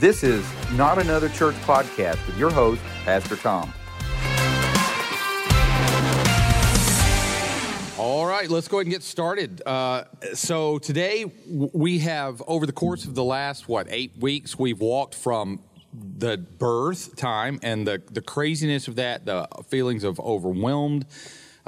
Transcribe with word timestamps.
This 0.00 0.22
is 0.22 0.42
Not 0.76 0.98
Another 0.98 1.28
Church 1.28 1.54
podcast 1.56 2.26
with 2.26 2.38
your 2.38 2.50
host, 2.50 2.80
Pastor 3.04 3.36
Tom. 3.36 3.70
All 7.98 8.24
right, 8.24 8.48
let's 8.48 8.66
go 8.66 8.78
ahead 8.78 8.86
and 8.86 8.94
get 8.94 9.02
started. 9.02 9.60
Uh, 9.66 10.04
so 10.32 10.78
today 10.78 11.30
we 11.46 11.98
have, 11.98 12.42
over 12.46 12.64
the 12.64 12.72
course 12.72 13.04
of 13.04 13.14
the 13.14 13.22
last 13.22 13.68
what 13.68 13.88
eight 13.90 14.12
weeks, 14.18 14.58
we've 14.58 14.80
walked 14.80 15.14
from 15.14 15.60
the 15.92 16.38
birth 16.38 17.14
time 17.16 17.60
and 17.62 17.86
the 17.86 18.02
the 18.10 18.22
craziness 18.22 18.88
of 18.88 18.96
that, 18.96 19.26
the 19.26 19.46
feelings 19.68 20.02
of 20.02 20.18
overwhelmed. 20.18 21.04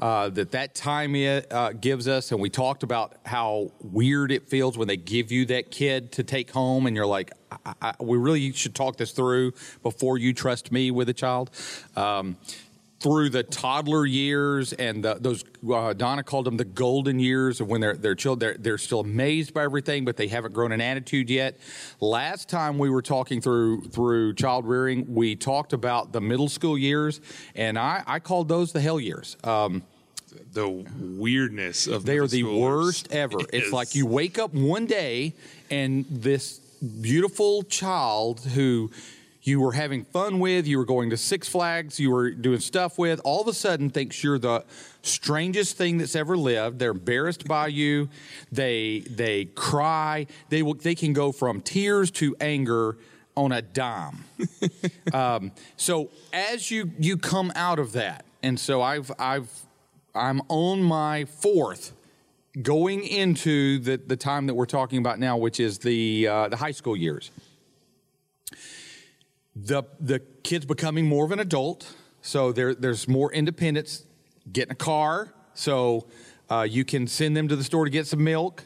Uh, 0.03 0.29
that 0.29 0.51
that 0.51 0.75
time 0.75 1.15
it, 1.15 1.47
uh, 1.53 1.73
gives 1.75 2.09
us, 2.09 2.33
and 2.33 2.41
we 2.41 2.51
talked 2.51 2.83
about 2.83 3.19
how 3.25 3.71
weird 3.81 4.33
it 4.33 4.49
feels 4.49 4.77
when 4.77 4.89
they 4.89 4.97
give 4.97 5.31
you 5.31 5.47
that 5.47 5.71
kid 5.71 6.11
to 6.11 6.25
take 6.25 6.51
home, 6.51 6.89
and 6.89 6.97
you're 6.97 7.07
like, 7.07 7.31
I, 7.65 7.75
I, 7.81 7.95
we 8.01 8.19
really 8.19 8.51
should 8.51 8.75
talk 8.75 8.97
this 8.97 9.13
through 9.13 9.53
before 9.85 10.19
you 10.19 10.35
trust 10.35 10.73
me 10.73 10.91
with 10.91 11.09
a 11.09 11.15
child. 11.15 11.53
Um, 11.95 12.37
through 12.99 13.31
the 13.31 13.45
toddler 13.45 14.05
years 14.05 14.73
and 14.73 15.05
the, 15.05 15.15
those 15.21 15.45
uh, 15.73 15.93
Donna 15.93 16.25
called 16.25 16.47
them 16.47 16.57
the 16.57 16.65
golden 16.65 17.21
years 17.21 17.61
of 17.61 17.69
when 17.69 17.81
they're 17.81 17.95
they're, 17.97 18.17
they're 18.17 18.57
they're 18.59 18.79
still 18.79 19.01
amazed 19.01 19.55
by 19.55 19.63
everything, 19.63 20.05
but 20.05 20.17
they 20.17 20.27
haven't 20.27 20.53
grown 20.53 20.73
an 20.73 20.81
attitude 20.81 21.31
yet. 21.31 21.61
Last 22.01 22.49
time 22.49 22.77
we 22.77 22.91
were 22.91 23.03
talking 23.03 23.41
through 23.41 23.83
through 23.83 24.35
child 24.35 24.67
rearing, 24.67 25.15
we 25.15 25.37
talked 25.37 25.73
about 25.73 26.13
the 26.13 26.21
middle 26.21 26.49
school 26.49 26.77
years, 26.77 27.21
and 27.55 27.79
I, 27.79 28.03
I 28.05 28.19
called 28.19 28.49
those 28.49 28.73
the 28.73 28.81
hell 28.81 28.99
years. 28.99 29.37
Um, 29.45 29.85
the 30.53 30.69
weirdness 30.99 31.87
of 31.87 32.05
they 32.05 32.19
are 32.19 32.27
the 32.27 32.45
worst 32.45 33.09
ever. 33.13 33.39
It's 33.53 33.73
like 33.73 33.95
you 33.95 34.07
wake 34.07 34.39
up 34.39 34.53
one 34.53 34.87
day 34.87 35.35
and 35.71 36.05
this 36.11 36.59
beautiful 37.01 37.63
child 37.63 38.41
who 38.41 38.91
you 39.43 39.61
were 39.61 39.73
having 39.73 40.05
fun 40.05 40.39
with, 40.39 40.67
you 40.67 40.79
were 40.79 40.85
going 40.85 41.11
to 41.11 41.17
Six 41.17 41.49
Flags, 41.49 41.99
you 41.99 42.11
were 42.11 42.31
doing 42.31 42.61
stuff 42.61 42.97
with, 42.97 43.21
all 43.25 43.41
of 43.41 43.49
a 43.49 43.53
sudden 43.53 43.91
thinks 43.91 44.23
you're 44.23 44.39
the 44.39 44.65
strangest 45.03 45.77
thing 45.77 45.99
that's 45.99 46.15
ever 46.15 46.37
lived. 46.37 46.79
They're 46.79 46.93
embarrassed 46.93 47.47
by 47.47 47.67
you. 47.69 48.09
They 48.53 49.01
they 49.01 49.47
cry. 49.47 50.27
They 50.49 50.63
will, 50.63 50.75
they 50.75 50.95
can 50.95 51.13
go 51.13 51.33
from 51.33 51.61
tears 51.61 52.11
to 52.13 52.37
anger 52.41 52.97
on 53.37 53.51
a 53.51 53.63
dime. 53.63 54.25
um, 55.13 55.51
so 55.77 56.11
as 56.33 56.71
you 56.71 56.93
you 56.99 57.17
come 57.17 57.53
out 57.57 57.81
of 57.81 57.93
that, 57.93 58.25
and 58.45 58.61
so 58.61 58.81
I've 58.81 59.11
I've 59.19 59.51
I'm 60.15 60.43
on 60.49 60.83
my 60.83 61.25
fourth 61.25 61.93
going 62.61 63.05
into 63.05 63.79
the, 63.79 63.97
the 63.97 64.17
time 64.17 64.47
that 64.47 64.55
we're 64.55 64.67
talking 64.67 64.99
about 64.99 65.19
now, 65.19 65.37
which 65.37 65.59
is 65.59 65.79
the 65.79 66.29
uh, 66.29 66.49
the 66.49 66.57
high 66.57 66.71
school 66.71 66.97
years. 66.97 67.31
The 69.57 69.85
the 70.01 70.21
kids 70.43 70.67
becoming 70.67 71.07
more 71.07 71.25
of 71.25 71.33
an 71.33 71.41
adult, 71.41 71.95
so 72.21 72.53
there 72.53 72.75
there's 72.75 73.09
more 73.09 73.33
independence. 73.33 74.05
Getting 74.51 74.73
a 74.73 74.77
car, 74.77 75.33
so 75.55 76.07
uh, 76.51 76.67
you 76.69 76.85
can 76.85 77.07
send 77.07 77.37
them 77.37 77.47
to 77.49 77.55
the 77.55 77.63
store 77.65 77.85
to 77.85 77.91
get 77.91 78.07
some 78.07 78.25
milk. 78.25 78.65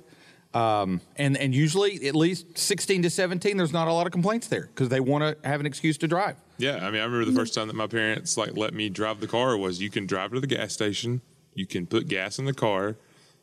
Um, 0.55 1.03
and 1.17 1.37
and 1.37 1.55
usually 1.55 2.09
at 2.09 2.17
least 2.17 2.57
16 2.57 3.03
to 3.03 3.11
17, 3.11 3.59
there's 3.59 3.75
not 3.75 3.89
a 3.89 3.93
lot 3.93 4.07
of 4.07 4.13
complaints 4.13 4.49
there 4.49 4.71
because 4.75 4.89
they 4.89 5.01
want 5.01 5.23
to 5.23 5.49
have 5.49 5.61
an 5.61 5.67
excuse 5.67 5.99
to 5.99 6.09
drive. 6.09 6.37
Yeah, 6.57 6.77
I 6.77 6.91
mean, 6.91 7.03
I 7.03 7.05
remember 7.05 7.27
the 7.27 7.37
first 7.37 7.53
time 7.53 7.67
that 7.67 7.77
my 7.77 7.87
parents 7.87 8.39
like 8.39 8.57
let 8.57 8.73
me 8.73 8.89
drive 8.89 9.21
the 9.21 9.27
car 9.27 9.57
was 9.59 9.83
you 9.83 9.91
can 9.91 10.07
drive 10.07 10.33
to 10.33 10.41
the 10.41 10.47
gas 10.47 10.73
station, 10.73 11.21
you 11.57 11.67
can 11.67 11.87
put 11.87 12.07
gas 12.07 12.39
in 12.39 12.45
the 12.45 12.55
car, 12.55 12.97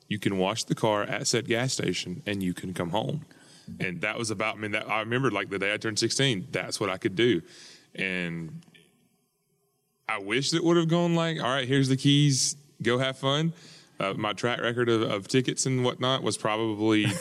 you 0.08 0.20
can 0.20 0.38
wash 0.38 0.64
the 0.64 0.76
car 0.76 1.04
at 1.04 1.28
said 1.28 1.48
gas 1.48 1.74
station, 1.74 2.22
and 2.26 2.42
you 2.42 2.54
can 2.54 2.74
come 2.74 2.92
home. 2.92 3.26
And 3.80 4.00
that 4.02 4.18
was 4.18 4.30
about. 4.32 4.56
I 4.56 4.60
mean, 4.60 4.72
that 4.72 4.90
I 4.90 5.00
remember 5.00 5.32
like 5.32 5.50
the 5.50 5.60
day 5.60 5.74
I 5.74 5.78
turned 5.78 6.00
sixteen. 6.00 6.48
That's 6.52 6.80
what 6.80 6.90
I 6.90 6.98
could 6.98 7.16
do, 7.16 7.42
and 7.96 8.62
I 10.08 10.20
wish 10.20 10.54
it 10.54 10.64
would 10.64 10.78
have 10.78 10.90
gone 10.90 11.16
like, 11.16 11.38
all 11.42 11.50
right, 11.50 11.68
here's 11.68 11.88
the 11.90 11.98
keys, 11.98 12.56
go 12.82 12.98
have 13.00 13.18
fun. 13.18 13.54
Uh, 14.00 14.14
my 14.16 14.34
track 14.34 14.60
record 14.60 14.90
of, 14.90 15.02
of 15.04 15.28
tickets 15.28 15.66
and 15.66 15.84
whatnot 15.84 16.24
was 16.24 16.38
probably. 16.38 17.06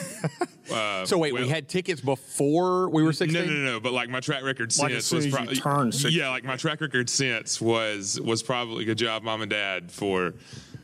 Uh, 0.73 1.05
So 1.05 1.17
wait, 1.17 1.33
we 1.33 1.49
had 1.49 1.67
tickets 1.67 1.99
before 1.99 2.89
we 2.89 3.03
were 3.03 3.11
16. 3.11 3.33
no, 3.45 3.53
no, 3.53 3.71
no. 3.73 3.79
But 3.81 3.91
like 3.91 4.07
my 4.09 4.21
track 4.21 4.43
record 4.43 4.73
Like, 4.79 4.91
since 4.93 5.11
as 5.11 5.13
was 5.13 5.27
probably 5.27 5.57
turn 5.57 5.91
16. 5.91 6.17
yeah. 6.17 6.29
Like 6.29 6.45
my 6.45 6.55
track 6.55 6.79
record 6.79 7.09
since 7.09 7.59
was 7.59 8.19
was 8.21 8.41
probably 8.41 8.85
good 8.85 8.97
job, 8.97 9.23
mom 9.23 9.41
and 9.41 9.51
dad 9.51 9.91
for 9.91 10.33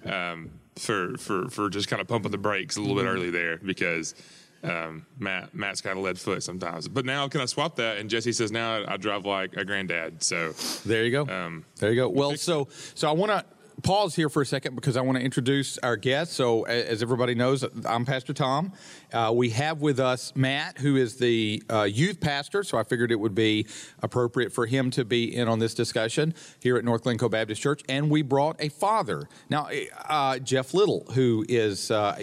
um, 0.05 0.49
for 0.77 1.17
for 1.17 1.49
for 1.49 1.69
just 1.69 1.87
kind 1.89 2.01
of 2.01 2.07
pumping 2.07 2.31
the 2.31 2.37
brakes 2.37 2.77
a 2.77 2.81
little 2.81 2.95
Mm-hmm. 2.95 3.05
bit 3.05 3.11
early 3.11 3.29
there 3.31 3.57
because. 3.57 4.15
Um, 4.61 5.05
Matt 5.17 5.55
Matt's 5.55 5.79
kind 5.79 5.97
of 5.97 6.03
lead 6.03 6.19
foot 6.19 6.43
sometimes, 6.43 6.89
but 6.89 7.05
now 7.05 7.29
can 7.29 7.39
I 7.39 7.45
swap 7.45 7.77
that? 7.77 7.97
And 7.97 8.09
Jesse 8.09 8.33
says 8.33 8.51
now 8.51 8.83
I 8.89 8.97
drive 8.97 9.25
like 9.25 9.55
a 9.55 9.63
granddad. 9.63 10.21
So 10.21 10.51
There 10.85 11.05
you 11.05 11.11
go. 11.11 11.25
Um, 11.33 11.63
there 11.77 11.91
you 11.91 11.95
go. 11.95 12.09
Well, 12.09 12.35
so 12.35 12.67
so 12.93 13.07
I 13.07 13.13
want 13.13 13.31
to 13.31 13.45
pause 13.83 14.15
here 14.15 14.29
for 14.29 14.41
a 14.41 14.45
second 14.45 14.75
because 14.75 14.97
I 14.97 15.01
want 15.01 15.17
to 15.17 15.23
introduce 15.23 15.77
our 15.79 15.95
guest. 15.95 16.33
So, 16.33 16.63
as 16.63 17.01
everybody 17.01 17.35
knows, 17.35 17.65
I'm 17.85 18.05
Pastor 18.05 18.33
Tom. 18.33 18.73
Uh, 19.13 19.31
we 19.35 19.49
have 19.51 19.81
with 19.81 19.99
us 19.99 20.33
Matt, 20.35 20.77
who 20.77 20.95
is 20.95 21.17
the 21.17 21.63
uh, 21.69 21.83
youth 21.83 22.19
pastor. 22.19 22.63
So 22.63 22.77
I 22.77 22.83
figured 22.83 23.11
it 23.11 23.19
would 23.19 23.35
be 23.35 23.67
appropriate 24.01 24.51
for 24.53 24.65
him 24.65 24.91
to 24.91 25.05
be 25.05 25.35
in 25.35 25.47
on 25.47 25.59
this 25.59 25.73
discussion 25.73 26.33
here 26.59 26.77
at 26.77 26.85
North 26.85 27.03
Glencoe 27.03 27.29
Baptist 27.29 27.61
Church. 27.61 27.81
And 27.89 28.09
we 28.09 28.21
brought 28.21 28.57
a 28.59 28.69
father 28.69 29.27
now, 29.49 29.69
uh, 30.07 30.39
Jeff 30.39 30.73
Little, 30.73 31.05
who 31.13 31.45
is. 31.47 31.91
Uh, 31.91 32.17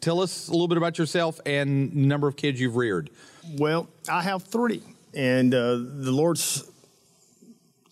tell 0.00 0.20
us 0.20 0.48
a 0.48 0.52
little 0.52 0.68
bit 0.68 0.78
about 0.78 0.98
yourself 0.98 1.40
and 1.46 1.94
number 1.94 2.28
of 2.28 2.36
kids 2.36 2.60
you've 2.60 2.76
reared. 2.76 3.10
Well, 3.56 3.88
I 4.08 4.22
have 4.22 4.44
three, 4.44 4.82
and 5.14 5.54
uh, 5.54 5.76
the 5.76 6.12
Lord's 6.12 6.70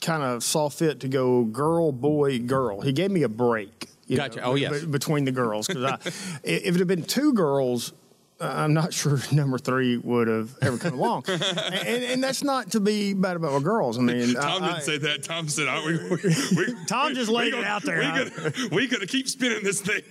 kind 0.02 0.22
of 0.22 0.42
saw 0.44 0.68
fit 0.68 1.00
to 1.00 1.08
go 1.08 1.44
girl, 1.44 1.92
boy, 1.92 2.38
girl. 2.38 2.80
He 2.80 2.92
gave 2.92 3.10
me 3.10 3.22
a 3.24 3.28
break. 3.28 3.86
you 4.06 4.16
Gotcha. 4.16 4.40
know, 4.40 4.46
Oh, 4.46 4.54
be- 4.54 4.60
yes. 4.62 4.80
be- 4.80 4.86
between 4.86 5.24
the 5.24 5.32
girls, 5.32 5.66
because 5.66 5.82
if 6.44 6.74
it 6.74 6.78
had 6.78 6.86
been 6.88 7.02
two 7.02 7.32
girls. 7.32 7.92
uh, 8.40 8.44
I'm 8.44 8.72
not 8.72 8.94
sure 9.00 9.18
number 9.32 9.58
three 9.58 9.96
would 9.96 10.28
have 10.28 10.50
ever 10.62 10.78
come 10.78 10.94
along, 10.94 11.24
and, 11.28 11.42
and, 11.42 12.04
and 12.04 12.22
that's 12.22 12.44
not 12.44 12.70
to 12.70 12.78
be 12.80 13.12
bad 13.12 13.34
about 13.34 13.52
my 13.52 13.58
girls. 13.58 13.98
I 13.98 14.02
mean, 14.02 14.34
Tom 14.34 14.62
I, 14.62 14.66
didn't 14.68 14.76
I- 14.76 14.80
say 14.82 14.98
that. 14.98 15.24
Tom 15.24 15.48
said, 15.48 15.66
"I, 15.66 15.84
we, 15.84 15.98
we, 16.08 16.16
we, 16.56 16.84
Tom 16.86 17.14
just 17.14 17.28
laid 17.30 17.52
it 17.52 17.64
out 17.64 17.82
there, 17.82 17.98
We 17.98 18.04
huh? 18.04 18.24
gotta, 18.24 18.68
we 18.70 18.86
gotta 18.86 19.06
keep 19.08 19.28
spinning 19.28 19.64
this 19.64 19.80
thing. 19.80 20.02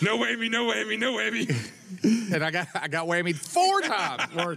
no 0.00 0.16
whammy, 0.16 0.48
no 0.48 0.66
whammy, 0.66 0.96
no 0.96 1.14
whammy. 1.14 1.50
And 2.32 2.44
I 2.44 2.50
got 2.52 2.68
I 2.76 2.86
got 2.86 3.06
whammied 3.08 3.34
four 3.34 3.80
times. 3.80 4.22
No, 4.36 4.54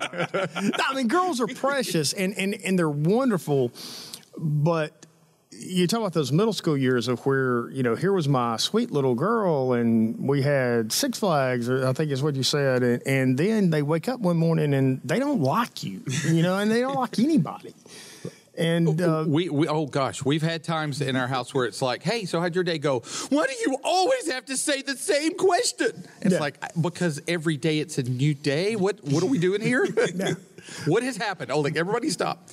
I 0.88 0.94
mean, 0.94 1.08
girls 1.08 1.42
are 1.42 1.48
precious 1.48 2.14
and, 2.14 2.38
and, 2.38 2.53
and 2.64 2.78
they're 2.78 2.88
wonderful, 2.90 3.72
but 4.38 5.06
you 5.52 5.86
talk 5.86 6.00
about 6.00 6.14
those 6.14 6.31
middle 6.31 6.53
school 6.53 6.78
years 6.78 7.08
of 7.08 7.19
where, 7.25 7.69
you 7.72 7.84
know, 7.84 7.94
here 7.96 8.14
was 8.14 8.28
my 8.28 8.58
sweet 8.58 8.90
little 8.92 9.14
girl 9.16 9.74
and 9.74 10.18
we 10.28 10.42
had 10.42 10.92
Six 10.92 11.19
Flags, 11.19 11.69
or 11.69 11.86
I 11.88 11.94
think 11.94 12.09
is 12.12 12.24
what 12.24 12.36
you 12.36 12.44
said. 12.44 12.81
And, 12.84 13.06
and 13.06 13.38
then 13.38 13.70
they 13.70 13.81
wake 13.84 14.08
up 14.08 14.22
one 14.22 14.38
morning 14.38 14.74
and 14.74 15.02
they 15.03 15.20
don't 15.20 15.41
like 15.41 15.84
you, 15.84 16.02
you 16.30 16.41
know, 16.41 16.58
and 16.58 16.72
they 16.72 16.80
don't 16.80 16.96
like 16.96 17.20
anybody. 17.20 17.74
And 18.58 19.02
uh, 19.02 19.24
we, 19.28 19.50
we 19.50 19.68
oh 19.68 19.86
gosh, 19.88 20.24
we've 20.25 20.41
had 20.41 20.64
times 20.64 21.02
in 21.02 21.16
our 21.16 21.28
house 21.28 21.53
where 21.53 21.66
it's 21.66 21.81
like, 21.81 22.03
hey, 22.03 22.25
so 22.25 22.40
how'd 22.41 22.53
your 22.56 22.64
day 22.64 22.78
go? 22.78 23.00
Why 23.30 23.46
do 23.46 23.53
you 23.72 23.78
always 23.84 24.30
have 24.31 24.46
to 24.47 24.58
say 24.58 24.81
the 24.81 24.96
same 24.97 25.36
question? 25.36 26.08
It's 26.22 26.34
Yeah. 26.34 26.40
like 26.40 26.58
because 26.80 27.22
every 27.28 27.58
day 27.58 27.80
it's 27.80 27.97
a 27.97 28.03
new 28.03 28.34
day. 28.34 28.75
What 28.75 29.03
what 29.06 29.24
are 29.24 29.28
we 29.28 29.38
doing 29.38 29.62
here? 29.62 29.86
what 30.86 31.02
has 31.03 31.18
happened? 31.18 31.52
Oh, 31.52 31.59
like 31.62 31.75
everybody 31.78 32.09
stop. 32.09 32.50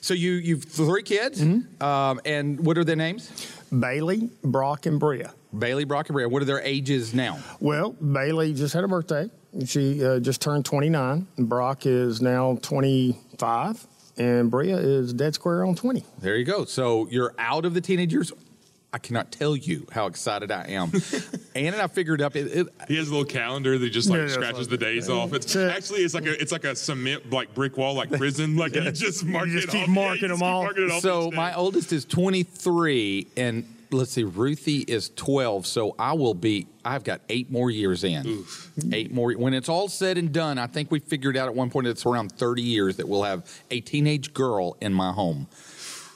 So 0.00 0.14
you 0.14 0.32
you've 0.32 0.64
three 0.64 1.02
kids, 1.02 1.40
Mm-hmm. 1.42 1.82
um, 1.82 2.20
and 2.24 2.64
what 2.64 2.78
are 2.78 2.84
their 2.84 2.96
names? 2.96 3.30
Bailey, 3.76 4.30
Brock, 4.42 4.86
and 4.86 4.98
Bria. 4.98 5.32
Bailey, 5.56 5.84
Brock, 5.84 6.08
and 6.08 6.14
Bria. 6.14 6.28
What 6.28 6.42
are 6.42 6.46
their 6.46 6.60
ages 6.62 7.12
now? 7.14 7.38
Well, 7.60 7.92
Bailey 7.92 8.54
just 8.54 8.74
had 8.74 8.84
a 8.84 8.88
birthday. 8.88 9.30
She 9.66 10.04
uh, 10.04 10.20
just 10.20 10.40
turned 10.40 10.64
29. 10.64 11.26
Brock 11.38 11.86
is 11.86 12.20
now 12.22 12.58
25. 12.62 13.86
And 14.16 14.50
Bria 14.50 14.76
is 14.76 15.12
dead 15.12 15.34
square 15.34 15.64
on 15.64 15.74
20. 15.74 16.04
There 16.20 16.36
you 16.36 16.44
go. 16.44 16.64
So 16.64 17.08
you're 17.10 17.34
out 17.38 17.64
of 17.64 17.74
the 17.74 17.80
teenage 17.80 18.12
years. 18.12 18.32
I 18.92 18.98
cannot 18.98 19.30
tell 19.30 19.54
you 19.54 19.86
how 19.92 20.06
excited 20.06 20.50
I 20.50 20.64
am. 20.70 20.90
Ann 21.54 21.74
and 21.74 21.76
I 21.76 21.86
figured 21.86 22.20
up 22.20 22.34
it, 22.34 22.48
it, 22.48 22.66
He 22.88 22.96
has 22.96 23.06
a 23.06 23.12
little 23.12 23.24
calendar 23.24 23.78
that 23.78 23.90
just 23.90 24.10
like 24.10 24.16
Yeah, 24.18 24.26
yeah, 24.26 24.32
scratches 24.32 24.58
it's 24.58 24.66
the 24.68 24.72
like- 24.74 24.80
days 24.80 25.08
off. 25.08 25.32
It's 25.32 25.54
actually 25.54 26.00
it's 26.00 26.12
like 26.14 26.26
a 26.26 26.40
it's 26.40 26.50
like 26.50 26.64
a 26.64 26.74
cement 26.74 27.30
like 27.30 27.54
brick 27.54 27.76
wall 27.76 27.94
like 27.94 28.10
prison. 28.18 28.56
Like 28.56 28.74
you 28.74 28.90
just 28.90 29.24
mark 29.24 29.46
You 29.46 29.60
just 29.60 29.68
it 29.68 29.70
keep 29.70 29.82
off. 29.88 29.94
marking 29.94 30.22
you 30.22 30.28
them 30.28 30.42
all. 30.42 30.64
marking 30.64 30.90
So 31.00 31.30
my 31.30 31.54
oldest 31.54 31.92
is 31.92 32.04
23, 32.04 33.28
and 33.36 33.64
let's 33.92 34.10
see, 34.10 34.24
Ruthie 34.24 34.78
is 34.80 35.10
12. 35.16 35.66
So 35.66 35.94
I 35.96 36.14
will 36.14 36.34
be. 36.34 36.66
I've 36.84 37.04
got 37.04 37.20
eight 37.28 37.48
more 37.50 37.70
years 37.70 38.02
in. 38.02 38.44
Eight 38.92 39.12
more. 39.12 39.32
When 39.34 39.54
it's 39.54 39.68
all 39.68 39.86
said 39.88 40.18
and 40.18 40.32
done, 40.32 40.58
I 40.58 40.66
think 40.66 40.90
we 40.90 40.98
figured 40.98 41.36
out 41.36 41.46
at 41.46 41.54
one 41.54 41.70
point 41.70 41.86
it's 41.86 42.04
around 42.06 42.32
30 42.32 42.62
years 42.62 42.96
that 42.96 43.08
we'll 43.08 43.22
have 43.22 43.44
a 43.70 43.80
teenage 43.82 44.32
girl 44.34 44.76
in 44.80 44.92
my 44.92 45.12
home. 45.12 45.46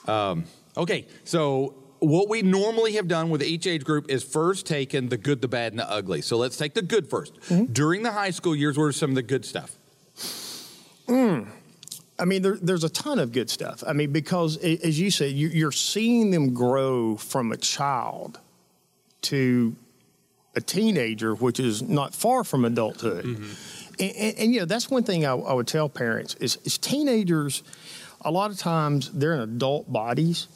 Um, 0.09 0.45
okay, 0.77 1.07
so. 1.23 1.77
What 2.05 2.29
we 2.29 2.43
normally 2.43 2.93
have 2.93 3.09
done 3.09 3.31
with 3.31 3.43
each 3.43 3.67
age 3.67 3.85
group 3.85 4.11
is 4.11 4.23
first 4.23 4.67
taken 4.67 5.09
the 5.09 5.17
good, 5.17 5.41
the 5.41 5.49
bad, 5.49 5.73
and 5.73 5.79
the 5.79 5.91
ugly. 5.91 6.21
So 6.21 6.37
let's 6.37 6.57
take 6.57 6.75
the 6.75 6.83
good 6.83 7.09
1st 7.09 7.33
mm-hmm. 7.33 7.73
During 7.73 8.03
the 8.03 8.13
high 8.13 8.31
school 8.31 8.55
years, 8.55 8.77
what 8.77 8.85
are 8.85 8.93
some 8.93 9.11
of 9.11 9.17
the 9.17 9.23
good 9.23 9.45
stuff? 9.45 9.77
Mm. 11.09 11.49
I 12.19 12.25
mean, 12.25 12.43
there, 12.43 12.57
there's 12.61 12.85
a 12.85 12.89
ton 12.89 13.19
of 13.19 13.33
good 13.33 13.51
stuff. 13.51 13.83
I 13.87 13.93
mean, 13.93 14.13
because 14.13 14.57
as 14.59 15.01
you 15.01 15.11
said, 15.11 15.33
you, 15.33 15.49
you're 15.49 15.73
seeing 15.73 16.31
them 16.31 16.55
grow 16.55 17.17
from 17.17 17.53
a 17.53 17.57
child 17.57 18.39
to 19.23 19.75
a 20.55 20.61
teenager, 20.61 21.35
which 21.35 21.59
is 21.59 21.83
not 21.83 22.15
far 22.15 22.45
from 22.45 22.65
adulthood. 22.65 23.25
Mm-hmm. 23.25 24.03
And, 24.03 24.17
and, 24.17 24.39
and, 24.39 24.55
you 24.55 24.61
know, 24.61 24.67
that's 24.67 24.91
one 24.91 25.03
thing 25.03 25.25
I, 25.25 25.33
I 25.33 25.53
would 25.53 25.67
tell 25.67 25.89
parents 25.89 26.35
is, 26.37 26.59
is 26.65 26.79
teenagers, 26.79 27.63
a 28.21 28.31
lot 28.31 28.51
of 28.51 28.59
times 28.59 29.11
they're 29.11 29.35
in 29.35 29.41
adult 29.41 29.93
bodies, 29.93 30.49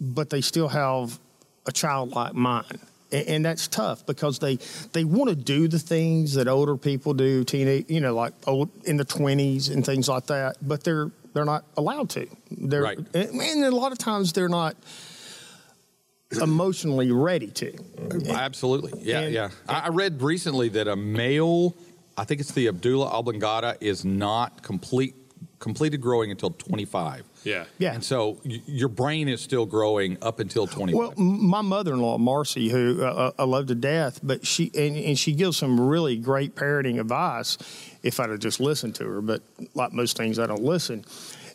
but 0.00 0.30
they 0.30 0.40
still 0.40 0.68
have 0.68 1.18
a 1.66 1.72
childlike 1.72 2.34
mind. 2.34 2.78
And, 3.12 3.28
and 3.28 3.44
that's 3.44 3.68
tough 3.68 4.04
because 4.06 4.38
they 4.40 4.58
they 4.92 5.04
want 5.04 5.30
to 5.30 5.36
do 5.36 5.68
the 5.68 5.78
things 5.78 6.34
that 6.34 6.48
older 6.48 6.76
people 6.76 7.14
do, 7.14 7.44
teenage, 7.44 7.86
you 7.88 8.00
know, 8.00 8.14
like 8.14 8.32
old 8.46 8.68
in 8.84 8.96
the 8.96 9.04
twenties 9.04 9.68
and 9.68 9.84
things 9.86 10.08
like 10.08 10.26
that. 10.26 10.56
But 10.60 10.82
they're 10.84 11.10
they're 11.32 11.44
not 11.44 11.64
allowed 11.76 12.10
to. 12.10 12.26
They're, 12.50 12.82
Right. 12.82 12.98
and, 13.14 13.40
and 13.40 13.64
a 13.64 13.70
lot 13.70 13.92
of 13.92 13.98
times 13.98 14.32
they're 14.32 14.48
not 14.48 14.74
emotionally 16.42 17.12
ready 17.12 17.48
to. 17.48 17.72
Absolutely. 18.30 18.92
Yeah, 19.02 19.20
And- 19.20 19.34
yeah. 19.34 19.50
I, 19.68 19.80
I 19.80 19.88
read 19.88 20.22
recently 20.22 20.68
that 20.70 20.88
a 20.88 20.96
male, 20.96 21.74
I 22.16 22.24
think 22.24 22.40
it's 22.40 22.52
the 22.52 22.66
medulla 22.70 23.06
oblongata, 23.06 23.76
is 23.80 24.04
not 24.04 24.62
complete 24.62 25.14
completed 25.58 26.00
growing 26.00 26.30
until 26.30 26.50
25. 26.50 27.24
Yeah. 27.46 27.64
Yeah. 27.78 27.94
And 27.94 28.04
so 28.04 28.38
y- 28.44 28.60
your 28.66 28.88
brain 28.88 29.28
is 29.28 29.40
still 29.40 29.64
growing 29.66 30.18
up 30.20 30.40
until 30.40 30.66
25. 30.66 30.98
Well, 30.98 31.14
m- 31.16 31.46
my 31.48 31.62
mother-in-law, 31.62 32.18
Marcy, 32.18 32.68
who 32.68 33.04
uh, 33.04 33.30
I 33.38 33.44
love 33.44 33.66
to 33.68 33.74
death, 33.76 34.18
but 34.22 34.44
she 34.46 34.70
and, 34.76 34.96
and 34.96 35.18
she 35.18 35.32
gives 35.32 35.56
some 35.56 35.80
really 35.80 36.16
great 36.16 36.56
parenting 36.56 37.00
advice. 37.00 37.56
If 38.02 38.18
I'd 38.20 38.30
have 38.30 38.40
just 38.40 38.58
listened 38.60 38.96
to 38.96 39.04
her, 39.04 39.20
but 39.20 39.42
like 39.74 39.92
most 39.92 40.16
things, 40.16 40.38
I 40.38 40.46
don't 40.46 40.62
listen. 40.62 41.04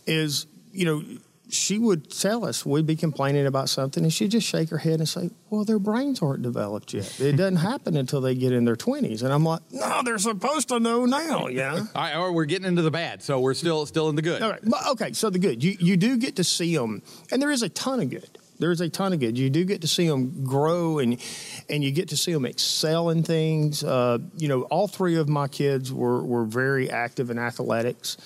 Is 0.07 0.47
you 0.71 0.85
know, 0.85 1.03
she 1.51 1.77
would 1.77 2.09
tell 2.09 2.45
us 2.45 2.65
we'd 2.65 2.85
be 2.85 2.95
complaining 2.95 3.45
about 3.45 3.69
something, 3.69 4.03
and 4.03 4.13
she'd 4.13 4.31
just 4.31 4.47
shake 4.47 4.69
her 4.69 4.77
head 4.77 4.99
and 4.99 5.07
say, 5.07 5.29
"Well, 5.49 5.65
their 5.65 5.79
brains 5.79 6.21
aren't 6.21 6.41
developed 6.41 6.93
yet. 6.93 7.19
It 7.19 7.33
doesn't 7.33 7.55
happen 7.71 7.97
until 7.97 8.21
they 8.21 8.35
get 8.35 8.51
in 8.51 8.65
their 8.65 8.75
twenties." 8.75 9.21
And 9.21 9.33
I'm 9.33 9.43
like, 9.43 9.61
"No, 9.71 10.01
they're 10.03 10.17
supposed 10.17 10.69
to 10.69 10.79
know 10.79 11.05
now." 11.05 11.47
Yeah. 11.47 11.73
All 11.95 12.01
right, 12.01 12.15
right, 12.15 12.33
we're 12.33 12.45
getting 12.45 12.67
into 12.67 12.81
the 12.81 12.91
bad, 12.91 13.21
so 13.21 13.39
we're 13.39 13.53
still 13.53 13.85
still 13.85 14.09
in 14.09 14.15
the 14.15 14.21
good. 14.21 14.41
All 14.41 14.51
right. 14.51 14.61
But, 14.63 14.87
okay. 14.91 15.13
So 15.13 15.29
the 15.29 15.39
good, 15.39 15.63
you 15.63 15.75
you 15.79 15.97
do 15.97 16.17
get 16.17 16.37
to 16.37 16.43
see 16.43 16.75
them, 16.75 17.01
and 17.31 17.41
there 17.41 17.51
is 17.51 17.63
a 17.63 17.69
ton 17.69 17.99
of 17.99 18.09
good. 18.09 18.37
There 18.59 18.71
is 18.71 18.79
a 18.79 18.89
ton 18.89 19.11
of 19.11 19.19
good. 19.19 19.39
You 19.39 19.49
do 19.49 19.65
get 19.65 19.81
to 19.81 19.87
see 19.87 20.07
them 20.07 20.43
grow, 20.43 20.99
and 20.99 21.19
and 21.67 21.83
you 21.83 21.91
get 21.91 22.09
to 22.09 22.17
see 22.17 22.31
them 22.31 22.45
excel 22.45 23.09
in 23.09 23.23
things. 23.23 23.83
Uh, 23.83 24.19
you 24.37 24.47
know, 24.47 24.61
all 24.63 24.87
three 24.87 25.15
of 25.17 25.27
my 25.27 25.47
kids 25.47 25.91
were 25.91 26.23
were 26.23 26.45
very 26.45 26.89
active 26.89 27.31
in 27.31 27.39
athletics. 27.39 28.17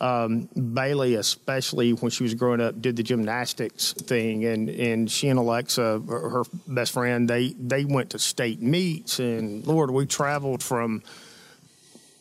Um, 0.00 0.48
Bailey, 0.74 1.16
especially 1.16 1.92
when 1.92 2.10
she 2.10 2.22
was 2.22 2.34
growing 2.34 2.60
up, 2.60 2.80
did 2.80 2.94
the 2.96 3.02
gymnastics 3.02 3.92
thing, 3.94 4.44
and, 4.44 4.68
and 4.68 5.10
she 5.10 5.28
and 5.28 5.38
Alexa, 5.38 6.00
her 6.08 6.44
best 6.68 6.92
friend, 6.92 7.28
they 7.28 7.48
they 7.58 7.84
went 7.84 8.10
to 8.10 8.18
state 8.20 8.62
meets, 8.62 9.18
and 9.18 9.66
Lord, 9.66 9.90
we 9.90 10.06
traveled 10.06 10.62
from 10.62 11.02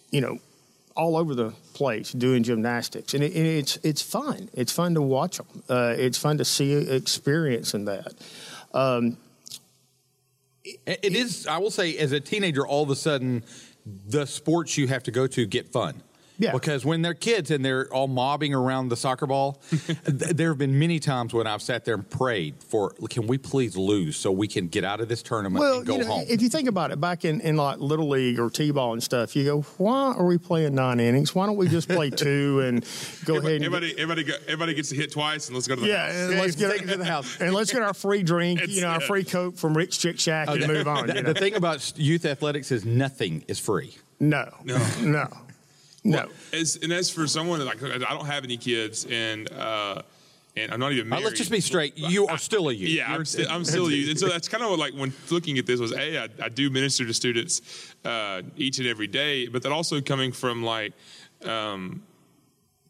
you 0.09 0.21
know, 0.21 0.39
all 0.95 1.17
over 1.17 1.35
the 1.35 1.51
place 1.73 2.11
doing 2.13 2.41
gymnastics, 2.41 3.13
and, 3.13 3.23
it, 3.23 3.35
and 3.35 3.45
it's 3.45 3.77
it's 3.83 4.01
fun. 4.01 4.49
It's 4.53 4.71
fun 4.71 4.95
to 4.95 5.01
watch 5.01 5.37
them. 5.37 5.45
Uh, 5.69 5.93
it's 5.97 6.17
fun 6.17 6.39
to 6.39 6.45
see 6.45 6.73
experience 6.73 7.73
in 7.75 7.85
that. 7.85 8.13
Um, 8.73 9.17
It- 10.85 10.99
it 11.03 11.15
is, 11.15 11.45
I 11.47 11.59
will 11.59 11.71
say, 11.71 11.95
as 11.97 12.11
a 12.11 12.19
teenager, 12.19 12.65
all 12.67 12.83
of 12.83 12.89
a 12.89 12.95
sudden, 12.95 13.43
the 13.85 14.25
sports 14.25 14.77
you 14.77 14.87
have 14.87 15.03
to 15.03 15.11
go 15.11 15.27
to 15.27 15.45
get 15.45 15.71
fun. 15.71 16.01
Yeah. 16.39 16.51
Because 16.51 16.85
when 16.85 17.01
they're 17.01 17.13
kids 17.15 17.49
and 17.49 17.65
they're 17.65 17.91
all 17.93 18.07
mobbing 18.07 18.53
around 18.53 18.89
the 18.89 18.95
soccer 18.95 19.25
ball, 19.25 19.59
th- 19.69 19.97
there 20.05 20.49
have 20.49 20.57
been 20.59 20.77
many 20.77 20.99
times 20.99 21.33
when 21.33 21.47
I've 21.47 21.61
sat 21.63 21.83
there 21.83 21.95
and 21.95 22.07
prayed 22.07 22.55
for, 22.63 22.91
can 23.09 23.25
we 23.25 23.37
please 23.39 23.75
lose 23.75 24.17
so 24.17 24.31
we 24.31 24.47
can 24.47 24.67
get 24.67 24.83
out 24.83 25.01
of 25.01 25.07
this 25.09 25.23
tournament 25.23 25.59
well, 25.59 25.77
and 25.79 25.87
go 25.87 25.93
you 25.93 25.99
know, 26.01 26.07
home? 26.07 26.25
if 26.29 26.41
you 26.43 26.49
think 26.49 26.67
about 26.69 26.91
it, 26.91 27.01
back 27.01 27.25
in, 27.25 27.41
in 27.41 27.57
like 27.57 27.79
little 27.79 28.07
league 28.09 28.39
or 28.39 28.49
t-ball 28.51 28.93
and 28.93 29.01
stuff, 29.01 29.35
you 29.35 29.43
go, 29.45 29.61
why 29.77 30.13
are 30.13 30.25
we 30.25 30.37
playing 30.37 30.75
nine 30.75 30.99
innings? 30.99 31.33
Why 31.33 31.47
don't 31.47 31.57
we 31.57 31.67
just 31.69 31.89
play 31.89 32.09
two 32.11 32.59
and 32.61 32.85
go 33.25 33.37
ahead 33.37 33.53
and 33.53 33.65
Everybody, 33.65 33.93
everybody, 33.93 34.23
go, 34.23 34.33
everybody 34.43 34.73
gets 34.75 34.89
to 34.89 34.95
hit 34.95 35.11
twice, 35.11 35.47
and 35.47 35.55
let's 35.55 35.67
go 35.67 35.73
to 35.75 35.81
the 35.81 35.87
yeah, 35.87 36.05
house. 36.05 36.15
and 36.31 36.39
let's 36.39 36.55
get 36.55 36.71
take 36.71 36.87
to 36.87 36.97
the 36.97 37.05
house. 37.05 37.41
and 37.41 37.53
let's 37.53 37.71
get 37.73 37.81
our 37.81 37.93
free 37.95 38.21
drink, 38.23 38.59
It's- 38.61 38.75
you 38.75 38.81
know, 38.83 38.89
our 38.89 39.01
free 39.01 39.23
coke 39.23 39.57
from 39.57 39.75
Rick's 39.75 39.97
Chick 39.97 40.19
Shack 40.19 40.49
and 40.49 40.67
move 40.67 40.87
on. 40.87 41.07
the, 41.07 41.15
You 41.15 41.23
know? 41.23 41.33
the 41.33 41.39
thing 41.39 41.55
about 41.55 41.93
youth 41.97 42.25
athletics 42.25 42.71
is 42.71 42.85
nothing 42.85 43.43
is 43.47 43.57
free. 43.59 43.95
No, 44.19 44.49
No. 44.63 44.77
no, 45.01 45.27
no. 46.07 46.29
As, 46.53 46.77
and 46.81 46.91
as 46.93 47.09
for 47.09 47.27
someone 47.27 47.63
like 47.65 47.81
I 47.83 47.97
don't 47.97 48.25
have 48.25 48.43
any 48.43 48.57
kids, 48.57 49.05
and 49.09 49.51
uh, 49.51 50.01
and 50.55 50.71
I'm 50.71 50.79
not 50.79 50.91
even 50.91 51.07
Uh, 51.07 51.09
married. 51.11 51.25
let's 51.25 51.37
just 51.37 51.51
be 51.51 51.61
straight. 51.61 51.97
You 51.97 52.25
are 52.27 52.37
still 52.39 52.69
a 52.69 52.73
youth. 52.73 52.89
Yeah, 52.89 53.13
I'm, 53.13 53.25
sti- 53.25 53.45
I'm 53.47 53.63
still 53.63 53.87
a 53.87 53.91
youth. 53.91 54.09
And 54.09 54.19
so 54.19 54.27
that's 54.27 54.47
kind 54.47 54.63
of 54.63 54.71
what, 54.71 54.79
like, 54.79 54.93
when 54.95 55.13
looking 55.29 55.59
at 55.59 55.67
this 55.67 55.79
was, 55.79 55.91
A, 55.93 56.23
I, 56.23 56.29
I 56.41 56.49
do 56.49 56.71
minister 56.71 57.05
to 57.05 57.13
students 57.13 57.61
uh, 58.03 58.41
each 58.57 58.79
and 58.79 58.87
every 58.87 59.05
day, 59.05 59.47
but 59.47 59.61
that 59.61 59.71
also 59.71 60.01
coming 60.01 60.31
from, 60.31 60.63
like, 60.63 60.93
um, 61.45 62.01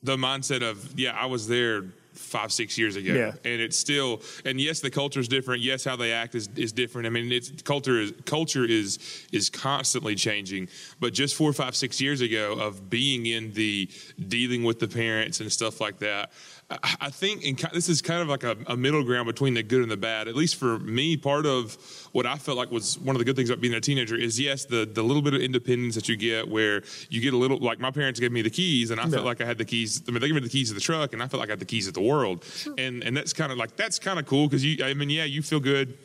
the 0.01 0.15
mindset 0.15 0.61
of, 0.61 0.97
yeah, 0.97 1.11
I 1.11 1.25
was 1.25 1.45
there 1.49 1.83
five, 2.17 2.51
six 2.51 2.77
years 2.77 2.95
ago. 2.95 3.13
Yeah. 3.13 3.31
And 3.43 3.61
it's 3.61 3.77
still, 3.77 4.21
and 4.45 4.59
yes, 4.59 4.79
the 4.79 4.89
culture 4.89 5.19
is 5.19 5.27
different. 5.27 5.61
Yes, 5.61 5.83
how 5.83 5.95
they 5.95 6.11
act 6.11 6.35
is, 6.35 6.49
is 6.55 6.71
different. 6.71 7.07
I 7.07 7.09
mean, 7.09 7.31
it's 7.31 7.61
culture 7.61 7.99
is, 7.99 8.13
culture 8.25 8.65
is, 8.65 8.99
is 9.31 9.49
constantly 9.49 10.15
changing. 10.15 10.69
But 10.99 11.13
just 11.13 11.35
four, 11.35 11.53
five, 11.53 11.75
six 11.75 12.01
years 12.01 12.21
ago 12.21 12.53
of 12.53 12.89
being 12.89 13.25
in 13.25 13.53
the 13.53 13.89
dealing 14.27 14.63
with 14.63 14.79
the 14.79 14.87
parents 14.87 15.39
and 15.39 15.51
stuff 15.51 15.79
like 15.79 15.99
that, 15.99 16.31
I, 16.69 17.09
think 17.09 17.43
in, 17.43 17.57
this 17.73 17.87
is 17.87 18.01
kind 18.01 18.21
of 18.21 18.27
like 18.27 18.43
a, 18.43 18.57
a 18.67 18.75
middle 18.75 19.01
ground 19.01 19.25
between 19.25 19.53
the 19.53 19.63
good 19.63 19.81
and 19.81 19.89
the 19.89 19.95
bad. 19.95 20.27
At 20.27 20.35
least 20.35 20.57
for 20.57 20.77
me, 20.79 21.15
part 21.15 21.45
of 21.45 21.77
what 22.11 22.25
I 22.25 22.35
felt 22.35 22.57
like 22.57 22.71
was 22.71 22.99
one 22.99 23.15
of 23.15 23.19
the 23.19 23.25
good 23.25 23.37
things 23.37 23.49
about 23.49 23.61
being 23.61 23.73
a 23.73 23.79
teenager 23.79 24.17
is 24.17 24.37
yes, 24.37 24.65
the 24.65 24.85
the 24.85 25.01
little 25.01 25.21
bit 25.21 25.33
of 25.33 25.41
independence 25.41 25.95
that 25.95 26.09
you 26.09 26.17
get, 26.17 26.49
where 26.49 26.83
you 27.09 27.21
get 27.21 27.33
a 27.33 27.37
little 27.37 27.57
like 27.59 27.79
my 27.79 27.91
parents 27.91 28.19
gave 28.19 28.33
me 28.33 28.41
the 28.41 28.49
keys, 28.49 28.91
and 28.91 28.99
I 28.99 29.07
felt 29.07 29.23
like 29.23 29.39
I 29.39 29.45
had 29.45 29.57
the 29.57 29.65
keys. 29.65 30.03
I 30.07 30.11
mean, 30.11 30.19
they 30.19 30.27
gave 30.27 30.35
me 30.35 30.41
the 30.41 30.49
keys 30.49 30.67
to 30.67 30.73
the 30.73 30.81
truck, 30.81 31.13
and 31.13 31.23
I 31.23 31.27
felt 31.27 31.39
like 31.39 31.49
I 31.49 31.53
had 31.53 31.59
the 31.59 31.65
keys 31.65 31.85
to 31.85 31.93
the 31.93 32.01
world, 32.01 32.43
and 32.77 33.01
and 33.01 33.15
that's 33.15 33.31
kind 33.31 33.51
of 33.51 33.57
like 33.57 33.77
that's 33.77 33.97
kind 33.97 34.19
of 34.19 34.25
cool 34.25 34.47
because 34.47 34.65
you, 34.65 34.83
I 34.83 34.93
mean, 34.93 35.09
yeah, 35.09 35.23
you 35.23 35.41
feel 35.41 35.61
good 35.61 35.97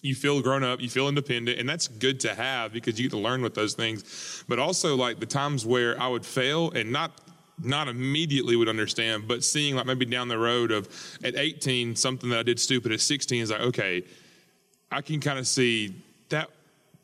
you 0.00 0.14
feel 0.14 0.40
grown 0.40 0.62
up, 0.62 0.80
you 0.80 0.88
feel 0.88 1.08
independent, 1.08 1.58
and 1.58 1.68
that's 1.68 1.88
good 1.88 2.20
to 2.20 2.32
have 2.32 2.72
because 2.72 3.00
you 3.00 3.08
get 3.08 3.16
to 3.16 3.20
learn 3.20 3.42
with 3.42 3.54
those 3.54 3.74
things. 3.74 4.44
But 4.46 4.60
also 4.60 4.94
like 4.94 5.18
the 5.18 5.26
times 5.26 5.66
where 5.66 6.00
I 6.00 6.06
would 6.06 6.24
fail 6.24 6.70
and 6.70 6.92
not 6.92 7.10
not 7.62 7.88
immediately 7.88 8.56
would 8.56 8.68
understand, 8.68 9.26
but 9.28 9.44
seeing 9.44 9.74
like 9.76 9.86
maybe 9.86 10.04
down 10.04 10.28
the 10.28 10.38
road 10.38 10.70
of 10.70 10.88
at 11.24 11.36
18 11.36 11.96
something 11.96 12.30
that 12.30 12.38
I 12.38 12.42
did 12.42 12.60
stupid 12.60 12.92
at 12.92 13.00
16 13.00 13.42
is 13.42 13.50
like 13.50 13.60
okay, 13.60 14.04
I 14.90 15.00
can 15.02 15.20
kind 15.20 15.38
of 15.38 15.46
see 15.46 15.94
that 16.30 16.50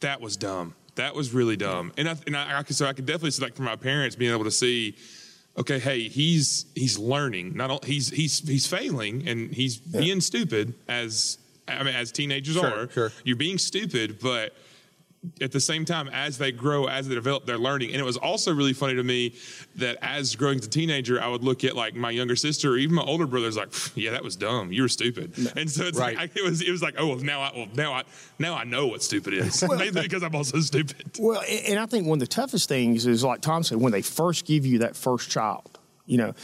that 0.01 0.21
was 0.21 0.37
dumb. 0.37 0.75
That 0.97 1.15
was 1.15 1.33
really 1.35 1.57
dumb. 1.57 1.93
And 1.99 2.09
I 2.09 2.17
and 2.27 2.37
I, 2.37 2.59
I 2.59 2.63
could 2.63 2.77
so 2.77 2.87
I 2.87 2.93
could 2.93 3.07
definitely 3.07 3.33
see 3.33 3.43
like 3.43 3.57
from 3.57 3.65
my 3.65 3.77
parents 3.77 4.17
being 4.17 4.33
able 4.33 4.45
to 4.45 4.51
see 4.51 4.97
okay, 5.57 5.79
hey, 5.79 6.09
he's 6.09 6.67
he's 6.75 6.99
learning. 6.99 7.57
Not 7.57 7.85
he's 7.85 8.09
he's 8.11 8.41
he's 8.47 8.67
failing 8.67 9.27
and 9.29 9.53
he's 9.53 9.77
being 9.79 10.21
stupid 10.21 10.75
as 10.89 11.39
I 11.67 11.83
mean 11.83 11.95
as 11.95 12.13
teenagers 12.13 12.55
Sure, 12.57 12.83
are. 12.85 12.91
sure. 12.91 13.13
You're 13.25 13.37
being 13.37 13.59
stupid, 13.59 14.19
but 14.21 14.55
at 15.41 15.53
the 15.53 15.61
same 15.61 15.85
time, 15.85 16.09
as 16.13 16.39
they 16.39 16.53
grow, 16.53 16.87
as 16.87 17.09
they 17.09 17.15
develop, 17.15 17.47
they're 17.47 17.59
learning. 17.59 17.91
And 17.93 18.01
it 18.01 18.05
was 18.05 18.17
also 18.17 18.55
really 18.55 18.73
funny 18.73 18.95
to 18.95 19.03
me 19.03 19.35
that 19.77 19.97
as 20.03 20.35
growing 20.37 20.59
as 20.59 20.67
a 20.67 20.71
teenager, 20.71 21.21
I 21.21 21.29
would 21.29 21.43
look 21.45 21.65
at 21.65 21.75
like 21.77 21.95
my 21.95 22.11
younger 22.11 22.37
sister 22.37 22.73
or 22.73 22.77
even 22.77 22.95
my 22.95 23.03
older 23.03 23.27
brothers, 23.27 23.57
like, 23.57 23.69
yeah, 23.97 24.11
that 24.13 24.23
was 24.23 24.37
dumb. 24.37 24.73
You 24.73 24.83
were 24.83 24.89
stupid. 24.89 25.33
And 25.57 25.71
so 25.71 25.85
it's 25.85 25.99
Right. 25.99 26.17
like, 26.17 26.37
it 26.37 26.43
was, 26.45 26.61
it 26.63 26.71
was 26.71 26.83
like, 26.83 26.95
oh, 26.99 27.09
well, 27.09 27.17
now 27.19 27.41
I, 27.41 27.53
well, 27.55 27.69
now 27.75 27.93
I, 27.93 28.03
now 28.39 28.55
I 28.55 28.65
know 28.65 28.87
what 28.87 29.03
stupid 29.03 29.35
is. 29.35 29.63
Mainly 29.69 30.03
because 30.03 30.23
I'm 30.23 30.35
also 30.35 30.61
stupid. 30.61 31.13
Well, 31.19 31.43
and 31.69 31.79
I 31.79 31.87
think 31.87 32.07
one 32.07 32.17
of 32.17 32.21
the 32.21 32.27
toughest 32.27 32.69
things 32.69 33.07
is 33.07 33.25
like 33.25 33.41
Tom 33.41 33.63
said, 33.63 33.79
when 33.79 33.93
they 33.93 34.03
first 34.03 34.45
give 34.47 34.67
you 34.67 34.79
that 34.81 34.97
first 34.97 35.31
child, 35.31 35.79
you 36.07 36.19
know, 36.19 36.35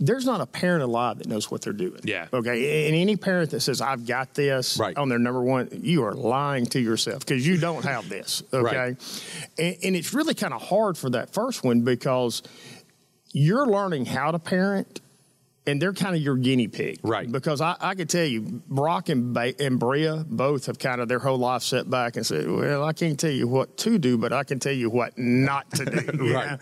there's 0.00 0.24
not 0.24 0.40
a 0.40 0.46
parent 0.46 0.82
alive 0.82 1.18
that 1.18 1.28
knows 1.28 1.50
what 1.50 1.62
they're 1.62 1.72
doing. 1.72 2.00
Yeah. 2.04 2.26
Okay. 2.32 2.88
And 2.88 2.96
any 2.96 3.16
parent 3.16 3.50
that 3.50 3.60
says, 3.60 3.80
I've 3.80 4.06
got 4.06 4.34
this 4.34 4.76
Right. 4.78 4.96
on 4.96 5.08
their 5.08 5.18
number 5.18 5.42
one, 5.42 5.68
you 5.82 6.02
are 6.04 6.14
lying 6.14 6.66
to 6.66 6.80
yourself 6.80 7.20
because 7.20 7.46
you 7.46 7.56
don't 7.58 7.84
have 7.84 8.08
this. 8.08 8.42
Okay. 8.52 8.76
Right. 8.76 8.96
And, 9.58 9.76
and 9.84 9.96
it's 9.96 10.12
really 10.12 10.34
kind 10.34 10.52
of 10.54 10.60
hard 10.62 10.98
for 10.98 11.10
that 11.10 11.32
first 11.32 11.62
one 11.64 11.82
because 11.82 12.42
you're 13.32 13.66
learning 13.66 14.06
how 14.06 14.30
to 14.30 14.38
parent 14.38 15.00
and 15.66 15.80
they're 15.80 15.92
kind 15.92 16.16
of 16.16 16.22
your 16.22 16.36
guinea 16.36 16.66
pig. 16.66 16.98
Right. 17.04 17.30
Because 17.30 17.60
I, 17.60 17.76
I 17.80 17.94
could 17.94 18.08
tell 18.10 18.24
you, 18.24 18.40
Brock 18.68 19.08
and, 19.08 19.32
ba- 19.32 19.54
and 19.62 19.78
Bria 19.78 20.24
both 20.28 20.66
have 20.66 20.78
kind 20.80 21.00
of 21.00 21.06
their 21.08 21.20
whole 21.20 21.38
life 21.38 21.62
set 21.62 21.88
back 21.88 22.16
and 22.16 22.26
said, 22.26 22.50
well, 22.50 22.82
I 22.84 22.92
can't 22.92 23.18
tell 23.18 23.30
you 23.30 23.46
what 23.46 23.76
to 23.78 23.96
do, 23.98 24.18
but 24.18 24.32
I 24.32 24.42
can 24.42 24.58
tell 24.58 24.72
you 24.72 24.90
what 24.90 25.16
not 25.16 25.70
to 25.72 25.84
do. 25.84 25.92
Right. 26.34 26.50
know? 26.50 26.58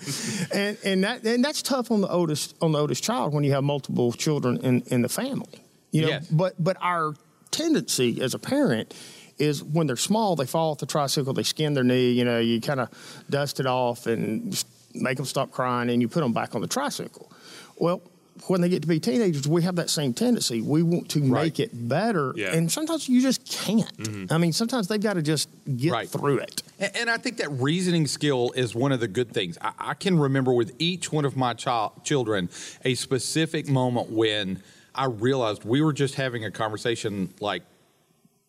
And, 0.53 0.79
and, 0.85 1.05
that, 1.05 1.25
and 1.25 1.43
that's 1.45 1.63
tough 1.63 1.91
on 1.91 2.03
the 2.03 2.09
oldest, 2.09 2.55
on 2.61 2.73
the 2.73 2.79
oldest 2.79 3.03
child 3.03 3.33
when 3.33 3.43
you 3.45 3.53
have 3.53 3.65
multiple 3.65 4.13
children 4.13 4.59
in, 4.59 4.83
in 4.89 5.01
the 5.03 5.09
family. 5.09 5.65
You 5.93 6.03
know, 6.03 6.09
Yes. 6.09 6.27
but, 6.29 6.63
but 6.63 6.77
our 6.83 7.15
tendency 7.51 8.21
as 8.21 8.35
a 8.35 8.39
parent 8.39 8.95
is 9.39 9.65
when 9.65 9.87
they're 9.87 9.97
small, 9.97 10.37
they 10.37 10.45
fall 10.47 10.73
off 10.73 10.79
the 10.79 10.87
tricycle, 10.87 11.33
they 11.33 11.43
skin 11.43 11.73
their 11.73 11.85
knee, 11.85 12.11
you 12.13 12.25
know, 12.27 12.39
you 12.39 12.61
kind 12.61 12.81
of 12.81 12.91
dust 13.31 13.59
it 13.61 13.67
off 13.67 14.07
and 14.07 14.63
make 14.95 15.17
them 15.17 15.25
stop 15.25 15.51
crying 15.51 15.89
and 15.89 16.03
you 16.03 16.09
put 16.09 16.21
them 16.21 16.33
back 16.35 16.55
on 16.55 16.61
the 16.61 16.67
tricycle. 16.69 17.33
Well, 17.77 18.03
when 18.47 18.61
they 18.61 18.69
get 18.69 18.83
to 18.83 18.89
be 18.89 18.99
teenagers, 19.01 19.47
we 19.47 19.63
have 19.63 19.77
that 19.77 19.91
same 19.91 20.13
tendency. 20.15 20.61
We 20.61 20.83
want 20.83 21.09
to 21.11 21.21
Right. 21.21 21.45
make 21.45 21.61
it 21.61 21.71
better, 21.89 22.33
Yeah. 22.37 22.55
and 22.55 22.71
sometimes 22.71 23.09
you 23.09 23.21
just 23.23 23.45
can't. 23.45 23.97
Mm-hmm. 23.99 24.33
I 24.33 24.39
mean, 24.39 24.53
sometimes 24.53 24.89
they've 24.89 25.01
got 25.01 25.15
to 25.15 25.23
just 25.23 25.49
get 25.77 25.93
Right. 25.93 26.09
through 26.09 26.39
it. 26.39 26.63
And, 26.79 26.97
and 26.97 27.11
I 27.11 27.17
think 27.19 27.37
that 27.39 27.51
reasoning 27.53 28.07
skill 28.07 28.53
is 28.57 28.75
one 28.75 28.93
of 28.93 29.01
the 29.01 29.09
good 29.09 29.33
things. 29.33 29.59
I, 29.61 29.73
I 29.79 29.95
can 29.95 30.19
remember 30.19 30.53
with 30.53 30.73
each 30.79 31.13
one 31.13 31.25
of 31.25 31.37
my 31.37 31.55
child, 31.55 31.93
children 32.05 32.49
a 32.85 32.95
specific 32.95 33.69
moment 33.69 34.11
when 34.11 34.63
I 34.95 35.05
realized 35.07 35.65
we 35.65 35.81
were 35.83 35.93
just 35.93 36.15
having 36.17 36.45
a 36.45 36.51
conversation 36.51 37.33
like 37.41 37.63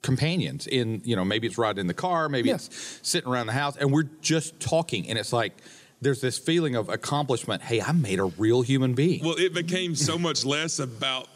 companions 0.01 0.65
in, 0.65 1.01
you 1.05 1.15
know, 1.15 1.23
maybe 1.23 1.45
it's 1.47 1.57
riding 1.57 1.81
in 1.81 1.87
the 1.87 1.93
car, 1.93 2.27
maybe 2.27 2.49
Yeah. 2.49 2.55
it's 2.55 2.69
sitting 3.03 3.29
around 3.29 3.45
the 3.47 3.53
house, 3.53 3.77
and 3.77 3.91
we're 3.91 4.09
just 4.21 4.59
talking. 4.59 5.07
And 5.09 5.19
it's 5.19 5.31
like, 5.31 5.53
there's 6.01 6.21
this 6.21 6.37
feeling 6.37 6.75
of 6.75 6.89
accomplishment. 6.89 7.61
Hey, 7.61 7.81
I 7.81 7.91
made 7.91 8.19
a 8.19 8.25
real 8.25 8.61
human 8.63 8.93
being. 8.93 9.23
Well, 9.23 9.37
it 9.37 9.53
became 9.53 9.95
so 9.95 10.17
much 10.17 10.43
less 10.43 10.79
about 10.79 11.27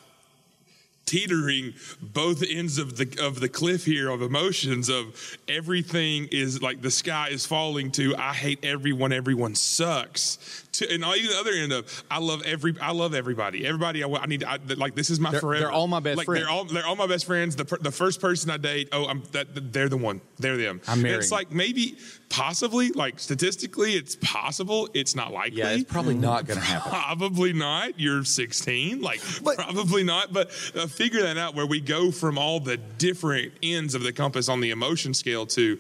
teetering 1.05 1.73
both 2.01 2.43
ends 2.49 2.79
of 2.79 2.97
the 2.97 3.17
of 3.21 3.39
the 3.39 3.47
cliff 3.47 3.85
here 3.85 4.09
of 4.09 4.23
emotions 4.23 4.89
of 4.89 5.37
everything 5.47 6.27
is 6.31 6.63
like 6.63 6.81
the 6.81 6.89
sky 6.89 7.29
is 7.29 7.45
falling 7.45 7.91
to 7.91 8.15
I 8.17 8.33
hate 8.33 8.65
everyone 8.65 9.13
everyone 9.13 9.53
sucks 9.53 10.64
to 10.77 10.85
and 10.93 11.03
even 11.03 11.29
the 11.31 11.37
other 11.39 11.51
end 11.51 11.71
of 11.73 12.03
I 12.09 12.19
love 12.19 12.41
every 12.43 12.75
I 12.81 12.91
love 12.91 13.13
everybody 13.13 13.65
everybody 13.65 14.03
I, 14.03 14.07
I 14.09 14.25
need 14.25 14.43
I, 14.43 14.57
like 14.77 14.95
this 14.95 15.09
is 15.09 15.19
my 15.19 15.31
They're- 15.31 15.39
forever 15.41 15.63
they're 15.65 15.71
all 15.71 15.87
my 15.87 15.99
best 15.99 16.17
like 16.17 16.25
friends. 16.25 16.41
they're 16.45 16.49
all 16.51 16.65
they're 16.65 16.85
all 16.85 16.95
my 16.95 17.07
best 17.07 17.25
friends 17.25 17.55
the 17.55 17.63
the 17.81 17.91
first 17.91 18.21
person 18.21 18.49
I 18.51 18.57
date 18.57 18.89
oh 18.91 19.05
I'm 19.05 19.23
that 19.31 19.73
they're 19.73 19.89
the 19.89 19.97
one 19.97 20.21
they're 20.39 20.57
them 20.57 20.81
I'm 20.87 20.99
And 21.05 21.15
it's 21.15 21.31
like 21.31 21.51
maybe 21.51 21.97
possibly 22.29 22.89
like 22.91 23.19
statistically 23.19 23.93
it's 23.93 24.15
possible 24.21 24.89
it's 24.93 25.15
not 25.15 25.31
likely 25.31 25.59
yeah, 25.59 25.69
it's 25.69 25.83
probably 25.91 26.15
not 26.15 26.45
going 26.45 26.59
to 26.59 26.65
happen. 26.65 26.91
Probably 27.05 27.53
not. 27.53 27.99
You're 27.99 28.23
16. 28.23 29.01
Like, 29.01 29.21
But- 29.43 29.55
probably 29.57 30.03
not. 30.03 30.33
But 30.33 30.47
uh, 30.75 30.87
figure 30.87 31.21
that 31.21 31.37
out 31.37 31.55
where 31.55 31.65
we 31.65 31.79
go 31.81 32.11
from 32.11 32.37
all 32.37 32.59
the 32.59 32.77
different 32.77 33.53
ends 33.63 33.95
of 33.95 34.01
the 34.03 34.11
compass 34.11 34.49
on 34.49 34.59
the 34.59 34.71
emotion 34.71 35.13
scale 35.13 35.45
to, 35.47 35.79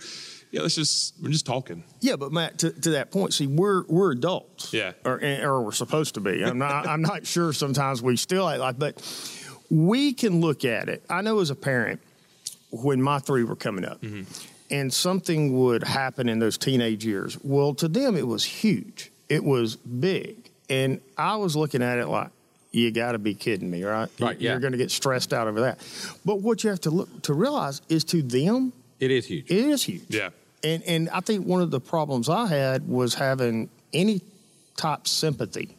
yeah, 0.51 0.61
let's 0.61 0.75
just, 0.75 1.15
we're 1.21 1.29
just 1.29 1.45
talking. 1.45 1.83
Yeah, 2.01 2.15
but 2.15 2.31
Matt, 2.31 2.59
to, 2.59 2.71
to 2.71 2.91
that 2.91 3.11
point, 3.11 3.33
see, 3.33 3.47
we're 3.47 3.83
we're 3.87 4.11
adults. 4.11 4.73
Yeah. 4.73 4.93
or 5.03 5.19
eh, 5.21 5.41
or 5.41 5.61
we're 5.61 5.71
supposed 5.71 6.13
to 6.15 6.21
be. 6.21 6.43
I'm 6.43 6.57
not. 6.57 6.87
I'm 6.87 7.01
not 7.01 7.25
sure. 7.25 7.51
Sometimes 7.53 8.01
we 8.01 8.15
still 8.15 8.47
act 8.47 8.59
like, 8.59 8.79
but 8.79 9.01
we 9.69 10.13
can 10.13 10.41
look 10.41 10.63
at 10.63 10.87
it. 10.89 11.03
I 11.09 11.21
know 11.21 11.39
as 11.39 11.49
a 11.49 11.55
parent, 11.55 12.01
when 12.71 13.01
my 13.01 13.19
three 13.19 13.43
were 13.43 13.55
coming 13.55 13.85
up, 13.85 14.01
mm-hmm. 14.01 14.23
and 14.71 14.93
something 14.93 15.59
would 15.59 15.83
happen 15.83 16.29
in 16.29 16.39
those 16.39 16.57
teenage 16.57 17.05
years. 17.05 17.37
Well, 17.43 17.73
to 17.75 17.87
them, 17.87 18.15
it 18.15 18.27
was 18.27 18.43
huge. 18.45 19.11
It 19.27 19.43
was 19.43 19.75
big, 19.75 20.49
and 20.69 21.01
I 21.17 21.35
was 21.35 21.55
looking 21.55 21.81
at 21.81 21.97
it 21.97 22.07
like. 22.07 22.29
You 22.71 22.91
got 22.91 23.13
to 23.13 23.19
be 23.19 23.33
kidding 23.33 23.71
me, 23.71 23.85
right? 23.85 24.09
Right, 24.19 24.37
yeah. 24.37 24.51
You're 24.51 24.59
going 24.59 24.73
to 24.73 24.77
get 24.77 24.91
stressed 24.91 25.31
out 25.33 25.47
over 25.47 25.61
that. 25.61 25.79
But 26.25 26.41
what 26.41 26.61
you 26.61 26.69
have 26.71 26.81
to 26.81 26.89
look 26.89 27.21
to 27.21 27.33
realize 27.33 27.81
is 27.87 28.03
to 28.05 28.21
them, 28.21 28.73
It 28.99 29.11
is 29.11 29.25
huge. 29.25 29.49
it 29.51 29.57
is 29.57 29.83
huge. 29.83 30.05
Yeah. 30.09 30.29
And 30.63 30.83
and 30.83 31.09
I 31.09 31.19
think 31.19 31.45
one 31.45 31.61
of 31.61 31.71
the 31.71 31.79
problems 31.79 32.29
I 32.29 32.47
had 32.47 32.87
was 32.87 33.13
having 33.15 33.69
any 33.93 34.21
type 34.77 35.07
sympathy 35.07 35.75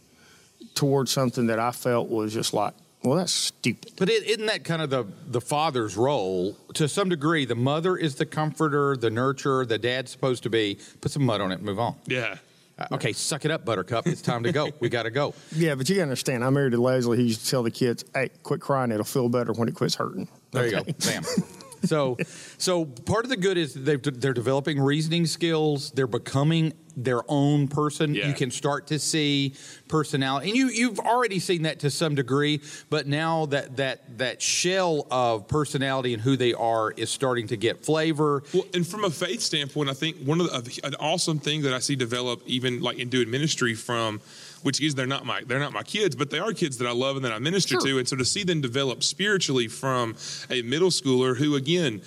towards 0.75 1.11
something 1.11 1.47
that 1.47 1.59
I 1.59 1.71
felt 1.73 2.09
was 2.09 2.33
just 2.33 2.53
like, 2.55 2.75
well, 3.03 3.17
that's 3.17 3.33
stupid. 3.33 3.93
But 3.97 4.11
is 4.11 4.23
isn't 4.25 4.47
that 4.47 4.65
kind 4.65 4.83
of 4.83 4.91
the 4.91 5.05
the 5.29 5.41
father's 5.41 5.97
role 5.97 6.57
to 6.75 6.89
some 6.89 7.09
degree? 7.09 7.45
The 7.47 7.55
mother 7.55 7.97
is 7.97 8.17
the 8.17 8.27
comforter, 8.27 8.97
the 8.97 9.11
nurturer. 9.11 9.67
The 9.67 9.79
dad's 9.79 10.11
supposed 10.13 10.43
to 10.45 10.51
be 10.51 10.79
put 11.01 11.11
some 11.13 11.25
mud 11.25 11.41
on 11.41 11.53
it 11.53 11.63
move 11.63 11.79
on. 11.79 11.97
Yeah. 12.07 12.37
Uh, 12.79 12.87
okay, 12.93 13.15
suck 13.15 13.47
it 13.47 13.51
up, 13.51 13.65
Buttercup. 13.65 14.07
It's 14.07 14.21
time 14.21 14.43
to 14.43 14.53
go. 14.53 14.69
We 14.81 14.91
got 14.91 15.05
to 15.05 15.11
go. 15.11 15.33
Yeah, 15.57 15.75
but 15.77 15.89
you 15.89 15.95
got 15.95 16.01
to 16.01 16.03
understand, 16.03 16.45
I 16.45 16.51
married 16.51 16.73
to 16.73 16.81
Leslie. 16.83 17.17
He 17.17 17.23
used 17.25 17.43
to 17.47 17.51
tell 17.51 17.63
the 17.63 17.71
kids, 17.71 18.05
hey, 18.15 18.29
quit 18.43 18.61
crying. 18.61 18.91
It'll 18.93 19.03
feel 19.07 19.31
better 19.31 19.55
when 19.55 19.67
it 19.67 19.75
quits 19.75 19.95
hurting. 19.95 20.29
There 20.53 20.67
you 20.67 20.77
Okay? 20.77 20.93
go. 20.93 20.99
Bam. 21.11 21.23
So, 21.85 22.17
so 22.59 22.85
part 22.85 23.25
of 23.25 23.31
the 23.31 23.37
good 23.37 23.57
is 23.57 23.75
they've, 23.75 24.03
they're 24.03 24.33
developing 24.33 24.81
reasoning 24.81 25.27
skills. 25.27 25.91
They're 25.93 26.07
becoming 26.07 26.73
their 26.97 27.23
own 27.29 27.69
person. 27.69 28.15
Yeah. 28.15 28.29
You 28.29 28.35
can 28.35 28.51
start 28.51 28.87
to 28.89 28.99
see 28.99 29.55
personality, 29.87 30.49
and 30.49 30.57
you 30.57 30.69
you've 30.69 30.99
already 30.99 31.39
seen 31.39 31.63
that 31.63 31.81
to 31.81 31.91
some 31.91 32.15
degree. 32.15 32.63
But 32.89 33.07
now 33.07 33.47
that 33.47 33.77
that 33.77 34.19
that 34.19 34.41
shell 34.41 35.07
of 35.11 35.47
personality 35.47 36.15
and 36.15 36.23
who 36.23 36.37
they 36.37 36.55
are 36.55 36.93
is 36.93 37.11
starting 37.11 37.49
to 37.49 37.57
get 37.57 37.85
flavor. 37.85 38.43
Well, 38.55 38.65
and 38.73 38.87
from 38.87 39.05
a 39.05 39.11
faith 39.11 39.43
standpoint, 39.43 39.91
I 39.91 39.93
think 39.93 40.17
one 40.19 40.41
of 40.41 40.65
the, 40.65 40.81
an 40.85 40.95
awesome 40.99 41.39
thing 41.39 41.63
that 41.63 41.75
I 41.75 41.81
see 41.81 41.97
develop, 41.97 42.43
even 42.47 42.81
like 42.81 42.99
in 42.99 43.11
doing 43.11 43.31
ministry 43.31 43.75
from, 43.75 44.21
which 44.63 44.81
is 44.81 44.95
they're 44.95 45.07
not 45.07 45.25
my 45.27 45.43
they're 45.47 45.61
not 45.61 45.73
my 45.73 45.83
kids, 45.83 46.17
but 46.17 46.31
they 46.31 46.39
are 46.39 46.53
kids 46.53 46.79
that 46.79 46.87
I 46.87 46.93
love 46.93 47.17
and 47.17 47.25
that 47.25 47.33
I 47.33 47.39
minister 47.39 47.75
Sure. 47.75 47.81
to, 47.93 47.99
and 47.99 48.09
so 48.09 48.17
to 48.17 48.25
see 48.25 48.43
them 48.45 48.61
develop 48.61 49.03
spiritually 49.03 49.69
from 49.69 50.17
a 50.51 50.63
middle 50.63 50.91
schooler 50.91 51.37
who 51.37 51.55
again 51.57 52.03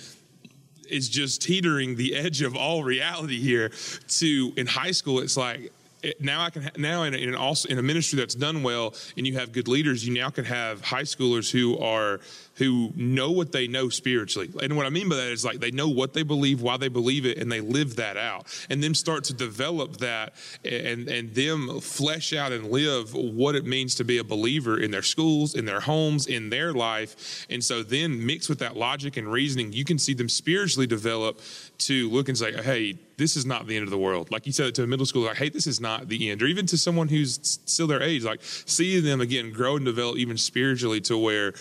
is 0.88 1.08
just 1.08 1.40
teetering 1.42 1.96
the 1.96 2.16
edge 2.16 2.42
of 2.42 2.56
all 2.56 2.82
reality 2.82 3.38
here 3.38 3.70
to 4.08 4.52
in 4.56 4.66
high 4.66 4.90
school 4.90 5.20
it's 5.20 5.36
like 5.36 5.72
it, 6.02 6.20
now 6.20 6.42
I 6.42 6.50
can 6.50 6.62
ha- 6.62 6.70
now 6.76 7.02
in, 7.04 7.14
in 7.14 7.34
also 7.34 7.68
in 7.68 7.78
a 7.78 7.82
ministry 7.82 8.18
that's 8.18 8.34
done 8.34 8.62
well 8.62 8.94
and 9.16 9.26
you 9.26 9.38
have 9.38 9.52
good 9.52 9.68
leaders 9.68 10.06
you 10.06 10.14
now 10.14 10.30
can 10.30 10.44
have 10.44 10.80
high 10.82 11.02
schoolers 11.02 11.50
who 11.50 11.78
are 11.78 12.20
who 12.60 12.92
know 12.94 13.30
what 13.30 13.52
they 13.52 13.66
know 13.66 13.88
spiritually. 13.88 14.50
And 14.62 14.76
what 14.76 14.84
I 14.84 14.90
mean 14.90 15.08
by 15.08 15.16
that 15.16 15.32
is 15.32 15.46
like 15.46 15.60
they 15.60 15.70
know 15.70 15.88
what 15.88 16.12
they 16.12 16.22
believe 16.22 16.60
why 16.60 16.76
they 16.76 16.88
believe 16.88 17.24
it 17.24 17.38
and 17.38 17.50
they 17.50 17.62
live 17.62 17.96
that 17.96 18.18
out. 18.18 18.46
And 18.68 18.82
then 18.82 18.94
start 18.94 19.24
to 19.24 19.34
develop 19.34 19.96
that 19.96 20.34
and 20.62 21.08
and 21.08 21.34
them 21.34 21.80
flesh 21.80 22.34
out 22.34 22.52
and 22.52 22.70
live 22.70 23.14
what 23.14 23.54
it 23.54 23.64
means 23.64 23.94
to 23.94 24.04
be 24.04 24.18
a 24.18 24.24
believer 24.24 24.78
in 24.78 24.90
their 24.90 25.02
schools 25.02 25.54
in 25.54 25.64
their 25.64 25.80
homes 25.80 26.26
in 26.26 26.50
their 26.50 26.74
life. 26.74 27.46
And 27.48 27.64
so 27.64 27.82
then 27.82 28.26
mixed 28.26 28.50
with 28.50 28.58
that 28.58 28.76
logic 28.76 29.16
and 29.16 29.32
reasoning 29.32 29.72
you 29.72 29.86
can 29.86 29.98
see 29.98 30.12
them 30.12 30.28
spiritually 30.28 30.86
develop 30.86 31.40
to 31.80 32.08
look 32.10 32.28
and 32.28 32.36
say 32.36 32.52
hey 32.62 32.98
this 33.16 33.36
is 33.36 33.44
not 33.44 33.66
the 33.66 33.76
end 33.76 33.84
of 33.84 33.90
the 33.90 33.98
world. 33.98 34.30
Like 34.30 34.46
you 34.46 34.52
said 34.52 34.74
to 34.76 34.82
a 34.82 34.86
middle 34.86 35.04
schooler, 35.06 35.26
like 35.28 35.36
hey 35.36 35.48
this 35.48 35.66
is 35.66 35.80
not 35.80 36.08
the 36.08 36.30
end. 36.30 36.42
Or 36.42 36.46
even 36.46 36.66
to 36.66 36.78
someone 36.78 37.08
who's 37.08 37.38
still 37.66 37.86
their 37.86 38.02
age 38.02 38.24
like 38.24 38.40
see 38.42 39.00
them 39.00 39.20
again 39.20 39.52
grow 39.52 39.76
and 39.76 39.84
develop 39.84 40.16
even 40.16 40.36
spiritually 40.36 41.00
to 41.02 41.18
where 41.18 41.54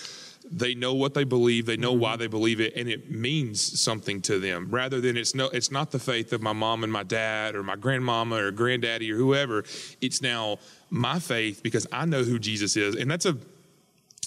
they 0.52 0.74
know 0.74 0.94
what 0.94 1.14
they 1.14 1.24
believe 1.24 1.66
they 1.66 1.78
know 1.78 1.94
why 1.94 2.12
mm-hmm. 2.12 2.22
they 2.22 2.28
believe 2.28 2.60
it 2.60 2.74
and 2.76 2.90
it 2.90 3.12
means 3.12 3.80
something 3.80 4.22
to 4.22 4.40
them. 4.40 4.68
Rather 4.70 5.02
than 5.02 5.18
it's 5.18 5.36
no 5.36 5.48
it's 5.50 5.72
not 5.72 5.92
the 5.92 6.00
faith 6.00 6.34
of 6.34 6.42
my 6.42 6.54
mom 6.54 6.84
and 6.84 6.92
my 6.92 7.04
dad 7.04 7.56
or 7.56 7.64
my 7.64 7.76
grandmama 7.76 8.36
or 8.36 8.52
granddaddy 8.52 9.12
or 9.12 9.18
whoever. 9.18 9.64
It's 10.02 10.22
now 10.22 10.58
my 10.90 11.20
faith 11.20 11.62
because 11.62 11.86
i 11.92 12.06
know 12.06 12.24
who 12.24 12.40
jesus 12.40 12.76
is. 12.76 12.96
And 12.96 13.10
that's 13.10 13.26
a 13.26 13.38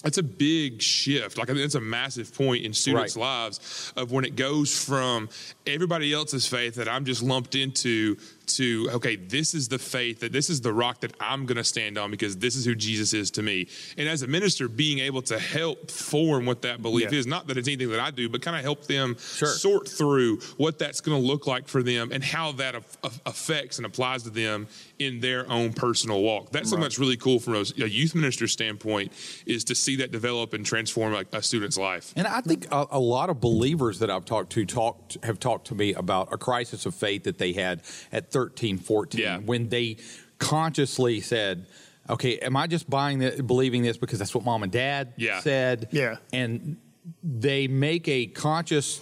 that's 0.01 0.17
a 0.17 0.23
big 0.23 0.81
shift. 0.81 1.37
Like 1.37 1.49
I 1.49 1.53
think 1.53 1.63
it's 1.65 1.75
a 1.75 1.81
massive 1.81 2.33
point 2.35 2.65
in 2.65 2.73
students' 2.73 3.15
Right. 3.15 3.21
lives 3.21 3.93
of 3.95 4.11
when 4.11 4.25
it 4.25 4.35
goes 4.35 4.77
from 4.77 5.29
everybody 5.65 6.11
else's 6.13 6.45
faith 6.47 6.75
that 6.75 6.89
I'm 6.89 7.05
just 7.05 7.21
lumped 7.23 7.55
into 7.55 8.17
to 8.47 8.89
okay, 8.93 9.15
this 9.15 9.53
is 9.53 9.67
the 9.67 9.79
faith 9.79 10.19
that 10.19 10.31
this 10.31 10.49
is 10.49 10.61
the 10.61 10.73
rock 10.73 11.01
that 11.01 11.13
I'm 11.19 11.45
going 11.45 11.57
to 11.57 11.63
stand 11.63 11.97
on 11.97 12.11
because 12.11 12.37
this 12.37 12.55
is 12.55 12.65
who 12.65 12.75
Jesus 12.75 13.13
is 13.13 13.31
to 13.31 13.41
me. 13.41 13.67
And 13.97 14.07
as 14.07 14.21
a 14.21 14.27
minister, 14.27 14.67
being 14.67 14.99
able 14.99 15.21
to 15.23 15.39
help 15.39 15.89
form 15.91 16.45
what 16.45 16.61
that 16.63 16.81
belief 16.81 17.11
Yeah. 17.11 17.19
is, 17.19 17.27
not 17.27 17.47
that 17.47 17.57
it's 17.57 17.67
anything 17.67 17.89
that 17.91 17.99
I 17.99 18.11
do, 18.11 18.29
but 18.29 18.41
kind 18.41 18.55
of 18.57 18.63
help 18.63 18.85
them 18.85 19.15
Sure. 19.19 19.47
sort 19.47 19.87
through 19.87 20.37
what 20.57 20.77
that's 20.79 21.01
going 21.01 21.19
to 21.21 21.27
look 21.27 21.47
like 21.47 21.67
for 21.67 21.81
them 21.83 22.11
and 22.11 22.23
how 22.23 22.51
that 22.53 22.75
af- 22.75 22.97
af- 23.03 23.21
affects 23.25 23.77
and 23.77 23.85
applies 23.85 24.23
to 24.23 24.29
them 24.29 24.67
in 24.99 25.19
their 25.19 25.49
own 25.51 25.73
personal 25.73 26.21
walk. 26.21 26.51
That's 26.51 26.69
something 26.69 26.83
that's 26.83 26.99
really 26.99 27.17
cool 27.17 27.39
from 27.39 27.55
a, 27.55 27.59
a 27.83 27.87
youth 27.87 28.15
minister 28.15 28.47
standpoint 28.47 29.11
is 29.45 29.63
to 29.65 29.75
see 29.75 29.95
that 29.97 30.11
develop 30.11 30.53
and 30.53 30.65
transform 30.65 31.13
a, 31.13 31.23
a 31.33 31.41
student's 31.41 31.77
life. 31.77 32.13
And 32.15 32.27
I 32.27 32.41
think 32.41 32.67
a, 32.71 32.85
a 32.91 32.99
lot 32.99 33.29
of 33.29 33.39
believers 33.41 33.99
that 33.99 34.09
I've 34.09 34.25
talked 34.25 34.51
to 34.53 34.65
talked 34.65 35.17
have 35.23 35.39
talked 35.39 35.67
to 35.67 35.75
me 35.75 35.93
about 35.93 36.31
a 36.31 36.37
crisis 36.37 36.85
of 36.85 36.95
faith 36.95 37.23
that 37.23 37.37
they 37.37 37.53
had 37.53 37.81
at 38.11 38.31
13, 38.33 38.77
14 38.79 39.21
Yeah. 39.21 39.37
when 39.37 39.69
they 39.69 39.97
consciously 40.39 41.21
said, 41.21 41.67
"Okay, 42.09 42.37
am 42.39 42.57
I 42.57 42.67
just 42.67 42.89
buying 42.89 43.19
this, 43.19 43.39
believing 43.39 43.83
this 43.83 43.95
because 43.95 44.19
that's 44.19 44.35
what 44.35 44.43
mom 44.43 44.63
and 44.63 44.71
dad 44.71 45.13
Yeah. 45.15 45.39
said?" 45.39 45.87
Yeah. 45.91 46.17
And 46.33 46.77
they 47.23 47.67
make 47.67 48.07
a 48.07 48.25
conscious 48.25 48.99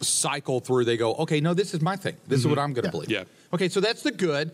cycle 0.00 0.60
through. 0.60 0.84
They 0.84 0.96
go, 0.96 1.14
"Okay, 1.16 1.40
no, 1.40 1.54
this 1.54 1.74
is 1.74 1.80
my 1.80 1.96
thing. 1.96 2.16
This 2.28 2.40
is 2.40 2.46
what 2.46 2.58
I'm 2.58 2.72
going 2.72 2.84
to 2.84 2.90
believe." 2.90 3.10
Yeah. 3.10 3.24
Okay, 3.52 3.68
so 3.68 3.80
that's 3.80 4.02
the 4.02 4.12
good. 4.12 4.52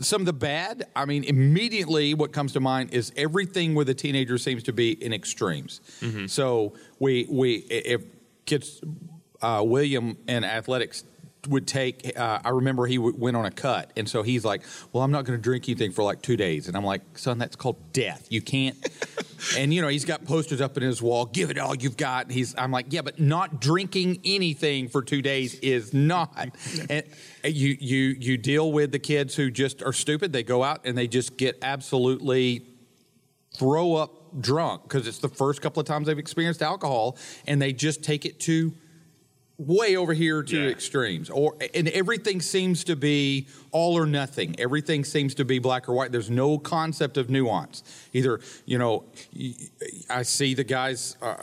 Some 0.00 0.22
of 0.22 0.26
the 0.26 0.32
bad, 0.32 0.86
I 0.94 1.04
mean, 1.04 1.24
immediately 1.24 2.14
what 2.14 2.32
comes 2.32 2.52
to 2.52 2.60
mind 2.60 2.94
is 2.94 3.12
everything 3.16 3.74
with 3.74 3.88
a 3.88 3.94
teenager 3.94 4.38
seems 4.38 4.62
to 4.64 4.72
be 4.72 4.92
in 5.04 5.12
extremes. 5.12 5.80
So 6.28 6.72
we 6.98 7.26
we 7.28 7.56
if 7.68 8.02
kids, 8.46 8.80
uh, 9.42 9.62
William 9.66 10.16
in 10.28 10.44
athletics 10.44 11.04
would 11.46 11.66
take. 11.66 12.18
Uh, 12.18 12.40
I 12.44 12.50
remember 12.50 12.86
he 12.86 12.96
w- 12.96 13.16
went 13.16 13.36
on 13.36 13.44
a 13.44 13.50
cut, 13.50 13.92
and 13.96 14.08
so 14.08 14.22
he's 14.22 14.44
like, 14.44 14.62
"Well, 14.92 15.02
I'm 15.02 15.10
not 15.10 15.24
going 15.24 15.38
to 15.38 15.42
drink 15.42 15.68
anything 15.68 15.92
for 15.92 16.02
like 16.02 16.22
two 16.22 16.36
days," 16.36 16.68
and 16.68 16.76
I'm 16.76 16.84
like, 16.84 17.18
"Son, 17.18 17.38
that's 17.38 17.56
called 17.56 17.92
death. 17.92 18.26
You 18.30 18.40
can't." 18.40 18.76
and 19.58 19.72
you 19.72 19.82
know, 19.82 19.88
he's 19.88 20.04
got 20.04 20.24
posters 20.24 20.60
up 20.60 20.76
in 20.76 20.82
his 20.82 21.00
wall. 21.02 21.26
Give 21.26 21.50
it 21.50 21.58
all 21.58 21.74
you've 21.74 21.96
got. 21.96 22.26
And 22.26 22.32
he's. 22.32 22.54
I'm 22.56 22.70
like, 22.70 22.86
yeah, 22.90 23.02
but 23.02 23.20
not 23.20 23.60
drinking 23.60 24.20
anything 24.24 24.88
for 24.88 25.02
two 25.02 25.22
days 25.22 25.54
is 25.56 25.92
not. 25.94 26.50
And 26.90 27.04
you 27.44 27.76
you 27.80 28.16
you 28.18 28.36
deal 28.36 28.72
with 28.72 28.92
the 28.92 28.98
kids 28.98 29.34
who 29.34 29.50
just 29.50 29.82
are 29.82 29.92
stupid. 29.92 30.32
They 30.32 30.42
go 30.42 30.62
out 30.62 30.80
and 30.84 30.96
they 30.96 31.06
just 31.06 31.36
get 31.36 31.58
absolutely 31.62 32.66
throw 33.56 33.94
up 33.94 34.40
drunk 34.40 34.82
because 34.82 35.06
it's 35.06 35.18
the 35.18 35.28
first 35.28 35.62
couple 35.62 35.80
of 35.80 35.86
times 35.86 36.06
they've 36.06 36.18
experienced 36.18 36.62
alcohol 36.62 37.16
and 37.46 37.60
they 37.60 37.72
just 37.72 38.02
take 38.02 38.24
it 38.26 38.38
to 38.40 38.74
way 39.58 39.96
over 39.96 40.12
here 40.12 40.42
to 40.42 40.56
Yeah. 40.64 40.68
extremes. 40.68 41.30
Or 41.30 41.56
and 41.74 41.88
everything 41.88 42.40
seems 42.42 42.84
to 42.84 42.96
be 42.96 43.46
all 43.72 43.96
or 43.96 44.04
nothing. 44.06 44.54
Everything 44.58 45.02
seems 45.04 45.34
to 45.36 45.44
be 45.44 45.58
black 45.58 45.88
or 45.88 45.94
white. 45.94 46.12
There's 46.12 46.28
no 46.30 46.58
concept 46.58 47.16
of 47.16 47.30
nuance. 47.30 47.82
Either 48.12 48.40
you 48.66 48.76
know 48.78 49.04
i 50.10 50.22
see 50.22 50.54
the 50.54 50.64
guys 50.64 51.16
uh, 51.22 51.34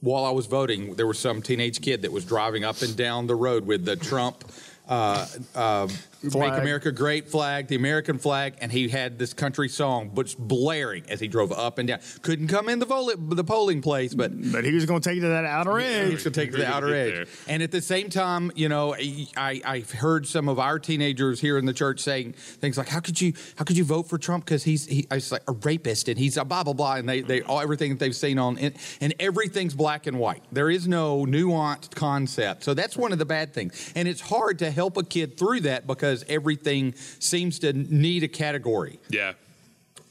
while 0.00 0.24
i 0.24 0.30
was 0.30 0.46
voting 0.46 0.94
there 0.94 1.06
was 1.06 1.18
some 1.18 1.42
teenage 1.42 1.80
kid 1.80 2.02
that 2.02 2.12
was 2.12 2.24
driving 2.24 2.64
up 2.64 2.80
and 2.82 2.96
down 2.96 3.26
the 3.26 3.34
road 3.34 3.66
with 3.66 3.84
the 3.84 3.96
trump 3.96 4.44
uh, 4.88 5.26
uh, 5.54 5.88
make 6.34 6.52
america 6.52 6.92
great 6.92 7.28
flag 7.28 7.68
the 7.68 7.76
american 7.76 8.18
flag 8.18 8.54
and 8.60 8.72
he 8.72 8.88
had 8.88 9.18
this 9.18 9.32
country 9.32 9.68
song 9.68 10.10
but 10.12 10.34
blaring 10.38 11.04
as 11.08 11.20
he 11.20 11.28
drove 11.28 11.52
up 11.52 11.78
and 11.78 11.88
down 11.88 11.98
couldn't 12.22 12.48
come 12.48 12.68
in 12.68 12.78
the, 12.78 12.86
vol- 12.86 13.12
the 13.16 13.44
polling 13.44 13.80
place 13.82 14.14
but 14.14 14.32
But 14.52 14.64
he 14.64 14.72
was 14.72 14.86
going 14.86 15.00
to 15.00 15.08
take 15.08 15.16
you 15.16 15.22
to 15.22 15.28
that 15.28 15.44
outer 15.44 15.78
edge. 15.78 16.08
He 16.08 16.14
was 16.14 16.24
going 16.24 16.32
to 16.32 16.40
take 16.40 16.48
it 16.50 16.52
to 16.52 16.58
the 16.58 16.68
outer 16.68 16.94
edge. 16.94 17.14
there. 17.14 17.26
And 17.48 17.62
at 17.62 17.70
the 17.70 17.80
same 17.80 18.08
time, 18.08 18.50
you 18.54 18.68
know, 18.68 18.94
I, 18.94 19.60
I've 19.64 19.90
heard 19.90 20.26
some 20.26 20.48
of 20.48 20.58
our 20.58 20.78
teenagers 20.78 21.40
here 21.40 21.58
in 21.58 21.66
the 21.66 21.72
church 21.72 22.00
saying 22.00 22.32
things 22.34 22.78
like, 22.78 22.88
"How 22.88 23.00
could 23.00 23.20
you, 23.20 23.32
how 23.56 23.64
could 23.64 23.76
you 23.76 23.84
vote 23.84 24.08
for 24.08 24.18
Trump? 24.18 24.44
Because 24.44 24.64
he's, 24.64 24.86
he, 24.86 25.06
it's 25.10 25.30
like 25.32 25.42
a 25.48 25.52
rapist 25.52 26.08
and 26.08 26.18
he's 26.18 26.36
a 26.36 26.44
blah 26.44 26.62
blah 26.64 26.72
blah." 26.72 26.94
And 26.96 27.08
they, 27.08 27.20
they 27.20 27.42
all 27.42 27.60
everything 27.60 27.90
that 27.90 27.98
they've 27.98 28.16
seen 28.16 28.38
on, 28.38 28.58
and, 28.58 28.74
and 29.00 29.14
everything's 29.20 29.74
black 29.74 30.06
and 30.06 30.18
white. 30.18 30.42
There 30.52 30.70
is 30.70 30.86
no 30.88 31.24
nuanced 31.24 31.94
concept. 31.94 32.64
So 32.64 32.74
that's 32.74 32.96
one 32.96 33.12
of 33.12 33.18
the 33.18 33.26
bad 33.26 33.52
things. 33.52 33.92
And 33.94 34.08
it's 34.08 34.20
hard 34.20 34.58
to 34.60 34.70
help 34.70 34.96
a 34.96 35.02
kid 35.04 35.36
through 35.36 35.60
that 35.60 35.86
because 35.86 36.15
everything 36.28 36.94
seems 37.18 37.58
to 37.60 37.72
need 37.72 38.22
a 38.22 38.28
category. 38.28 38.98
Yeah. 39.08 39.34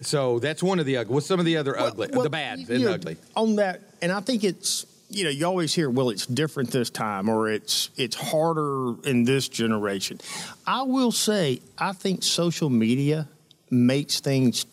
So 0.01 0.39
that's 0.39 0.61
one 0.61 0.79
of 0.79 0.85
the 0.85 0.97
ugly. 0.97 1.13
What's 1.13 1.25
some 1.25 1.39
of 1.39 1.45
the 1.45 1.57
other 1.57 1.79
ugly, 1.79 2.09
Well, 2.11 2.23
the 2.23 2.29
bad 2.29 2.59
and 2.59 2.83
know, 2.83 2.93
ugly? 2.93 3.17
On 3.35 3.55
that, 3.55 3.81
and 4.01 4.11
I 4.11 4.19
think 4.19 4.43
it's 4.43 4.85
you 5.09 5.23
know 5.23 5.29
you 5.29 5.45
always 5.45 5.73
hear, 5.73 5.89
well, 5.89 6.09
it's 6.09 6.25
different 6.25 6.71
this 6.71 6.89
time, 6.89 7.29
or 7.29 7.49
it's 7.49 7.89
it's 7.95 8.15
harder 8.15 8.95
in 9.07 9.23
this 9.23 9.47
generation. 9.47 10.19
I 10.67 10.81
will 10.81 11.11
say, 11.11 11.61
I 11.77 11.93
think 11.93 12.23
social 12.23 12.69
media 12.69 13.29
makes 13.69 14.19
things 14.19 14.65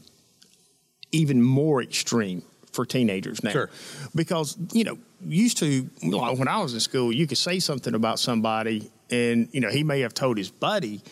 even 1.12 1.42
more 1.42 1.82
extreme 1.82 2.42
for 2.72 2.86
teenagers 2.86 3.42
now. 3.44 3.50
Sure. 3.50 3.70
Because, 4.14 4.56
you 4.72 4.84
know, 4.84 4.98
used 5.24 5.58
to, 5.58 5.88
like 6.02 6.38
when 6.38 6.48
I 6.48 6.58
was 6.58 6.74
in 6.74 6.80
school, 6.80 7.12
you 7.12 7.26
could 7.26 7.38
say 7.38 7.58
something 7.58 7.94
about 7.94 8.18
somebody 8.18 8.90
and, 9.10 9.48
you 9.52 9.60
know, 9.60 9.70
he 9.70 9.84
may 9.84 10.00
have 10.00 10.14
told 10.14 10.38
his 10.38 10.50
buddy, 10.50 11.02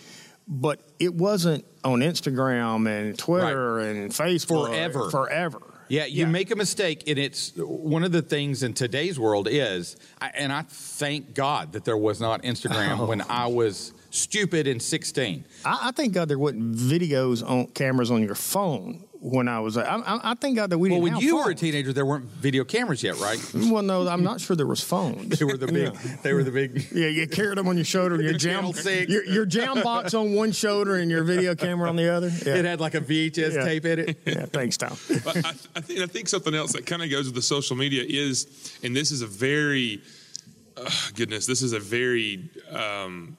but 0.50 0.82
it 0.98 1.14
wasn't 1.14 1.64
on 1.84 2.00
Instagram 2.00 2.88
and 2.88 3.16
Twitter 3.16 3.78
and 3.78 4.10
Facebook 4.10 4.66
Forever. 4.66 5.10
Forever. 5.10 5.62
Yeah, 5.88 6.04
you 6.04 6.28
make 6.28 6.52
a 6.52 6.56
mistake, 6.56 7.04
and 7.08 7.18
it's 7.18 7.52
one 7.56 8.04
of 8.04 8.12
the 8.12 8.22
things 8.22 8.62
in 8.62 8.74
today's 8.74 9.18
world 9.18 9.48
is, 9.50 9.96
and 10.20 10.52
I 10.52 10.62
thank 10.62 11.34
God 11.34 11.72
that 11.72 11.84
there 11.84 11.96
was 11.96 12.20
not 12.20 12.42
Instagram 12.42 13.08
when 13.08 13.22
I 13.22 13.48
was 13.48 13.92
stupid 14.10 14.68
in 14.68 14.78
16. 14.78 15.44
I, 15.64 15.78
I 15.88 15.90
thank 15.90 16.12
God 16.12 16.28
there 16.28 16.38
wasn't 16.38 16.76
videos 16.76 17.48
on 17.48 17.66
cameras 17.68 18.12
on 18.12 18.22
your 18.22 18.36
phone 18.36 19.04
when 19.22 19.48
I 19.48 19.60
was. 19.60 19.76
I, 19.76 19.82
I, 19.84 20.30
I 20.30 20.34
thank 20.34 20.56
God 20.56 20.70
that 20.70 20.78
we 20.78 20.88
Well, 20.88 20.96
didn't 20.98 21.02
when 21.02 21.12
have 21.12 21.22
you 21.22 21.36
were 21.36 21.50
a 21.50 21.54
teenager, 21.54 21.92
there 21.92 22.06
weren't 22.06 22.24
video 22.24 22.64
cameras 22.64 23.02
yet, 23.02 23.18
right? 23.20 23.38
Well, 23.54 23.82
no, 23.82 24.08
I'm 24.08 24.22
not 24.24 24.40
sure 24.40 24.56
there 24.56 24.66
was 24.66 24.80
phones. 24.82 25.38
They 25.38 25.44
were 25.44 25.56
the 25.56 25.66
big. 25.66 25.92
Yeah. 25.94 26.16
They 26.22 26.32
were 26.32 26.42
the 26.42 26.50
big. 26.50 26.86
Yeah, 26.92 27.08
you 27.08 27.26
carried 27.28 27.58
them 27.58 27.68
on 27.68 27.76
your 27.76 27.84
shoulder, 27.84 28.20
your 28.20 28.32
jam, 28.38 28.72
your, 29.08 29.24
your 29.24 29.46
jam 29.46 29.82
box 29.82 30.14
on 30.14 30.34
one 30.34 30.52
shoulder 30.52 30.96
and 30.96 31.10
your 31.10 31.22
video 31.22 31.54
camera 31.54 31.88
on 31.88 31.96
the 31.96 32.08
other. 32.12 32.28
Yeah, 32.28 32.56
It 32.56 32.64
had 32.64 32.80
like 32.80 32.94
a 32.94 33.00
VHS 33.00 33.54
Yeah. 33.54 33.64
tape 33.64 33.84
in 33.84 33.98
it. 33.98 34.18
yeah 34.26 34.46
thanks, 34.46 34.76
Tom. 34.76 34.96
I, 35.26 35.54
I, 35.76 35.80
think, 35.80 36.00
I 36.00 36.06
think 36.06 36.28
something 36.28 36.54
else 36.54 36.72
that 36.72 36.86
kind 36.86 37.02
of 37.02 37.10
goes 37.10 37.26
with 37.26 37.34
the 37.34 37.42
social 37.42 37.76
media 37.76 38.04
is, 38.06 38.78
and 38.82 38.96
this 38.96 39.10
is 39.12 39.20
a 39.22 39.26
very, 39.26 40.02
uh, 40.76 40.90
goodness, 41.14 41.44
this 41.46 41.60
is 41.62 41.72
a 41.74 41.80
very 41.80 42.50
um, 42.70 43.36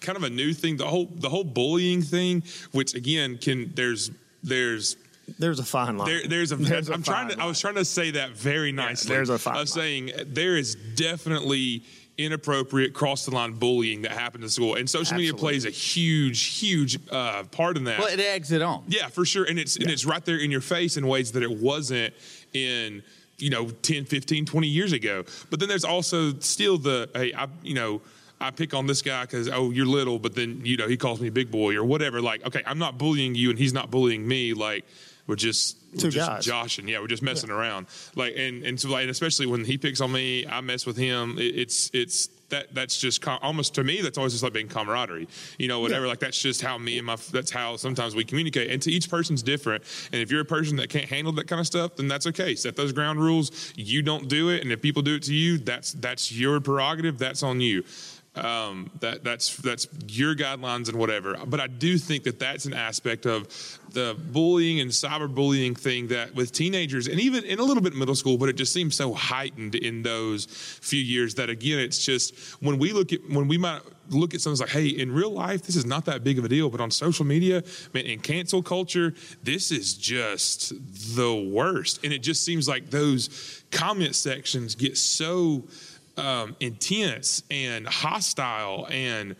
kind 0.00 0.16
of 0.16 0.22
a 0.22 0.30
new 0.30 0.52
thing. 0.52 0.76
The 0.76 0.86
whole 0.86 1.06
the 1.06 1.28
whole 1.28 1.44
bullying 1.44 2.02
thing, 2.02 2.42
which 2.72 2.94
again 2.94 3.38
can 3.38 3.72
there's 3.74 4.10
there's 4.42 4.96
There's 5.38 5.58
a 5.58 5.64
fine 5.64 5.96
line. 5.98 6.08
there, 6.08 6.26
there's 6.26 6.52
a. 6.52 6.56
There's 6.56 6.88
a 6.88 6.94
am 6.94 7.02
trying 7.02 7.28
to. 7.28 7.34
fine 7.34 7.42
I 7.42 7.46
was 7.46 7.60
trying 7.60 7.76
to 7.76 7.84
say 7.84 8.12
that 8.12 8.30
very 8.30 8.72
nicely. 8.72 9.14
there's 9.14 9.28
a 9.30 9.38
fine 9.38 9.54
line. 9.54 9.58
I 9.58 9.60
was 9.62 9.76
line. 9.76 9.84
saying 9.84 10.12
there 10.26 10.56
is 10.56 10.74
definitely 10.74 11.82
inappropriate 12.18 12.92
cross 12.92 13.24
the 13.24 13.30
line 13.34 13.52
bullying 13.52 14.02
that 14.02 14.12
happened 14.12 14.44
in 14.44 14.50
school, 14.50 14.74
and 14.74 14.88
social 14.88 15.16
media 15.16 15.32
plays 15.32 15.64
a 15.64 15.70
huge, 15.70 16.58
huge 16.58 16.98
uh, 17.10 17.44
part 17.44 17.76
in 17.76 17.84
that. 17.84 17.98
Well, 17.98 18.08
it 18.08 18.20
eggs 18.20 18.52
it 18.52 18.60
on. 18.62 18.84
Yeah, 18.88 19.08
for 19.08 19.24
sure. 19.24 19.44
And 19.44 19.58
it's 19.58 19.76
and 19.76 19.90
it's 19.90 20.04
right 20.04 20.24
there 20.24 20.38
in 20.38 20.50
your 20.50 20.60
face 20.60 20.96
in 20.96 21.06
ways 21.06 21.32
that 21.32 21.42
it 21.42 21.50
wasn't 21.50 22.12
in 22.52 23.02
you 23.38 23.48
know 23.50 23.70
10, 23.70 24.04
15, 24.04 24.44
20 24.44 24.66
years 24.68 24.92
ago. 24.92 25.24
But 25.48 25.60
then 25.60 25.68
there's 25.68 25.84
also 25.84 26.34
still 26.40 26.76
the 26.76 27.08
hey, 27.14 27.32
I 27.34 27.46
you 27.62 27.74
know, 27.74 28.02
I 28.40 28.50
pick 28.50 28.74
on 28.74 28.86
this 28.86 29.02
guy 29.02 29.26
cuz 29.26 29.48
oh, 29.48 29.70
you're 29.70 29.86
little, 29.86 30.18
but 30.18 30.34
then 30.34 30.62
you 30.64 30.76
know, 30.76 30.88
he 30.88 30.96
calls 30.96 31.20
me 31.20 31.30
big 31.30 31.50
boy 31.50 31.76
or 31.76 31.84
whatever 31.84 32.20
like, 32.20 32.46
okay, 32.46 32.62
I'm 32.66 32.78
not 32.78 32.98
bullying 32.98 33.34
you 33.34 33.50
and 33.50 33.58
he's 33.58 33.72
not 33.72 33.90
bullying 33.90 34.26
me 34.26 34.54
like 34.54 34.84
we're 35.30 35.36
just 35.36 35.76
we're 35.92 36.10
just 36.10 36.28
guys. 36.28 36.44
joshing, 36.44 36.88
yeah. 36.88 36.98
We're 37.00 37.06
just 37.06 37.22
messing 37.22 37.50
around, 37.50 37.86
like, 38.16 38.34
and 38.36 38.64
and 38.64 38.80
so 38.80 38.90
like, 38.90 39.02
and 39.02 39.10
especially 39.10 39.46
when 39.46 39.64
he 39.64 39.78
picks 39.78 40.00
on 40.00 40.10
me, 40.10 40.44
I 40.44 40.60
mess 40.60 40.86
with 40.86 40.96
him. 40.96 41.38
It, 41.38 41.56
it's 41.56 41.90
it's 41.94 42.28
that 42.48 42.74
that's 42.74 42.98
just 42.98 43.22
com- 43.22 43.38
almost 43.42 43.74
to 43.76 43.84
me. 43.84 44.00
That's 44.00 44.18
always 44.18 44.32
just 44.32 44.42
like 44.42 44.52
being 44.52 44.68
camaraderie, 44.68 45.28
you 45.56 45.68
know, 45.68 45.78
whatever. 45.80 46.08
Like 46.08 46.18
that's 46.18 46.40
just 46.40 46.62
how 46.62 46.78
me 46.78 46.98
and 46.98 47.06
my 47.06 47.16
that's 47.30 47.50
how 47.52 47.76
sometimes 47.76 48.16
we 48.16 48.24
communicate. 48.24 48.70
And 48.70 48.82
to 48.82 48.90
each 48.90 49.08
person's 49.08 49.42
different. 49.42 49.84
And 50.12 50.20
if 50.20 50.30
you're 50.32 50.40
a 50.40 50.44
person 50.44 50.76
that 50.76 50.90
can't 50.90 51.08
handle 51.08 51.32
that 51.34 51.46
kind 51.46 51.60
of 51.60 51.66
stuff, 51.66 51.96
then 51.96 52.08
that's 52.08 52.26
okay. 52.26 52.56
Set 52.56 52.74
those 52.74 52.92
ground 52.92 53.20
rules. 53.20 53.72
You 53.76 54.02
don't 54.02 54.28
do 54.28 54.48
it, 54.50 54.62
and 54.62 54.72
if 54.72 54.82
people 54.82 55.02
do 55.02 55.14
it 55.14 55.22
to 55.24 55.34
you, 55.34 55.58
that's 55.58 55.92
that's 55.92 56.32
your 56.32 56.60
prerogative. 56.60 57.18
That's 57.18 57.42
on 57.42 57.60
you 57.60 57.84
um, 58.40 58.90
that 59.00 59.24
that's 59.24 59.56
that's 59.56 59.86
your 60.08 60.34
guidelines 60.34 60.88
and 60.88 60.98
whatever. 60.98 61.36
But 61.46 61.60
I 61.60 61.66
do 61.66 61.98
think 61.98 62.24
that 62.24 62.38
that's 62.38 62.64
an 62.64 62.74
aspect 62.74 63.26
of 63.26 63.48
the 63.92 64.16
bullying 64.32 64.80
and 64.80 64.90
cyberbullying 64.90 65.76
thing 65.76 66.08
that 66.08 66.34
with 66.34 66.52
teenagers 66.52 67.08
and 67.08 67.20
even 67.20 67.44
in 67.44 67.58
a 67.58 67.62
little 67.62 67.82
bit 67.82 67.94
middle 67.94 68.14
school, 68.14 68.38
but 68.38 68.48
it 68.48 68.54
just 68.54 68.72
seems 68.72 68.94
so 68.94 69.12
heightened 69.12 69.74
in 69.74 70.02
those 70.02 70.46
few 70.46 71.00
years 71.00 71.34
that 71.36 71.50
again, 71.50 71.78
it's 71.78 72.04
just 72.04 72.36
when 72.62 72.78
we 72.78 72.92
look 72.92 73.12
at 73.12 73.20
when 73.28 73.48
we 73.48 73.58
might 73.58 73.82
look 74.10 74.34
at 74.34 74.40
something 74.40 74.60
like, 74.60 74.70
hey, 74.70 74.88
in 74.88 75.12
real 75.12 75.30
life, 75.30 75.62
this 75.62 75.76
is 75.76 75.86
not 75.86 76.04
that 76.06 76.24
big 76.24 76.38
of 76.38 76.44
a 76.44 76.48
deal, 76.48 76.68
but 76.68 76.80
on 76.80 76.90
social 76.90 77.24
media, 77.24 77.62
man, 77.94 78.04
in 78.06 78.18
cancel 78.18 78.62
culture, 78.62 79.14
this 79.42 79.70
is 79.70 79.94
just 79.94 80.72
the 81.16 81.34
worst. 81.34 82.00
And 82.04 82.12
it 82.12 82.18
just 82.18 82.44
seems 82.44 82.68
like 82.68 82.90
those 82.90 83.62
comment 83.70 84.14
sections 84.14 84.74
get 84.74 84.96
so 84.96 85.64
um, 86.20 86.56
intense 86.60 87.42
and 87.50 87.86
hostile 87.86 88.86
and 88.90 89.36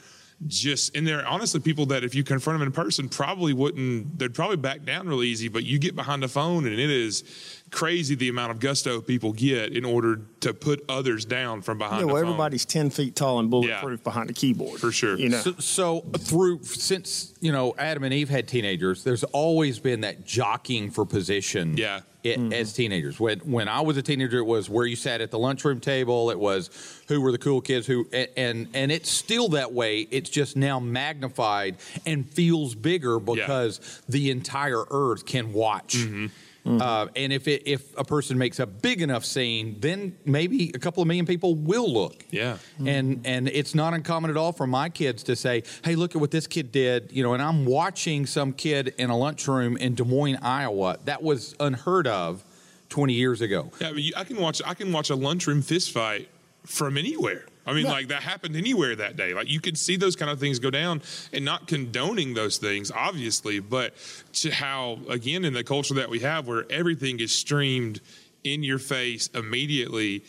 just 0.46 0.96
and 0.96 1.06
they're 1.06 1.26
honestly 1.26 1.60
people 1.60 1.84
that 1.84 2.02
if 2.02 2.14
you 2.14 2.24
confront 2.24 2.58
them 2.58 2.66
in 2.66 2.72
person 2.72 3.10
probably 3.10 3.52
wouldn't 3.52 4.18
they'd 4.18 4.32
probably 4.32 4.56
back 4.56 4.86
down 4.86 5.06
real 5.06 5.22
easy 5.22 5.48
but 5.48 5.64
you 5.64 5.78
get 5.78 5.94
behind 5.94 6.22
the 6.22 6.28
phone 6.28 6.64
and 6.66 6.78
it 6.78 6.88
is 6.88 7.24
crazy 7.70 8.14
the 8.14 8.30
amount 8.30 8.50
of 8.50 8.58
gusto 8.58 9.02
people 9.02 9.34
get 9.34 9.76
in 9.76 9.84
order 9.84 10.18
to 10.40 10.54
put 10.54 10.82
others 10.88 11.26
down 11.26 11.60
from 11.60 11.76
behind 11.76 12.00
Yeah, 12.00 12.06
well, 12.06 12.14
the 12.16 12.22
phone. 12.22 12.28
everybody's 12.30 12.64
ten 12.64 12.88
feet 12.88 13.14
tall 13.14 13.38
and 13.38 13.50
bulletproof 13.50 14.02
behind 14.02 14.30
the 14.30 14.32
keyboard 14.32 14.80
For 14.80 14.90
sure. 14.90 15.18
You 15.18 15.28
know, 15.28 15.40
So, 15.40 15.52
so 15.58 16.00
through 16.18 16.62
since 16.62 17.34
you 17.42 17.52
know 17.52 17.74
Adam 17.76 18.02
and 18.04 18.14
Eve 18.14 18.30
had 18.30 18.48
teenagers, 18.48 19.04
there's 19.04 19.24
always 19.24 19.78
been 19.78 20.00
that 20.00 20.24
jockeying 20.24 20.90
for 20.90 21.04
position. 21.04 21.76
Yeah. 21.76 22.00
I- 22.24 22.28
mm-hmm. 22.28 22.52
As 22.52 22.72
teenagers, 22.72 23.18
when 23.18 23.38
when 23.40 23.68
I 23.68 23.80
was 23.80 23.96
a 23.96 24.02
teenager, 24.02 24.38
it 24.38 24.44
was 24.44 24.68
where 24.68 24.86
you 24.86 24.96
sat 24.96 25.20
at 25.20 25.30
the 25.30 25.38
lunchroom 25.38 25.80
table. 25.80 26.30
It 26.30 26.38
was 26.38 26.70
who 27.08 27.20
were 27.20 27.32
the 27.32 27.38
cool 27.38 27.60
kids. 27.60 27.86
Who 27.86 28.06
and 28.36 28.68
and 28.74 28.92
it's 28.92 29.10
still 29.10 29.48
that 29.50 29.72
way. 29.72 30.00
It's 30.10 30.30
just 30.30 30.56
now 30.56 30.80
magnified 30.80 31.76
and 32.06 32.28
feels 32.28 32.74
bigger 32.74 33.18
because 33.18 34.02
the 34.08 34.30
entire 34.30 34.84
earth 34.90 35.26
can 35.26 35.52
watch. 35.52 35.96
Mm-hmm. 35.96 36.26
Uh, 36.66 37.06
and 37.16 37.32
if 37.32 37.48
it, 37.48 37.62
if 37.66 37.96
a 37.98 38.04
person 38.04 38.36
makes 38.36 38.58
a 38.58 38.66
big 38.66 39.00
enough 39.02 39.24
scene, 39.24 39.76
then 39.80 40.16
maybe 40.24 40.70
a 40.74 40.78
couple 40.78 41.00
of 41.02 41.06
million 41.08 41.24
people 41.26 41.54
will 41.54 41.90
look. 41.92 42.24
Yeah. 42.30 42.58
And 42.84 43.26
and 43.26 43.48
it's 43.48 43.74
not 43.74 43.94
uncommon 43.94 44.30
at 44.30 44.36
all 44.36 44.52
for 44.52 44.66
my 44.66 44.88
kids 44.90 45.22
to 45.24 45.36
say, 45.36 45.62
"Hey, 45.84 45.94
look 45.96 46.14
at 46.14 46.20
what 46.20 46.30
this 46.30 46.46
kid 46.46 46.70
did," 46.70 47.10
you 47.12 47.22
know. 47.22 47.32
And 47.34 47.42
I'm 47.42 47.64
watching 47.64 48.26
some 48.26 48.52
kid 48.52 48.94
in 48.98 49.10
a 49.10 49.16
lunchroom 49.16 49.76
in 49.78 49.94
Des 49.94 50.04
Moines, 50.04 50.38
Iowa. 50.42 50.98
That 51.06 51.22
was 51.22 51.54
unheard 51.60 52.06
of 52.06 52.44
20 52.90 53.14
years 53.14 53.40
ago. 53.40 53.70
Yeah, 53.80 53.88
I 53.88 53.92
mean, 53.92 54.04
you- 54.06 54.12
I 54.16 54.24
can 54.24 54.36
watch. 54.36 54.60
I 54.66 54.74
can 54.74 54.92
watch 54.92 55.10
a 55.10 55.14
lunchroom 55.16 55.62
fist 55.62 55.92
fight 55.92 56.28
from 56.66 56.96
anywhere. 56.98 57.46
I 57.70 57.74
mean, 57.74 57.84
Yeah. 57.86 57.92
like 57.92 58.08
that 58.08 58.22
happened 58.22 58.56
anywhere 58.56 58.96
that 58.96 59.16
day. 59.16 59.32
Like 59.32 59.48
you 59.48 59.60
could 59.60 59.78
see 59.78 59.96
those 59.96 60.16
kind 60.16 60.30
of 60.30 60.40
things 60.40 60.58
go 60.58 60.70
down, 60.70 61.02
and 61.32 61.44
not 61.44 61.66
condoning 61.68 62.34
those 62.34 62.58
things, 62.58 62.90
obviously, 62.90 63.60
but 63.60 63.94
to 64.34 64.50
how 64.50 64.98
again 65.08 65.44
in 65.44 65.52
the 65.54 65.64
culture 65.64 65.94
that 65.94 66.10
we 66.10 66.18
have, 66.20 66.46
where 66.46 66.66
everything 66.70 67.20
is 67.20 67.34
streamed 67.34 68.00
in 68.44 68.62
your 68.62 68.78
face 68.78 69.28
immediately, 69.34 70.22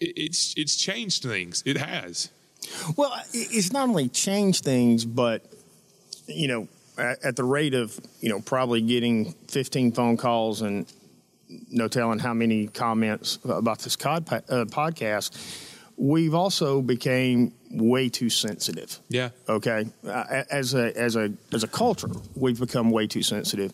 it's 0.00 0.54
it's 0.56 0.76
changed 0.76 1.22
things. 1.22 1.62
It 1.64 1.78
has. 1.78 2.30
Well, 2.96 3.12
it's 3.32 3.72
not 3.72 3.88
only 3.88 4.08
changed 4.08 4.64
things, 4.64 5.04
but 5.04 5.42
you 6.26 6.48
know, 6.48 6.68
at, 6.98 7.36
the 7.36 7.44
rate 7.44 7.74
of 7.74 7.98
you 8.20 8.28
know 8.28 8.40
probably 8.40 8.80
getting 8.82 9.32
15 9.48 9.92
phone 9.92 10.16
calls 10.16 10.62
and 10.62 10.86
no 11.70 11.86
telling 11.86 12.18
how 12.18 12.34
many 12.34 12.66
comments 12.66 13.38
about 13.44 13.78
this 13.78 13.94
cod, 13.94 14.26
uh, 14.32 14.64
podcast, 14.64 15.30
we've 15.96 16.34
also 16.34 16.82
became 16.82 17.52
way 17.70 18.08
too 18.08 18.30
sensitive. 18.30 18.98
Yeah. 19.08 19.30
Okay. 19.48 19.86
Uh, 20.06 20.44
as 20.50 20.74
a 20.74 20.96
as 20.96 21.16
a 21.16 21.32
as 21.52 21.64
a 21.64 21.68
culture, 21.68 22.10
we've 22.34 22.60
become 22.60 22.90
way 22.90 23.06
too 23.06 23.22
sensitive, 23.22 23.72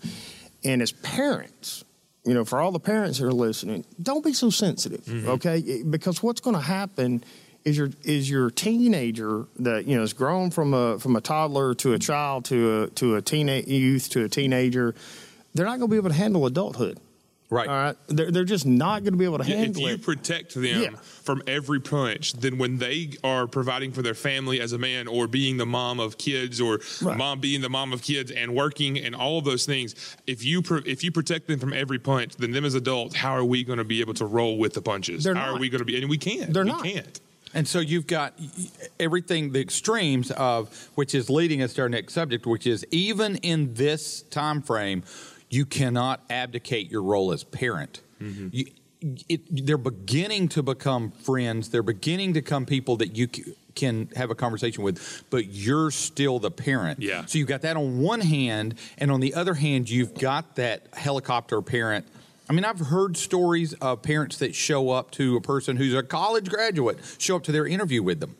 and 0.64 0.82
as 0.82 0.92
parents, 0.92 1.84
you 2.24 2.34
know, 2.34 2.44
for 2.44 2.60
all 2.60 2.72
the 2.72 2.80
parents 2.80 3.18
that 3.18 3.26
are 3.26 3.32
listening, 3.32 3.84
don't 4.00 4.24
be 4.24 4.32
so 4.32 4.50
sensitive. 4.50 5.06
Okay, 5.08 5.82
because 5.88 6.22
what's 6.22 6.40
going 6.40 6.56
to 6.56 6.62
happen 6.62 7.24
is 7.64 7.76
your 7.76 7.90
is 8.02 8.28
your 8.28 8.50
teenager 8.50 9.46
that 9.58 9.86
you 9.86 9.96
know 9.96 10.02
is 10.02 10.12
grown 10.12 10.50
from 10.50 10.74
a 10.74 10.98
from 10.98 11.16
a 11.16 11.20
toddler 11.20 11.74
to 11.76 11.92
a 11.92 11.98
child 11.98 12.44
to 12.46 12.82
a 12.82 12.86
to 12.90 13.16
a 13.16 13.22
teenage 13.22 13.66
youth 13.66 14.08
to 14.10 14.24
a 14.24 14.28
teenager, 14.28 14.94
they're 15.54 15.66
not 15.66 15.78
going 15.78 15.88
to 15.88 15.94
be 15.94 15.96
able 15.96 16.10
to 16.10 16.16
handle 16.16 16.46
adulthood. 16.46 16.98
Right. 17.52 17.68
All 17.68 17.74
right. 17.74 17.96
They're, 18.08 18.30
they're 18.30 18.44
just 18.44 18.64
not 18.64 19.02
going 19.02 19.12
to 19.12 19.18
be 19.18 19.26
able 19.26 19.36
to 19.36 19.44
handle 19.44 19.82
it. 19.82 19.84
If 19.84 19.88
you 19.90 19.94
it. 19.96 20.02
protect 20.02 20.54
them 20.54 20.64
Yeah. 20.82 20.88
from 20.98 21.42
every 21.46 21.80
punch, 21.80 22.32
then 22.32 22.56
when 22.56 22.78
they 22.78 23.10
are 23.22 23.46
providing 23.46 23.92
for 23.92 24.00
their 24.00 24.14
family 24.14 24.58
as 24.58 24.72
a 24.72 24.78
man, 24.78 25.06
or 25.06 25.26
being 25.28 25.58
the 25.58 25.66
mom 25.66 26.00
of 26.00 26.16
kids, 26.16 26.62
or 26.62 26.80
Right. 27.02 27.18
mom 27.18 27.40
being 27.40 27.60
the 27.60 27.68
mom 27.68 27.92
of 27.92 28.00
kids 28.00 28.30
and 28.30 28.54
working 28.54 28.98
and 28.98 29.14
all 29.14 29.38
of 29.38 29.44
those 29.44 29.66
things, 29.66 29.94
if 30.26 30.42
you 30.42 30.62
pro- 30.62 30.80
if 30.86 31.04
you 31.04 31.12
protect 31.12 31.46
them 31.46 31.58
from 31.60 31.74
every 31.74 31.98
punch, 31.98 32.36
then 32.36 32.52
them 32.52 32.64
as 32.64 32.74
adults, 32.74 33.16
how 33.16 33.32
are 33.36 33.44
we 33.44 33.64
going 33.64 33.78
to 33.78 33.84
be 33.84 34.00
able 34.00 34.14
to 34.14 34.24
roll 34.24 34.56
with 34.56 34.72
the 34.72 34.80
punches? 34.82 35.24
They're 35.24 35.34
how 35.34 35.50
not. 35.50 35.56
are 35.56 35.60
we 35.60 35.68
going 35.68 35.80
to 35.80 35.84
be? 35.84 36.00
And 36.00 36.08
we 36.08 36.16
can't. 36.16 36.54
They're 36.54 36.64
we 36.64 36.70
not. 36.70 36.82
can't. 36.84 37.20
And 37.54 37.68
so 37.68 37.80
you've 37.80 38.06
got 38.06 38.32
everything, 38.98 39.52
the 39.52 39.60
extremes 39.60 40.30
of 40.30 40.88
which 40.94 41.14
is 41.14 41.28
leading 41.28 41.60
us 41.60 41.74
to 41.74 41.82
our 41.82 41.88
next 41.90 42.14
subject, 42.14 42.46
which 42.46 42.66
is 42.66 42.86
even 42.90 43.36
in 43.36 43.74
this 43.74 44.22
time 44.22 44.62
frame, 44.62 45.02
you 45.52 45.66
cannot 45.66 46.22
abdicate 46.30 46.90
your 46.90 47.02
role 47.02 47.32
as 47.32 47.44
parent. 47.44 48.00
Mm-hmm. 48.20 48.48
You, 48.52 48.66
it, 49.28 49.66
they're 49.66 49.76
beginning 49.76 50.48
to 50.50 50.62
become 50.62 51.10
friends. 51.10 51.68
They're 51.70 51.82
beginning 51.82 52.34
to 52.34 52.40
become 52.40 52.66
people 52.66 52.96
that 52.98 53.16
you 53.16 53.28
c- 53.32 53.54
can 53.74 54.08
have 54.14 54.30
a 54.30 54.34
conversation 54.34 54.84
with, 54.84 55.24
but 55.28 55.46
you're 55.46 55.90
still 55.90 56.38
the 56.38 56.50
parent. 56.50 57.02
Yeah. 57.02 57.24
So 57.26 57.38
you've 57.38 57.48
got 57.48 57.62
that 57.62 57.76
on 57.76 58.00
one 58.00 58.20
hand, 58.20 58.76
and 58.98 59.10
on 59.10 59.20
the 59.20 59.34
other 59.34 59.54
hand, 59.54 59.90
you've 59.90 60.14
got 60.14 60.56
that 60.56 60.86
helicopter 60.92 61.60
parent. 61.62 62.06
I 62.48 62.52
mean, 62.52 62.64
I've 62.64 62.78
heard 62.78 63.16
stories 63.16 63.72
of 63.74 64.02
parents 64.02 64.38
that 64.38 64.54
show 64.54 64.90
up 64.90 65.10
to 65.12 65.36
a 65.36 65.40
person 65.40 65.76
who's 65.76 65.94
a 65.94 66.02
college 66.02 66.48
graduate, 66.48 66.98
show 67.18 67.36
up 67.36 67.44
to 67.44 67.52
their 67.52 67.66
interview 67.66 68.02
with 68.02 68.20
them. 68.20 68.36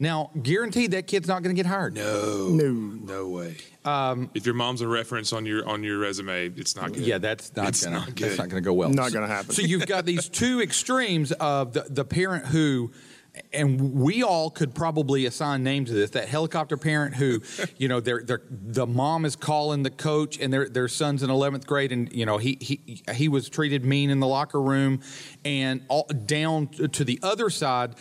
Now, 0.00 0.30
guaranteed 0.40 0.92
that 0.92 1.06
kid's 1.08 1.26
not 1.26 1.42
going 1.42 1.54
to 1.54 1.60
get 1.60 1.66
hired. 1.68 1.94
No, 1.94 2.48
No. 2.48 2.70
no 2.70 3.28
way. 3.28 3.56
Um, 3.84 4.30
if 4.34 4.46
your 4.46 4.54
mom's 4.54 4.80
a 4.80 4.86
reference 4.88 5.32
on 5.32 5.44
your 5.46 5.66
on 5.66 5.82
your 5.82 5.98
resume, 5.98 6.48
it's 6.56 6.76
not 6.76 6.92
good. 6.92 7.02
Yeah, 7.02 7.18
that's 7.18 7.54
not 7.56 7.68
It's 7.68 7.84
gonna 7.84 8.00
not 8.00 8.14
that's 8.16 8.38
not 8.38 8.48
gonna 8.48 8.60
go 8.60 8.74
well. 8.74 8.90
Not 8.90 9.12
gonna 9.12 9.26
happen. 9.26 9.52
So 9.52 9.62
you've 9.62 9.86
got 9.86 10.04
these 10.04 10.28
two 10.28 10.60
extremes 10.60 11.32
of 11.32 11.72
the, 11.72 11.86
the 11.88 12.04
parent 12.04 12.46
who 12.46 12.92
and 13.52 13.94
we 13.94 14.22
all 14.22 14.50
could 14.50 14.74
probably 14.74 15.26
assign 15.26 15.62
names 15.62 15.88
to 15.90 15.94
this. 15.94 16.10
That 16.10 16.28
helicopter 16.28 16.76
parent 16.76 17.14
who, 17.16 17.42
you 17.78 17.88
know, 17.88 18.00
they're, 18.00 18.22
they're, 18.22 18.42
the 18.50 18.86
mom 18.86 19.24
is 19.24 19.36
calling 19.36 19.82
the 19.82 19.90
coach, 19.90 20.38
and 20.38 20.52
their 20.52 20.68
their 20.68 20.88
son's 20.88 21.22
in 21.22 21.30
eleventh 21.30 21.66
grade, 21.66 21.92
and 21.92 22.12
you 22.12 22.26
know 22.26 22.38
he 22.38 22.58
he 22.60 23.02
he 23.14 23.28
was 23.28 23.48
treated 23.48 23.84
mean 23.84 24.10
in 24.10 24.20
the 24.20 24.26
locker 24.26 24.60
room, 24.60 25.00
and 25.44 25.82
all, 25.88 26.04
down 26.26 26.68
to 26.68 27.04
the 27.04 27.18
other 27.22 27.50
side, 27.50 27.94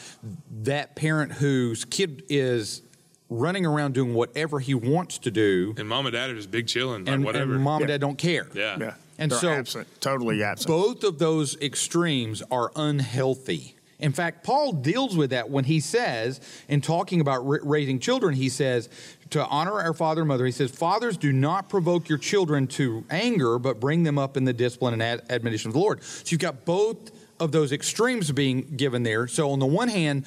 that 0.64 0.96
parent 0.96 1.34
whose 1.34 1.86
kid 1.86 2.24
is 2.30 2.82
running 3.30 3.66
around 3.66 3.94
doing 3.94 4.14
whatever 4.14 4.60
he 4.60 4.74
wants 4.74 5.18
to 5.18 5.30
do, 5.30 5.76
And 5.78 5.88
mom 5.90 6.06
and 6.06 6.14
dad 6.14 6.30
are 6.30 6.36
just 6.36 6.50
big 6.50 6.66
chilling, 6.68 7.04
like 7.06 7.14
and, 7.16 7.26
whatever. 7.26 7.56
and 7.56 7.62
mom 7.62 7.82
and 7.82 7.90
dad 7.90 8.00
don't 8.00 8.18
care. 8.18 8.48
yeah. 8.54 8.78
Yeah. 8.80 8.94
And 9.20 9.32
They're 9.32 9.40
so- 9.40 9.50
absent, 9.50 9.88
totally 10.00 10.44
absent. 10.44 10.68
Both 10.68 11.04
of 11.04 11.18
those 11.20 11.60
extremes 11.60 12.42
are 12.52 12.72
unhealthy. 12.76 13.76
In 14.00 14.12
fact, 14.12 14.44
Paul 14.44 14.74
deals 14.74 15.18
with 15.18 15.32
that 15.32 15.50
when 15.50 15.64
he 15.64 15.80
says, 15.80 16.40
in 16.68 16.82
talking 16.82 17.20
about 17.20 17.40
raising 17.40 18.00
children, 18.00 18.36
he 18.36 18.48
says, 18.50 18.90
to 19.32 19.46
honor 19.48 19.80
our 19.82 19.94
father 19.94 20.22
and 20.22 20.28
mother, 20.28 20.46
he 20.46 20.52
says, 20.52 20.72
Fathers, 20.72 21.18
do 21.18 21.34
not 21.34 21.68
provoke 21.68 22.08
your 22.08 22.18
children 22.18 22.68
to 22.68 23.04
anger, 23.10 23.60
but 23.60 23.80
bring 23.80 24.04
them 24.04 24.18
up 24.18 24.38
in 24.38 24.46
the 24.46 24.54
discipline 24.54 24.94
and 24.94 25.04
ad- 25.04 25.24
admonition 25.30 25.70
of 25.70 25.74
the 25.74 25.80
Lord. 25.80 26.04
So 26.04 26.26
you've 26.28 26.40
got 26.40 26.64
both 26.64 27.12
of 27.40 27.52
those 27.52 27.72
extremes 27.72 28.32
being 28.32 28.76
given 28.78 29.04
there. 29.04 29.28
So 29.28 29.52
on 29.52 29.60
the 29.60 29.66
one 29.66 29.90
hand, 29.90 30.26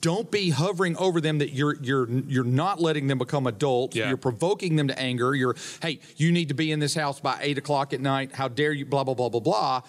don't 0.00 0.30
be 0.30 0.50
hovering 0.50 0.96
over 0.96 1.20
them 1.20 1.38
that 1.38 1.52
you're 1.52 1.74
you're 1.82 2.08
you're 2.08 2.44
not 2.44 2.80
letting 2.80 3.08
them 3.08 3.18
become 3.18 3.48
adults. 3.48 3.96
Yeah. 3.96 4.08
You're 4.08 4.16
provoking 4.16 4.76
them 4.76 4.86
to 4.88 4.98
anger. 4.98 5.34
You're 5.34 5.56
hey, 5.80 5.98
you 6.16 6.30
need 6.30 6.48
to 6.48 6.54
be 6.54 6.70
in 6.70 6.78
this 6.78 6.94
house 6.94 7.18
by 7.18 7.38
eight 7.40 7.58
o'clock 7.58 7.92
at 7.92 8.00
night. 8.00 8.32
How 8.32 8.46
dare 8.46 8.72
you? 8.72 8.86
Blah 8.86 9.02
blah 9.02 9.14
blah 9.14 9.28
blah 9.28 9.40
blah. 9.40 9.82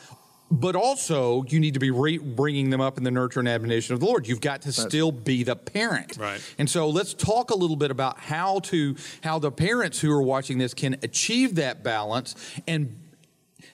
But 0.52 0.76
also, 0.76 1.44
you 1.48 1.60
need 1.60 1.74
to 1.74 1.80
be 1.80 1.90
re- 1.90 2.20
bringing 2.20 2.70
them 2.70 2.80
up 2.80 2.98
in 2.98 3.04
the 3.04 3.10
nurture 3.10 3.40
and 3.40 3.50
admonition 3.50 3.96
of 3.96 4.00
the 4.00 4.06
Lord. 4.06 4.28
You've 4.28 4.42
got 4.42 4.62
to 4.64 4.72
still 4.72 5.12
be 5.12 5.44
the 5.44 5.56
parent, 5.56 6.18
Right. 6.18 6.42
And 6.60 6.70
so, 6.70 6.90
let's 6.90 7.14
talk 7.14 7.50
a 7.50 7.56
little 7.56 7.76
bit 7.76 7.90
about 7.90 8.20
how 8.20 8.60
to 8.60 8.96
how 9.24 9.40
the 9.40 9.52
parents 9.52 10.00
who 10.00 10.12
are 10.12 10.22
watching 10.22 10.60
this 10.60 10.74
can 10.74 10.98
achieve 11.02 11.56
that 11.56 11.84
balance. 11.84 12.36
And 12.68 12.96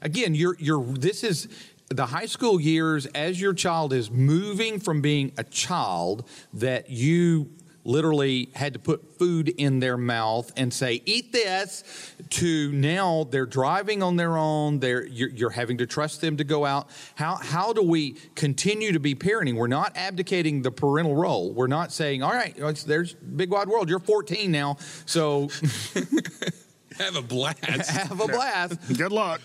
again, 0.02 0.36
you're 0.36 0.56
you're 0.60 0.84
this 0.84 1.24
is 1.24 1.50
the 1.90 2.06
high 2.06 2.28
school 2.28 2.62
years 2.62 3.08
as 3.08 3.42
your 3.42 3.54
child 3.54 3.94
is 3.94 4.12
moving 4.12 4.80
from 4.80 5.02
being 5.02 5.34
a 5.38 5.44
child 5.44 6.28
that 6.54 6.90
you 6.90 7.50
literally 7.90 8.50
had 8.54 8.74
to 8.74 8.80
put 8.80 9.18
food 9.18 9.50
in 9.50 9.80
their 9.80 9.98
mouth 9.98 10.52
and 10.56 10.72
say 10.74 11.02
eat 11.06 11.34
this 11.34 11.84
to 12.30 12.72
now 12.72 13.26
they're 13.32 13.48
driving 13.48 14.04
on 14.04 14.16
their 14.16 14.38
own 14.38 14.80
they're 14.80 15.06
you're, 15.08 15.30
you're 15.30 15.50
having 15.50 15.78
to 15.80 15.88
trust 15.88 16.22
them 16.22 16.38
to 16.38 16.44
go 16.44 16.66
out 16.66 16.88
how 17.16 17.36
how 17.36 17.74
do 17.74 17.82
we 17.82 18.12
continue 18.36 18.92
to 18.92 19.00
be 19.00 19.16
parenting 19.16 19.56
we're 19.56 19.68
not 19.68 19.92
abdicating 19.98 20.62
the 20.62 20.70
parental 20.72 21.16
role 21.16 21.52
we're 21.54 21.66
not 21.68 21.92
saying 21.92 22.22
all 22.22 22.32
right 22.32 22.56
it's- 22.58 22.84
there's 22.84 23.14
big 23.16 23.50
wide 23.50 23.68
world 23.68 23.90
you're 23.90 24.00
14 24.00 24.52
now 24.52 24.78
so 25.06 25.50
Have 26.98 27.16
a 27.16 27.22
blast. 27.22 27.60
have 27.90 28.20
a 28.20 28.28
blast 28.28 28.98
Good 28.98 29.12
luck. 29.14 29.42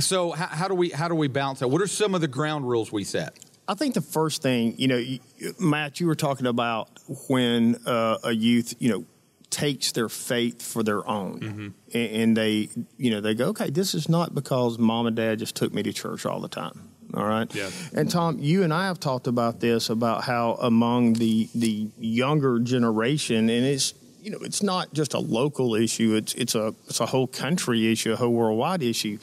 so 0.00 0.32
how, 0.32 0.46
how 0.46 0.68
do 0.68 0.74
we 0.74 0.90
how 0.90 1.06
do 1.08 1.14
we 1.14 1.28
balance 1.28 1.60
that? 1.60 1.68
What 1.68 1.80
are 1.82 1.86
some 1.86 2.14
of 2.16 2.20
the 2.20 2.26
ground 2.28 2.68
rules 2.68 2.90
we 2.90 3.04
set? 3.04 3.38
I 3.70 3.74
think 3.74 3.94
the 3.94 4.00
first 4.00 4.42
thing, 4.42 4.74
you 4.78 4.88
know, 4.88 4.96
you, 4.96 5.20
Matt, 5.60 6.00
you 6.00 6.08
were 6.08 6.16
talking 6.16 6.46
about 6.46 6.88
when 7.28 7.76
uh, 7.86 8.18
a 8.24 8.32
youth, 8.32 8.74
you 8.80 8.90
know, 8.90 9.04
takes 9.48 9.92
their 9.92 10.08
faith 10.08 10.60
for 10.60 10.82
their 10.82 11.06
own, 11.06 11.74
and, 11.94 12.10
and 12.10 12.36
they, 12.36 12.68
you 12.96 13.12
know, 13.12 13.20
they 13.20 13.32
go, 13.32 13.50
okay, 13.50 13.70
this 13.70 13.94
is 13.94 14.08
not 14.08 14.34
because 14.34 14.76
mom 14.76 15.06
and 15.06 15.14
dad 15.14 15.38
just 15.38 15.54
took 15.54 15.72
me 15.72 15.84
to 15.84 15.92
church 15.92 16.26
all 16.26 16.40
the 16.40 16.48
time. 16.48 16.88
All 17.14 17.24
right. 17.24 17.52
Yeah. 17.54 17.70
And 17.94 18.10
Tom, 18.10 18.40
you 18.40 18.64
and 18.64 18.74
I 18.74 18.86
have 18.86 18.98
talked 18.98 19.28
about 19.28 19.60
this 19.60 19.88
about 19.88 20.24
how 20.24 20.58
among 20.60 21.12
the 21.12 21.48
the 21.54 21.88
younger 21.96 22.58
generation, 22.58 23.48
and 23.48 23.64
it's 23.64 23.94
you 24.20 24.32
know, 24.32 24.38
it's 24.38 24.64
not 24.64 24.92
just 24.92 25.14
a 25.14 25.20
local 25.20 25.76
issue. 25.76 26.16
It's 26.16 26.34
it's 26.34 26.56
a 26.56 26.74
it's 26.88 26.98
a 26.98 27.06
whole 27.06 27.28
country 27.28 27.90
issue, 27.90 28.14
a 28.14 28.16
whole 28.16 28.32
worldwide 28.32 28.82
issue. 28.82 29.18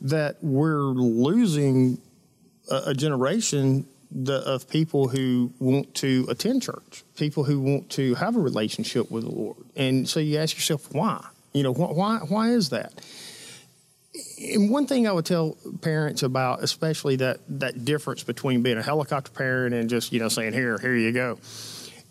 That 0.00 0.36
we're 0.42 0.82
losing 0.82 2.00
a, 2.70 2.94
generation 2.94 3.86
the, 4.10 4.38
of 4.46 4.68
people 4.68 5.08
who 5.08 5.52
want 5.58 5.94
to 5.96 6.26
attend 6.28 6.62
church, 6.62 7.04
people 7.16 7.44
who 7.44 7.60
want 7.60 7.90
to 7.90 8.14
have 8.14 8.36
a 8.36 8.40
relationship 8.40 9.10
with 9.10 9.24
the 9.24 9.30
Lord. 9.30 9.58
And 9.74 10.08
so 10.08 10.20
you 10.20 10.38
ask 10.38 10.54
yourself, 10.56 10.92
why? 10.92 11.24
You 11.52 11.62
know, 11.62 11.72
wh- 11.72 11.96
why? 11.96 12.18
Why 12.28 12.50
is 12.50 12.70
that? 12.70 12.92
And 14.40 14.70
one 14.70 14.86
thing 14.86 15.06
I 15.06 15.12
would 15.12 15.26
tell 15.26 15.56
parents 15.82 16.22
about, 16.22 16.62
especially 16.62 17.16
that 17.16 17.40
that 17.48 17.84
difference 17.84 18.22
between 18.22 18.62
being 18.62 18.78
a 18.78 18.82
helicopter 18.82 19.30
parent 19.30 19.74
and 19.74 19.90
just 19.90 20.12
you 20.12 20.20
know 20.20 20.28
saying 20.28 20.52
here, 20.52 20.78
here 20.78 20.94
you 20.94 21.12
go, 21.12 21.38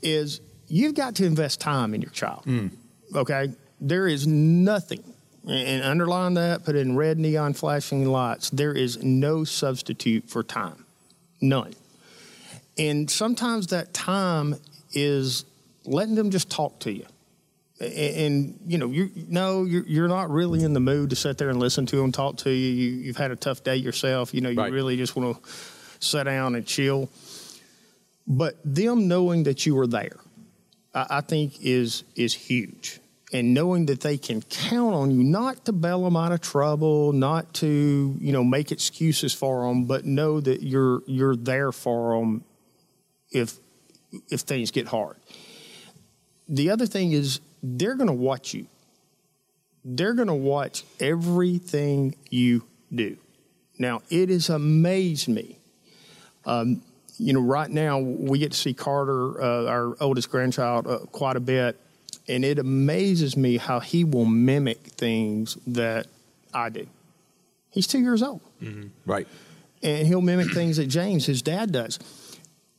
is 0.01 0.41
you've 0.67 0.95
got 0.95 1.15
to 1.15 1.25
invest 1.25 1.61
time 1.61 1.93
in 1.93 2.01
your 2.01 2.11
child. 2.11 2.43
Mm. 2.45 2.71
Okay, 3.15 3.53
there 3.79 4.07
is 4.07 4.27
nothing, 4.27 5.03
and 5.47 5.83
underline 5.83 6.33
that, 6.35 6.63
put 6.65 6.75
in 6.75 6.95
red 6.95 7.19
neon 7.19 7.53
flashing 7.53 8.05
lights. 8.05 8.49
There 8.49 8.73
is 8.73 9.03
no 9.03 9.43
substitute 9.43 10.29
for 10.29 10.43
time, 10.43 10.85
none. 11.41 11.73
And 12.77 13.09
sometimes 13.09 13.67
that 13.67 13.93
time 13.93 14.55
is 14.93 15.45
letting 15.85 16.15
them 16.15 16.31
just 16.31 16.49
talk 16.49 16.79
to 16.79 16.91
you. 16.91 17.05
A- 17.79 18.25
And, 18.25 18.59
you 18.65 18.77
know, 18.77 18.87
you 18.89 19.11
no, 19.27 19.63
you're, 19.65 19.85
you're 19.85 20.07
not 20.07 20.29
really 20.29 20.63
in 20.63 20.73
the 20.73 20.79
mood 20.79 21.09
to 21.11 21.15
sit 21.15 21.37
there 21.37 21.49
and 21.49 21.59
listen 21.59 21.85
to 21.87 21.97
them 21.97 22.11
talk 22.11 22.37
to 22.37 22.49
you. 22.49 22.55
you 22.69 22.91
you've 23.03 23.17
had 23.17 23.31
a 23.31 23.35
tough 23.35 23.63
day 23.63 23.75
yourself. 23.75 24.33
You 24.33 24.41
know, 24.41 24.49
you 24.49 24.57
Right. 24.59 24.71
really 24.71 24.97
just 24.97 25.15
want 25.15 25.43
to 25.43 25.49
sit 25.99 26.23
down 26.23 26.55
and 26.55 26.65
chill. 26.65 27.09
But 28.27 28.55
them 28.65 29.07
knowing 29.07 29.43
that 29.43 29.65
you 29.65 29.77
are 29.79 29.87
there, 29.87 30.17
I, 30.93 31.05
I 31.17 31.21
think 31.21 31.53
is 31.61 32.03
is 32.15 32.33
huge. 32.33 32.99
And 33.35 33.53
knowing 33.53 33.87
that 33.87 33.99
they 33.99 34.17
can 34.17 34.41
count 34.43 34.93
on 34.95 35.11
you, 35.11 35.21
not 35.23 35.65
to 35.65 35.73
bail 35.73 36.03
them 36.05 36.15
out 36.15 36.31
of 36.31 36.39
trouble, 36.39 37.11
not 37.11 37.53
to 37.55 38.15
you 38.19 38.31
know 38.31 38.43
make 38.43 38.71
excuses 38.71 39.33
for 39.33 39.67
them, 39.67 39.85
but 39.85 40.05
know 40.05 40.39
that 40.39 40.63
you're 40.63 41.01
you're 41.05 41.35
there 41.35 41.71
for 41.73 42.17
them 42.17 42.45
if 43.31 43.57
if 44.29 44.41
things 44.41 44.71
get 44.71 44.87
hard. 44.87 45.17
The 46.47 46.69
other 46.69 46.85
thing 46.85 47.11
is 47.11 47.41
they're 47.61 47.95
going 47.95 48.07
to 48.07 48.13
watch 48.13 48.53
you. 48.53 48.67
they're 49.85 50.13
going 50.13 50.27
to 50.27 50.33
watch 50.33 50.83
everything 50.99 52.15
you 52.31 52.63
do. 52.93 53.17
Now, 53.77 54.01
it 54.09 54.29
has 54.29 54.49
amazed 54.49 55.27
me. 55.27 55.59
Um, 56.45 56.81
you 57.17 57.33
know, 57.33 57.41
right 57.41 57.69
now 57.69 57.99
we 57.99 58.39
get 58.39 58.51
to 58.51 58.57
see 58.57 58.73
Carter, 58.73 59.41
uh, 59.41 59.65
our 59.67 59.95
oldest 60.01 60.29
grandchild, 60.29 60.87
uh, 60.87 60.99
quite 61.11 61.35
a 61.35 61.39
bit, 61.39 61.79
and 62.27 62.43
it 62.43 62.59
amazes 62.59 63.37
me 63.37 63.57
how 63.57 63.79
he 63.79 64.03
will 64.03 64.25
mimic 64.25 64.79
things 64.79 65.57
that 65.67 66.07
I 66.53 66.69
do. 66.69 66.87
He's 67.69 67.87
two 67.87 67.99
years 67.99 68.23
old, 68.23 68.41
mm-hmm. 68.61 68.87
Right. 69.05 69.27
and 69.83 70.07
he'll 70.07 70.21
mimic 70.21 70.51
things 70.51 70.77
that 70.77 70.87
James, 70.87 71.25
his 71.25 71.41
dad, 71.41 71.71
does. 71.71 71.99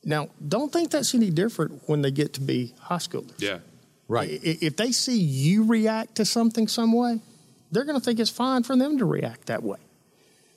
Now, 0.05 0.29
don't 0.47 0.73
think 0.73 0.91
that's 0.91 1.15
any 1.15 1.31
different 1.31 1.83
when 1.87 2.03
they 2.03 2.11
get 2.11 2.35
to 2.35 2.41
be 2.41 2.75
high 2.81 2.97
schoolers. 2.97 3.41
Yeah. 3.41 3.59
Right. 4.09 4.31
If 4.43 4.77
they 4.77 4.93
see 4.93 5.19
you 5.19 5.65
react 5.65 6.15
to 6.17 6.25
something 6.25 6.69
some 6.69 6.93
way, 6.93 7.21
they're 7.73 7.85
going 7.85 7.99
to 7.99 8.05
think 8.05 8.21
it's 8.21 8.31
fine 8.31 8.63
for 8.63 8.77
them 8.77 8.99
to 8.99 9.05
react 9.05 9.47
that 9.47 9.65
way. 9.65 9.79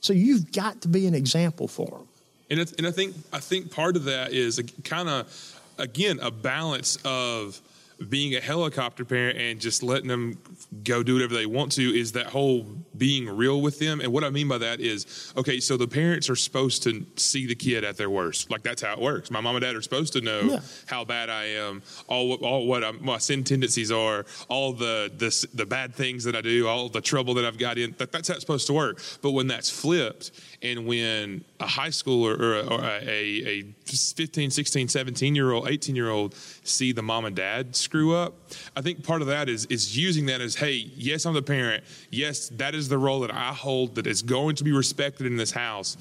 So 0.02 0.14
you've 0.14 0.52
got 0.52 0.82
to 0.82 0.88
be 0.88 1.08
an 1.08 1.16
example 1.16 1.68
for 1.68 1.88
them. 1.88 2.08
And 2.52 2.60
I, 2.62 2.66
and 2.78 2.88
I 2.88 2.92
think 2.92 3.16
I 3.34 3.40
think 3.40 3.72
part 3.72 3.96
of 3.96 4.06
that 4.06 4.32
is 4.34 4.62
kind 4.84 5.10
of 5.10 5.62
again 5.78 6.20
a 6.20 6.32
balance 6.32 6.98
of 7.04 7.62
being 8.08 8.36
a 8.36 8.40
helicopter 8.40 9.04
parent 9.04 9.38
and 9.38 9.60
just 9.60 9.84
letting 9.84 10.08
them 10.08 10.38
go 10.84 11.04
do 11.04 11.16
whatever 11.16 11.34
they 11.34 11.46
want 11.46 11.72
to 11.74 11.82
is 11.82 12.14
that 12.14 12.28
whole 12.28 12.66
being 12.98 13.28
real 13.30 13.62
with 13.62 13.78
them. 13.80 14.00
And 14.00 14.14
what 14.14 14.24
I 14.24 14.30
mean 14.30 14.48
by 14.48 14.58
that 14.60 14.80
is, 14.80 15.34
okay, 15.36 15.60
so 15.60 15.76
the 15.76 15.88
parents 15.88 16.30
are 16.30 16.36
supposed 16.36 16.84
to 16.84 17.06
see 17.18 17.46
the 17.46 17.56
kid 17.56 17.84
at 17.84 17.98
their 17.98 18.10
worst. 18.10 18.50
Like 18.50 18.64
that's 18.64 18.82
how 18.82 18.94
it 18.94 19.00
works. 19.00 19.32
My 19.32 19.42
mom 19.42 19.56
and 19.56 19.64
dad 19.64 19.76
are 19.76 19.82
supposed 19.82 20.14
to 20.14 20.22
know 20.22 20.42
Yeah. 20.42 20.60
how 20.86 21.04
bad 21.04 21.30
I 21.30 21.46
am, 21.46 21.82
all 22.08 22.30
what- 22.30 22.42
all 22.42 22.66
what 22.68 22.84
I'm, 22.84 23.04
my 23.04 23.18
sin 23.18 23.44
tendencies 23.44 23.92
are, 23.92 24.26
all 24.48 24.72
the, 24.74 25.12
the 25.18 25.30
the 25.54 25.66
bad 25.66 25.94
things 25.94 26.24
that 26.24 26.36
I 26.36 26.42
do, 26.42 26.68
all 26.68 26.88
the 26.90 27.02
trouble 27.02 27.34
that 27.36 27.46
I've 27.46 27.58
got 27.58 27.78
in. 27.78 27.96
That, 27.98 28.12
that's 28.12 28.28
how 28.30 28.36
it's 28.36 28.42
supposed 28.42 28.68
to 28.68 28.74
work. 28.74 29.02
But 29.22 29.32
when 29.32 29.48
that's 29.48 29.70
flipped, 29.70 30.32
and 30.62 30.86
when 30.86 31.44
a 31.60 31.68
high 31.68 31.90
schooler 31.90 32.38
or 32.38 32.56
a, 32.56 32.68
or 32.68 32.84
a, 32.84 33.04
a 33.08 33.64
15, 33.86 34.52
16, 34.52 34.88
17 34.90 35.36
year 35.36 35.52
old, 35.52 35.70
18 35.70 35.96
year 35.96 36.10
old 36.10 36.36
see 36.64 36.92
the 36.92 37.02
mom 37.02 37.26
and 37.26 37.36
dad 37.36 37.76
screw 37.76 38.14
up, 38.14 38.34
I 38.76 38.82
think 38.82 39.04
part 39.04 39.22
of 39.22 39.28
that 39.28 39.48
is 39.48 39.66
is 39.68 39.98
using 39.98 40.26
that 40.28 40.42
as, 40.42 40.56
hey, 40.56 40.92
yes, 40.96 41.26
I'm 41.26 41.34
the 41.34 41.42
parent. 41.42 41.84
Yes, 42.12 42.50
that 42.50 42.76
is 42.76 42.90
the 42.90 42.98
role 42.98 43.22
that 43.22 43.34
I 43.34 43.54
hold 43.54 43.96
that 43.96 44.08
is 44.08 44.22
going 44.22 44.56
to 44.58 44.64
be 44.64 44.72
respected 44.72 45.28
in 45.28 45.38
this 45.38 45.52
house. 45.52 45.98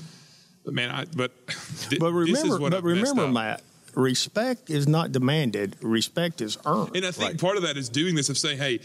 But 0.65 0.75
man, 0.75 0.91
I, 0.91 1.05
but 1.17 1.33
th- 1.89 2.01
But 2.01 2.13
this 2.25 2.39
is 2.39 2.45
remember, 2.45 2.61
what 2.61 2.71
but 2.73 2.79
I've 2.79 2.85
remember. 2.85 3.29
Matt, 3.29 3.63
respect 3.95 4.71
is 4.71 4.89
not 4.89 5.13
demanded. 5.13 5.77
Respect 5.83 6.41
is 6.41 6.59
earned. 6.67 6.97
And 6.97 7.07
I 7.07 7.11
think 7.11 7.41
part 7.41 7.57
of 7.57 7.63
that 7.63 7.77
is 7.77 7.89
doing 7.89 8.15
this 8.15 8.29
of 8.29 8.37
saying, 8.37 8.59
hey, 8.59 8.81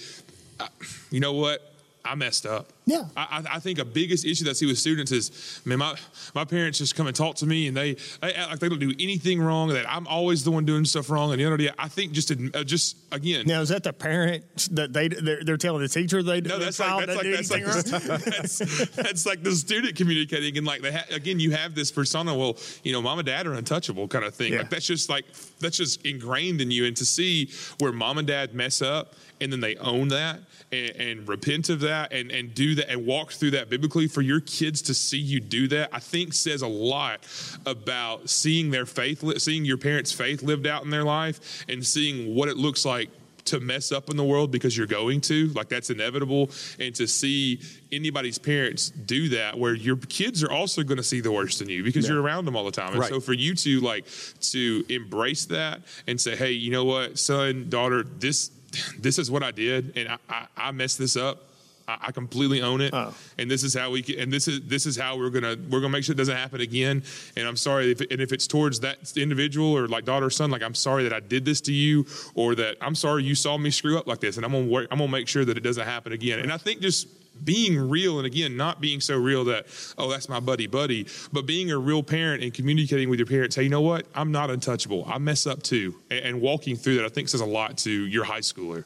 I, 0.60 0.68
you 1.10 1.20
know 1.20 1.34
what? 1.34 1.62
I 2.06 2.16
messed 2.16 2.46
up. 2.46 2.68
Yeah. 2.86 3.06
I, 3.16 3.44
I 3.50 3.60
think 3.60 3.80
a 3.80 3.86
biggest 3.86 4.26
issue 4.26 4.44
that 4.46 4.52
I 4.52 4.54
see 4.54 4.66
with 4.66 4.78
students 4.78 5.12
is, 5.12 5.62
man, 5.66 5.80
my, 5.80 5.96
my 6.36 6.46
parents 6.46 6.80
just 6.80 6.96
come 6.96 7.08
and 7.08 7.16
talk 7.16 7.36
to 7.38 7.46
me 7.46 7.68
and 7.68 7.78
they, 7.78 7.94
they 8.22 8.34
act 8.34 8.52
like 8.52 8.60
they 8.60 8.70
don't 8.70 8.80
do 8.80 8.94
anything 9.00 9.42
wrong, 9.42 9.70
that 9.70 9.90
I'm 9.90 10.08
always 10.08 10.44
the 10.44 10.52
one 10.52 10.66
doing 10.66 10.86
stuff 10.86 11.10
wrong. 11.10 11.32
And 11.32 11.40
the 11.40 11.46
other 11.46 11.58
day, 11.58 11.70
I 11.78 11.88
think 11.88 12.12
just, 12.12 12.32
uh, 12.32 12.64
just 12.64 12.98
again, 13.12 13.46
now, 13.46 13.62
is 13.62 13.70
that 13.70 13.84
the 13.84 13.94
parent 13.94 14.44
that 14.72 14.94
they 14.94 15.08
they're, 15.08 15.44
they're 15.44 15.58
telling 15.58 15.82
the 15.82 15.88
teacher 15.88 16.24
they 16.24 16.42
no, 16.42 16.60
that's 16.60 16.80
like 16.80 17.06
that's 17.06 17.16
like 17.16 17.24
do 17.24 17.36
that's 17.36 17.52
like 17.52 17.66
wrong? 17.66 17.76
the, 17.76 18.32
that's, 18.38 18.96
that's 18.96 19.26
like 19.26 19.44
the 19.44 19.52
student 19.52 19.96
communicating 19.96 20.58
and 20.58 20.66
like 20.66 20.82
they 20.82 20.92
ha- 20.92 21.06
again 21.12 21.40
you 21.40 21.52
have 21.52 21.76
this 21.76 21.92
persona. 21.92 22.36
Well, 22.36 22.58
you 22.84 22.92
know, 22.92 23.02
mom 23.02 23.20
and 23.20 23.26
dad 23.26 23.48
are 23.48 23.54
untouchable 23.54 24.08
kind 24.08 24.26
of 24.26 24.34
thing. 24.36 24.54
Yeah. 24.54 24.60
Like 24.60 24.70
that's 24.70 24.86
just 24.86 25.10
like 25.10 25.26
that's 25.60 25.78
just 25.78 26.06
ingrained 26.06 26.62
in 26.62 26.72
you. 26.72 26.86
And 26.86 26.96
to 26.98 27.06
see 27.06 27.52
where 27.80 27.92
mom 27.92 28.18
and 28.18 28.28
dad 28.28 28.54
mess 28.54 28.82
up 28.82 29.14
and 29.42 29.52
then 29.52 29.60
they 29.60 29.76
own 29.78 30.10
that 30.10 30.40
and, 30.72 30.90
and 30.92 31.28
repent 31.28 31.70
of 31.70 31.82
that 31.82 32.12
and 32.12 32.32
and 32.32 32.54
do 32.54 32.73
that 32.76 32.90
and 32.90 33.06
walk 33.06 33.32
through 33.32 33.52
that 33.52 33.70
biblically 33.70 34.08
for 34.08 34.22
your 34.22 34.40
kids 34.40 34.82
to 34.84 34.94
see 34.94 35.18
you 35.18 35.40
do 35.40 35.68
that, 35.70 35.90
I 35.92 36.00
think 36.00 36.34
says 36.34 36.62
a 36.62 36.68
lot 36.68 37.26
about 37.66 38.30
seeing 38.30 38.72
their 38.72 38.86
faith, 38.86 39.24
seeing 39.42 39.66
your 39.66 39.78
parents' 39.78 40.12
faith 40.12 40.44
lived 40.44 40.68
out 40.68 40.84
in 40.84 40.90
their 40.90 41.04
life, 41.04 41.66
and 41.70 41.86
seeing 41.86 42.36
what 42.36 42.50
it 42.50 42.58
looks 42.58 42.86
like 42.86 43.10
to 43.46 43.60
mess 43.60 43.92
up 43.92 44.10
in 44.10 44.16
the 44.16 44.24
world 44.24 44.52
because 44.52 44.78
you're 44.78 44.88
going 44.88 45.20
to 45.20 45.48
like 45.48 45.68
that's 45.68 45.90
inevitable. 45.90 46.50
And 46.80 46.96
to 46.96 47.06
see 47.08 47.60
anybody's 47.92 48.38
parents 48.38 48.90
do 48.90 49.28
that 49.30 49.60
where 49.60 49.74
your 49.74 49.98
kids 49.98 50.44
are 50.44 50.52
also 50.52 50.82
going 50.82 50.98
to 50.98 51.04
see 51.04 51.20
the 51.20 51.32
worst 51.32 51.62
in 51.62 51.68
you 51.68 51.84
because 51.84 52.08
you're 52.08 52.22
around 52.22 52.46
them 52.46 52.56
all 52.56 52.64
the 52.64 52.72
time. 52.72 52.92
And 52.94 53.00
Right. 53.00 53.10
so 53.10 53.20
for 53.20 53.34
you 53.34 53.54
to 53.56 53.82
like 53.82 54.06
to 54.52 54.86
embrace 54.88 55.46
that 55.48 55.82
and 56.08 56.22
say 56.22 56.38
hey 56.38 56.52
you 56.52 56.72
know 56.72 56.86
what 56.86 57.20
son 57.20 57.68
daughter 57.70 58.04
this 58.04 58.50
this 59.00 59.20
is 59.20 59.30
what 59.30 59.44
i 59.44 59.52
did 59.52 59.96
and 59.98 60.08
i 60.10 60.18
i, 60.30 60.48
I 60.56 60.72
messed 60.72 60.98
this 60.98 61.16
up 61.18 61.50
I 61.88 61.98
I 62.08 62.12
completely 62.12 62.62
own 62.62 62.82
it, 62.82 62.94
Oh. 62.94 63.14
and 63.38 63.50
this 63.52 63.64
is 63.64 63.74
how 63.74 63.92
we 63.92 64.02
can, 64.02 64.20
and 64.20 64.32
this 64.32 64.48
is 64.48 64.62
this 64.62 64.86
is 64.86 64.96
how 64.98 65.18
we're 65.18 65.30
gonna 65.30 65.56
we're 65.70 65.80
gonna 65.82 65.90
make 65.90 66.04
sure 66.04 66.14
it 66.14 66.18
doesn't 66.18 66.36
happen 66.36 66.62
again. 66.62 67.04
And 67.36 67.48
I'm 67.48 67.58
sorry 67.58 67.92
if 67.92 68.00
and 68.02 68.22
if 68.22 68.32
it's 68.32 68.48
towards 68.48 68.80
that 68.82 68.98
individual 69.18 69.76
or 69.76 69.88
like 69.88 70.06
daughter 70.06 70.28
or 70.28 70.30
son, 70.30 70.52
like 70.52 70.64
I'm 70.64 70.76
sorry 70.76 71.04
that 71.04 71.14
I 71.14 71.20
did 71.20 71.46
this 71.46 71.62
to 71.62 71.74
you, 71.74 72.06
or 72.36 72.56
that 72.56 72.78
I'm 72.82 72.96
sorry 72.96 73.24
you 73.24 73.36
saw 73.36 73.58
me 73.58 73.70
screw 73.72 73.98
up 73.98 74.08
like 74.08 74.20
this, 74.20 74.38
and 74.38 74.46
I'm 74.46 74.52
gonna 74.52 74.66
work, 74.66 74.88
I'm 74.92 74.98
gonna 75.00 75.12
make 75.12 75.28
sure 75.28 75.44
that 75.46 75.58
it 75.58 75.62
doesn't 75.62 75.86
happen 75.86 76.12
again. 76.14 76.40
And 76.40 76.52
I 76.54 76.58
think 76.58 76.82
just 76.82 77.08
being 77.44 77.76
real 77.90 78.20
and 78.20 78.28
again 78.28 78.56
not 78.56 78.80
being 78.80 79.02
so 79.02 79.18
real 79.18 79.44
that 79.46 79.66
oh 79.98 80.08
that's 80.08 80.30
my 80.30 80.40
buddy 80.40 80.68
buddy 80.68 81.08
but 81.34 81.48
being 81.48 81.72
a 81.72 81.78
real 81.78 82.04
parent 82.04 82.44
and 82.44 82.54
communicating 82.54 83.10
with 83.10 83.18
your 83.18 83.26
parents 83.26 83.56
hey 83.56 83.64
you 83.64 83.70
know 83.70 83.82
what 83.82 84.06
i'm 84.14 84.32
not 84.32 84.52
untouchable 84.52 85.04
i 85.08 85.18
mess 85.18 85.48
up 85.48 85.62
too 85.64 85.96
and, 86.12 86.20
and 86.20 86.42
walking 86.42 86.76
through 86.76 86.96
that 86.96 87.06
i 87.06 87.10
think 87.10 87.28
says 87.28 87.42
a 87.42 87.46
lot 87.46 87.76
to 87.76 87.90
your 87.92 88.24
high 88.24 88.40
schooler 88.40 88.86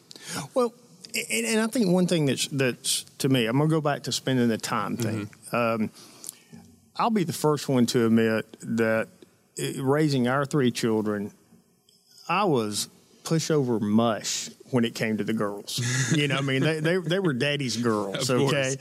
Well, 0.54 0.74
and, 1.30 1.46
and 1.46 1.62
I 1.62 1.68
think 1.68 1.88
one 1.92 2.08
thing 2.08 2.26
that's 2.26 2.48
that's 2.48 3.04
to 3.20 3.30
me, 3.30 3.46
I'm 3.46 3.58
gonna 3.58 3.70
go 3.70 3.82
back 3.82 4.04
to 4.04 4.12
spending 4.12 4.48
the 4.48 4.58
time 4.58 4.98
thing. 4.98 5.30
Um, 5.52 5.90
I'll 6.96 7.10
be 7.10 7.24
the 7.24 7.34
first 7.34 7.70
one 7.70 7.86
to 7.88 8.06
admit 8.06 8.58
that 8.62 9.08
uh, 9.60 9.84
raising 9.84 10.28
our 10.28 10.46
three 10.46 10.72
children, 10.72 11.32
I 12.28 12.46
was 12.46 12.90
pushover 13.24 13.80
mush 13.82 14.50
when 14.72 14.86
it 14.86 14.96
came 14.96 15.18
to 15.18 15.24
the 15.24 15.34
girls. 15.34 15.82
You 16.16 16.28
know, 16.28 16.38
I 16.38 16.42
mean, 16.42 16.62
they 16.62 16.80
they, 16.80 16.98
they 16.98 17.20
were 17.20 17.34
daddy's 17.34 17.78
girls, 17.78 18.30
okay. 18.30 18.78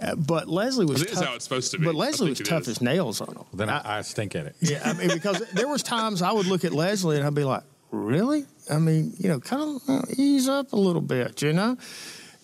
Uh, 0.00 0.14
but 0.14 0.48
Leslie 0.48 0.84
was 0.86 1.00
This 1.00 1.12
is 1.12 1.18
tough. 1.18 1.28
how 1.28 1.34
it's 1.34 1.44
supposed 1.44 1.70
to 1.72 1.78
be. 1.78 1.84
But 1.86 1.94
Leslie 1.94 2.30
was 2.30 2.40
tough 2.40 2.62
is. 2.62 2.68
as 2.68 2.80
nails 2.80 3.20
on 3.20 3.34
them. 3.34 3.44
Then 3.52 3.68
I, 3.70 3.98
I 3.98 4.02
stink 4.02 4.36
at 4.36 4.46
it. 4.46 4.56
Yeah, 4.60 4.82
I 4.84 4.92
mean, 4.92 5.08
because 5.08 5.40
there 5.52 5.68
was 5.68 5.82
times 5.82 6.22
I 6.22 6.32
would 6.32 6.46
look 6.46 6.64
at 6.64 6.72
Leslie 6.72 7.16
and 7.16 7.26
I'd 7.26 7.34
be 7.34 7.44
like, 7.44 7.62
"Really? 7.90 8.44
I 8.70 8.78
mean, 8.78 9.14
you 9.18 9.28
know, 9.28 9.40
kind 9.40 9.62
of 9.62 9.88
uh, 9.88 10.02
ease 10.16 10.48
up 10.48 10.72
a 10.72 10.76
little 10.76 11.02
bit, 11.02 11.42
you 11.42 11.52
know." 11.52 11.76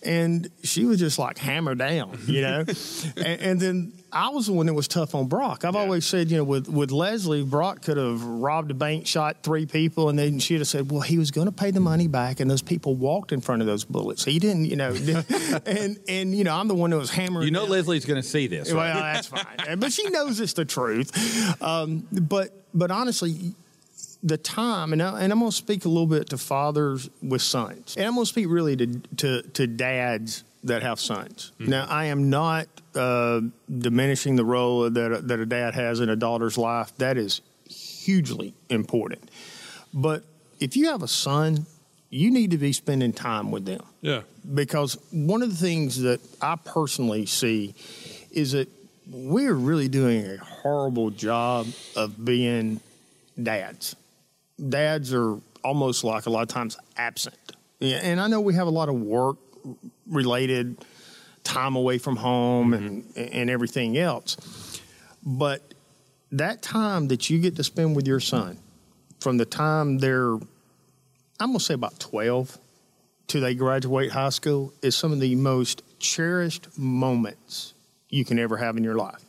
And 0.05 0.49
she 0.63 0.83
was 0.83 0.99
just 0.99 1.17
like 1.17 1.37
hammer 1.37 1.75
down, 1.75 2.19
you 2.27 2.41
know. 2.41 2.65
and, 3.15 3.41
and 3.41 3.59
then 3.61 3.93
I 4.11 4.27
was 4.31 4.47
the 4.47 4.51
one 4.51 4.65
that 4.65 4.73
was 4.73 4.89
tough 4.89 5.15
on 5.15 5.27
Brock. 5.29 5.63
I've 5.63 5.75
Yeah. 5.75 5.79
always 5.79 6.05
said, 6.05 6.29
you 6.29 6.35
know, 6.35 6.43
with 6.43 6.67
with 6.67 6.91
Leslie, 6.91 7.45
Brock 7.45 7.83
could 7.83 7.95
have 7.95 8.21
robbed 8.21 8.69
a 8.71 8.73
bank, 8.73 9.07
shot 9.07 9.43
three 9.43 9.65
people, 9.65 10.09
and 10.09 10.19
then 10.19 10.39
she'd 10.39 10.57
have 10.57 10.67
said, 10.67 10.91
"Well, 10.91 10.99
he 10.99 11.17
was 11.17 11.31
going 11.31 11.45
to 11.47 11.53
pay 11.53 11.71
the 11.71 11.79
money 11.79 12.09
back," 12.09 12.41
and 12.41 12.51
those 12.51 12.61
people 12.61 12.95
walked 12.95 13.31
in 13.31 13.39
front 13.39 13.61
of 13.61 13.65
those 13.65 13.85
bullets. 13.85 14.25
He 14.25 14.39
didn't, 14.39 14.65
you 14.65 14.75
know. 14.75 14.89
and 15.65 15.97
and 16.09 16.35
you 16.35 16.43
know, 16.43 16.53
I'm 16.53 16.67
the 16.67 16.75
one 16.75 16.89
that 16.89 16.97
was 16.97 17.09
hammering. 17.09 17.45
You 17.45 17.51
know 17.51 17.61
down. 17.61 17.71
Leslie's 17.71 18.03
going 18.03 18.21
to 18.21 18.27
see 18.27 18.47
this. 18.47 18.73
Right? 18.73 18.93
Well, 18.93 19.01
that's 19.03 19.27
fine, 19.27 19.79
but 19.79 19.93
she 19.93 20.09
knows 20.09 20.37
it's 20.41 20.51
the 20.51 20.65
truth. 20.65 21.61
Um, 21.61 22.05
but 22.11 22.49
but 22.73 22.91
honestly, 22.91 23.55
the 24.23 24.37
time, 24.37 24.93
and, 24.93 25.01
I, 25.01 25.21
and 25.21 25.31
I'm 25.31 25.39
going 25.39 25.51
to 25.51 25.55
speak 25.55 25.85
a 25.85 25.89
little 25.89 26.07
bit 26.07 26.29
to 26.29 26.37
fathers 26.37 27.09
with 27.21 27.41
sons, 27.41 27.95
and 27.97 28.05
I'm 28.05 28.13
going 28.13 28.25
to 28.25 28.29
speak 28.29 28.47
really 28.49 28.75
to 28.77 28.87
to, 29.17 29.41
to 29.41 29.67
dads 29.67 30.43
that 30.63 30.81
have 30.81 30.99
sons. 30.99 31.51
Now, 31.59 31.85
I 31.89 32.05
am 32.05 32.29
not 32.29 32.67
uh, 32.95 33.41
diminishing 33.69 34.37
the 34.37 34.45
role 34.45 34.89
that 34.89 35.11
a, 35.11 35.21
that 35.21 35.39
a 35.39 35.45
dad 35.45 35.73
has 35.73 35.99
in 35.99 36.09
a 36.09 36.15
daughter's 36.15 36.57
life. 36.57 36.95
That 36.97 37.17
is 37.17 37.41
hugely 37.69 38.53
important. 38.69 39.29
But 39.93 40.23
if 40.59 40.77
you 40.77 40.87
have 40.87 41.03
a 41.03 41.07
son, 41.07 41.65
you 42.09 42.31
need 42.31 42.51
to 42.51 42.57
be 42.57 42.71
spending 42.71 43.11
time 43.11 43.51
with 43.51 43.65
them 43.65 43.83
yeah 44.01 44.21
because 44.53 44.97
one 45.11 45.41
of 45.41 45.49
the 45.49 45.55
things 45.55 46.01
that 46.01 46.19
I 46.41 46.55
personally 46.57 47.25
see 47.25 47.73
is 48.31 48.51
that 48.51 48.67
we're 49.09 49.53
really 49.53 49.87
doing 49.87 50.25
a 50.25 50.37
horrible 50.37 51.09
job 51.09 51.67
of 51.95 52.23
being 52.23 52.79
dads. 53.41 53.95
Dads 54.69 55.13
are 55.13 55.39
almost 55.63 56.03
like 56.03 56.25
a 56.25 56.29
lot 56.29 56.43
of 56.43 56.47
times 56.47 56.77
absent. 56.97 57.37
Yeah, 57.79 57.97
and 57.97 58.19
I 58.19 58.27
know 58.27 58.41
we 58.41 58.53
have 58.53 58.67
a 58.67 58.71
lot 58.71 58.89
of 58.89 58.95
work 58.95 59.37
related 60.07 60.77
time 61.43 61.75
away 61.75 61.97
from 61.97 62.15
home 62.15 62.73
and 62.73 63.03
mm-hmm. 63.03 63.37
and 63.37 63.49
everything 63.49 63.97
else. 63.97 64.81
But 65.25 65.73
that 66.31 66.61
time 66.61 67.07
that 67.09 67.29
you 67.29 67.39
get 67.39 67.55
to 67.57 67.63
spend 67.63 67.95
with 67.95 68.07
your 68.07 68.19
son 68.19 68.57
from 69.19 69.37
the 69.37 69.45
time 69.45 69.99
they're 69.99 70.33
I'm 71.39 71.49
going 71.49 71.59
to 71.59 71.65
say 71.65 71.73
about 71.73 71.99
12 71.99 72.57
till 73.27 73.41
they 73.41 73.55
graduate 73.55 74.11
high 74.11 74.29
school 74.29 74.73
is 74.81 74.95
some 74.95 75.11
of 75.11 75.19
the 75.19 75.35
most 75.35 75.81
cherished 75.99 76.77
moments 76.77 77.73
you 78.09 78.23
can 78.23 78.37
ever 78.37 78.57
have 78.57 78.77
in 78.77 78.83
your 78.83 78.95
life. 78.95 79.23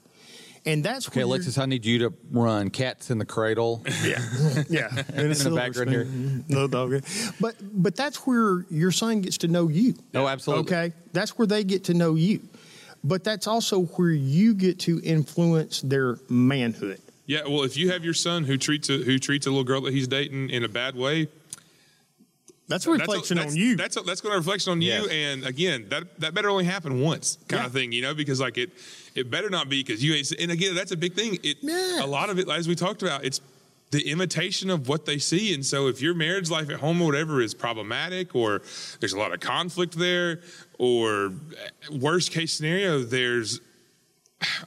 And 0.66 0.85
that's 0.85 1.09
Okay, 1.09 1.20
where 1.20 1.27
Alexis, 1.27 1.59
I 1.59 1.66
need 1.66 1.85
you 1.85 1.98
to 2.00 2.14
run 2.31 2.70
Cats 2.70 3.11
in 3.11 3.18
the 3.18 3.24
Cradle. 3.24 3.85
Yeah, 4.05 4.20
yeah. 4.68 5.03
In 5.14 5.31
the 5.31 5.53
background 5.55 5.90
here. 5.90 6.07
No 6.48 6.66
dog. 6.66 7.03
But 7.40 7.57
but 7.61 7.96
that's 7.96 8.27
where 8.27 8.66
your 8.70 8.90
son 8.90 9.20
gets 9.22 9.38
to 9.38 9.48
know 9.48 9.68
you. 9.68 9.94
Oh, 10.14 10.27
absolutely. 10.27 10.64
Okay, 10.64 10.94
that's 11.12 11.38
where 11.38 11.46
they 11.46 11.64
get 11.64 11.85
to 11.85 11.94
know 11.94 12.14
you. 12.14 12.40
But 13.03 13.22
that's 13.24 13.46
also 13.46 13.83
where 13.83 14.11
you 14.11 14.55
get 14.55 14.79
to 14.81 15.00
influence 15.05 15.83
their 15.83 16.18
manhood. 16.29 17.00
Yeah, 17.27 17.42
well, 17.44 17.62
if 17.62 17.77
you 17.77 17.90
have 17.90 18.05
your 18.05 18.14
son 18.14 18.44
who 18.44 18.59
treats 18.59 18.90
a, 18.90 18.98
who 18.98 19.18
treats 19.18 19.46
a 19.46 19.50
little 19.50 19.64
girl 19.64 19.81
that 19.83 19.94
he's 19.94 20.09
dating 20.09 20.50
in 20.50 20.64
a 20.64 20.68
bad 20.68 20.94
way, 20.94 21.29
That's 22.66 22.87
a 22.87 22.90
that's 22.90 23.00
reflection 23.00 23.37
that's, 23.37 23.53
on 23.53 23.57
you. 23.57 23.77
That's 23.77 23.96
a, 23.96 24.00
that's 24.00 24.20
going 24.20 24.33
to 24.33 24.38
reflection 24.38 24.72
on 24.72 24.81
Yes. 24.81 25.05
you. 25.05 25.11
And 25.11 25.44
again, 25.44 25.87
that 25.90 26.18
that 26.20 26.35
better 26.35 26.48
only 26.48 26.64
happen 26.64 27.00
once, 27.00 27.37
kind 27.48 27.62
Yeah. 27.62 27.66
of 27.66 27.72
thing, 27.72 27.92
you 27.92 28.03
know, 28.03 28.14
because 28.14 28.40
like 28.40 28.57
it 28.57 28.70
it 29.14 29.31
better 29.31 29.50
not 29.50 29.68
be 29.68 29.83
because 29.83 30.03
you 30.03 30.14
ain't. 30.14 30.31
And 30.33 30.50
again, 30.50 30.74
that's 30.74 30.92
a 30.92 30.96
big 30.96 31.14
thing. 31.14 31.38
It 31.42 31.59
Yeah. 31.62 32.05
a 32.05 32.07
lot 32.07 32.31
of 32.31 32.38
it, 32.38 32.48
as 32.48 32.66
we 32.66 32.74
talked 32.74 33.03
about, 33.03 33.24
it's 33.24 33.40
the 33.90 34.09
imitation 34.11 34.70
of 34.70 34.88
what 34.88 35.05
they 35.07 35.18
see. 35.18 35.55
And 35.55 35.64
so, 35.64 35.87
if 35.88 36.00
your 36.00 36.14
marriage 36.14 36.50
life 36.50 36.68
at 36.70 36.81
home 36.81 37.00
or 37.00 37.07
whatever 37.07 37.40
is 37.40 37.55
problematic, 37.55 38.35
or 38.35 38.62
there's 38.98 39.12
a 39.12 39.18
lot 39.18 39.33
of 39.33 39.40
conflict 39.40 39.96
there, 39.96 40.40
or 40.79 41.27
uh, 41.27 41.31
worst 41.92 42.33
case 42.33 42.53
scenario, 42.55 43.00
there's 43.05 43.61
I, 43.61 43.62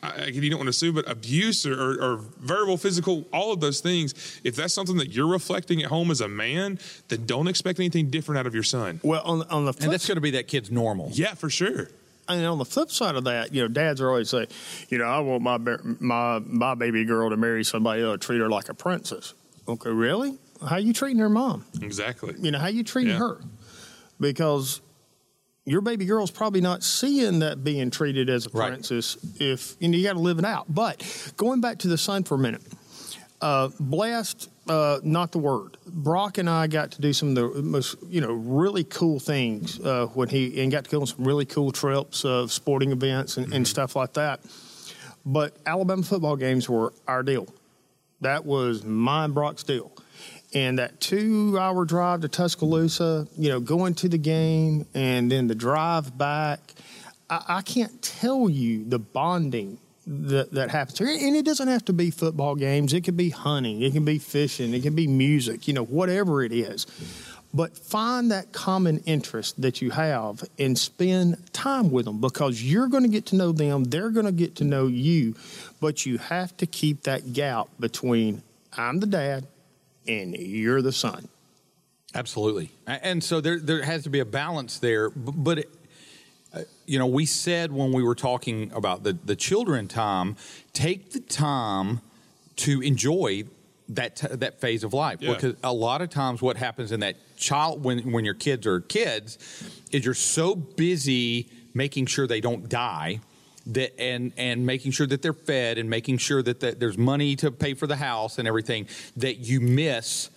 again, 0.04 0.44
you 0.44 0.50
don't 0.50 0.60
want 0.60 0.68
to 0.68 0.74
sue, 0.74 0.92
but 0.94 1.10
abuse 1.10 1.66
or, 1.66 1.74
or, 1.74 2.02
or 2.02 2.18
verbal, 2.40 2.78
physical, 2.78 3.26
all 3.34 3.52
of 3.54 3.60
those 3.60 3.80
things. 3.80 4.40
If 4.44 4.56
that's 4.56 4.74
something 4.74 4.98
that 4.98 5.12
you're 5.12 5.28
reflecting 5.28 5.82
at 5.84 5.90
home 5.90 6.12
as 6.12 6.22
a 6.22 6.28
man, 6.28 6.80
then 7.10 7.26
don't 7.26 7.48
expect 7.48 7.80
anything 7.80 8.10
different 8.10 8.40
out 8.40 8.48
of 8.48 8.54
your 8.54 8.63
son. 8.63 9.00
well, 9.04 9.22
on 9.24 9.44
on 9.50 9.66
the 9.66 9.70
And 9.70 9.78
flip 9.78 9.92
that's 9.92 10.08
going 10.08 10.16
to 10.16 10.22
be 10.22 10.32
that 10.32 10.48
kid's 10.48 10.72
normal. 10.72 11.10
Yeah, 11.13 11.34
for 11.34 11.50
sure. 11.50 11.90
and 12.30 12.46
on 12.46 12.58
the 12.58 12.66
flip 12.66 12.92
side 12.92 13.16
of 13.16 13.24
that, 13.26 13.54
you 13.54 13.62
know, 13.62 13.68
dads 13.68 14.02
are 14.02 14.10
always 14.10 14.30
say, 14.30 14.48
you 14.90 14.98
know, 14.98 15.06
I 15.06 15.20
want 15.20 15.42
my 15.44 15.58
my 16.00 16.40
my 16.40 16.76
baby 16.76 17.06
girl 17.06 17.30
to 17.30 17.38
marry 17.38 17.63
somebody 17.63 18.02
that'll 18.02 18.18
treat 18.18 18.40
her 18.40 18.50
like 18.50 18.70
a 18.70 18.74
princess. 18.74 19.34
Okay, 19.68 19.90
really? 19.92 20.38
How 20.68 20.78
you 20.78 20.92
treating 20.94 21.20
her 21.20 21.30
mom? 21.30 21.66
Exactly. 21.82 22.34
You 22.40 22.52
know, 22.52 22.60
how 22.60 22.68
you 22.68 22.84
treating 22.84 23.13
Yeah. 23.13 23.20
her? 23.20 23.42
Because 24.20 24.82
your 25.67 25.82
baby 25.82 26.06
girl's 26.06 26.32
probably 26.32 26.62
not 26.62 26.82
seeing 26.82 27.39
that 27.39 27.63
being 27.63 27.91
treated 27.91 28.30
as 28.30 28.45
a 28.45 28.49
Right. 28.49 28.69
princess 28.69 29.17
if 29.39 29.75
you 29.80 29.89
know 29.89 29.97
you 29.97 30.03
got 30.03 30.13
to 30.13 30.19
live 30.19 30.39
it 30.39 30.45
out. 30.45 30.65
But 30.73 31.03
going 31.36 31.60
back 31.62 31.80
to 31.80 31.89
the 31.89 31.97
son 31.97 32.23
for 32.23 32.36
a 32.36 32.38
minute, 32.38 32.62
uh, 33.41 33.69
blessed, 33.80 34.49
uh, 34.69 34.99
not 35.03 35.34
the 35.34 35.39
word. 35.39 35.77
Brock 35.86 36.38
and 36.38 36.49
I 36.49 36.67
got 36.67 36.91
to 36.91 37.01
do 37.01 37.12
some 37.12 37.36
of 37.36 37.36
the 37.36 37.62
most, 37.62 37.97
you 38.08 38.21
know, 38.21 38.32
really 38.32 38.86
cool 38.86 39.19
things 39.19 39.80
uh, 39.82 40.08
when 40.13 40.30
he 40.30 40.62
and 40.62 40.71
got 40.71 40.86
to 40.86 40.89
go 40.89 41.01
on 41.01 41.08
some 41.08 41.25
really 41.25 41.45
cool 41.45 41.71
trips 41.71 42.23
of 42.23 42.51
sporting 42.51 42.91
events 42.91 43.36
and, 43.38 43.53
and 43.53 43.67
stuff 43.67 43.95
like 43.95 44.13
that. 44.13 44.39
But 45.25 45.58
Alabama 45.65 46.03
football 46.03 46.38
games 46.38 46.69
were 46.69 46.93
our 47.08 47.23
deal. 47.23 47.47
That 48.21 48.45
was 48.45 48.84
my 48.84 49.25
and 49.25 49.34
Brock's 49.34 49.63
deal. 49.63 49.91
And 50.58 50.80
that 50.80 51.00
two 51.00 51.56
hour 51.60 51.86
drive 51.86 52.22
to 52.22 52.28
Tuscaloosa, 52.28 53.28
you 53.38 53.50
know, 53.50 53.60
going 53.60 53.93
to 53.96 54.10
the 54.10 54.17
game 54.17 54.88
and 54.96 55.32
then 55.32 55.46
the 55.46 55.54
drive 55.54 56.17
back, 56.17 56.74
I, 57.30 57.43
I 57.48 57.62
can't 57.62 58.02
tell 58.02 58.50
you 58.50 58.84
the 58.84 58.98
bonding 58.98 59.78
that, 60.08 60.54
that 60.54 60.72
happens. 60.72 60.98
Here. 60.98 61.10
And 61.10 61.36
it 61.36 61.46
doesn't 61.46 61.67
have 61.67 61.86
to 61.86 61.93
be 61.93 62.10
football 62.10 62.56
games, 62.56 62.91
it 62.93 63.02
could 63.02 63.15
be 63.15 63.30
hunting, 63.30 63.84
it 63.84 63.93
can 63.93 64.04
be 64.04 64.17
fishing, 64.17 64.74
it 64.74 64.82
can 64.82 64.96
be 64.96 65.06
music, 65.06 65.67
you 65.67 65.76
know, 65.76 65.86
whatever 65.86 66.41
it 66.41 66.52
is. 66.52 66.88
But 67.54 67.78
find 67.78 68.32
that 68.32 68.52
common 68.52 68.98
interest 69.06 69.62
that 69.62 69.80
you 69.84 69.91
have 69.91 70.43
and 70.58 70.76
spend 70.76 71.54
time 71.54 71.91
with 71.91 72.06
them 72.06 72.20
because 72.20 72.63
you're 72.63 72.88
going 72.88 73.04
to 73.04 73.10
get 73.10 73.28
to 73.28 73.36
know 73.36 73.52
them, 73.52 73.84
they're 73.84 74.10
going 74.10 74.26
to 74.26 74.32
get 74.32 74.56
to 74.56 74.63
know 74.63 74.88
you, 74.88 75.36
but 75.80 76.08
you 76.08 76.17
have 76.17 76.58
to 76.58 76.65
keep 76.65 77.04
that 77.04 77.34
gap 77.34 77.67
between 77.80 78.41
I'm 78.76 79.00
the 79.00 79.08
dad 79.08 79.46
and 80.08 80.36
you're 80.36 80.82
the 80.82 80.91
son. 80.91 81.28
Absolutely. 82.15 82.72
And 82.88 83.24
so 83.24 83.41
there 83.41 83.60
there 83.60 83.84
has 83.84 84.04
to 84.04 84.10
be 84.10 84.20
a 84.20 84.26
balance 84.26 84.80
there. 84.80 85.10
But, 85.10 85.60
it, 85.60 85.70
uh, 86.54 86.62
you 86.86 86.98
know, 86.98 87.06
we 87.08 87.26
said 87.26 87.72
when 87.72 87.91
we 87.91 88.02
were 88.02 88.15
talking 88.15 88.72
about 88.74 89.04
the, 89.04 89.13
the 89.26 89.36
children 89.36 89.88
time, 89.88 90.36
take 90.74 91.12
the 91.12 91.20
time 91.20 92.02
to 92.58 92.82
enjoy 92.82 93.43
that 93.89 94.15
t- 94.15 94.28
that 94.30 94.60
phase 94.60 94.84
of 94.84 94.93
life 94.93 95.22
Yeah. 95.22 95.34
because 95.34 95.56
a 95.63 95.72
lot 95.74 96.02
of 96.02 96.10
times 96.10 96.41
what 96.41 96.58
happens 96.58 96.91
in 96.91 97.00
that 97.02 97.15
child 97.38 97.84
when 97.84 98.12
when 98.12 98.26
your 98.26 98.34
kids 98.34 98.65
are 98.67 98.82
kids 98.82 99.38
is 99.91 100.04
you're 100.04 100.13
so 100.13 100.56
busy 100.56 101.48
making 101.74 102.06
sure 102.08 102.28
they 102.28 102.41
don't 102.41 102.67
die 102.67 103.22
that 103.73 103.99
and 103.99 104.34
and 104.38 104.65
making 104.65 104.91
sure 104.91 105.08
that 105.08 105.21
they're 105.21 105.34
fed 105.34 105.77
and 105.77 105.89
making 105.89 106.17
sure 106.17 106.41
that, 106.41 106.60
that 106.62 106.80
there's 106.80 106.97
money 106.97 107.36
to 107.38 107.51
pay 107.51 107.73
for 107.73 107.88
the 107.88 107.97
house 107.97 108.38
and 108.38 108.47
everything 108.47 108.88
that 109.15 109.38
you 109.38 109.60
miss 109.60 110.30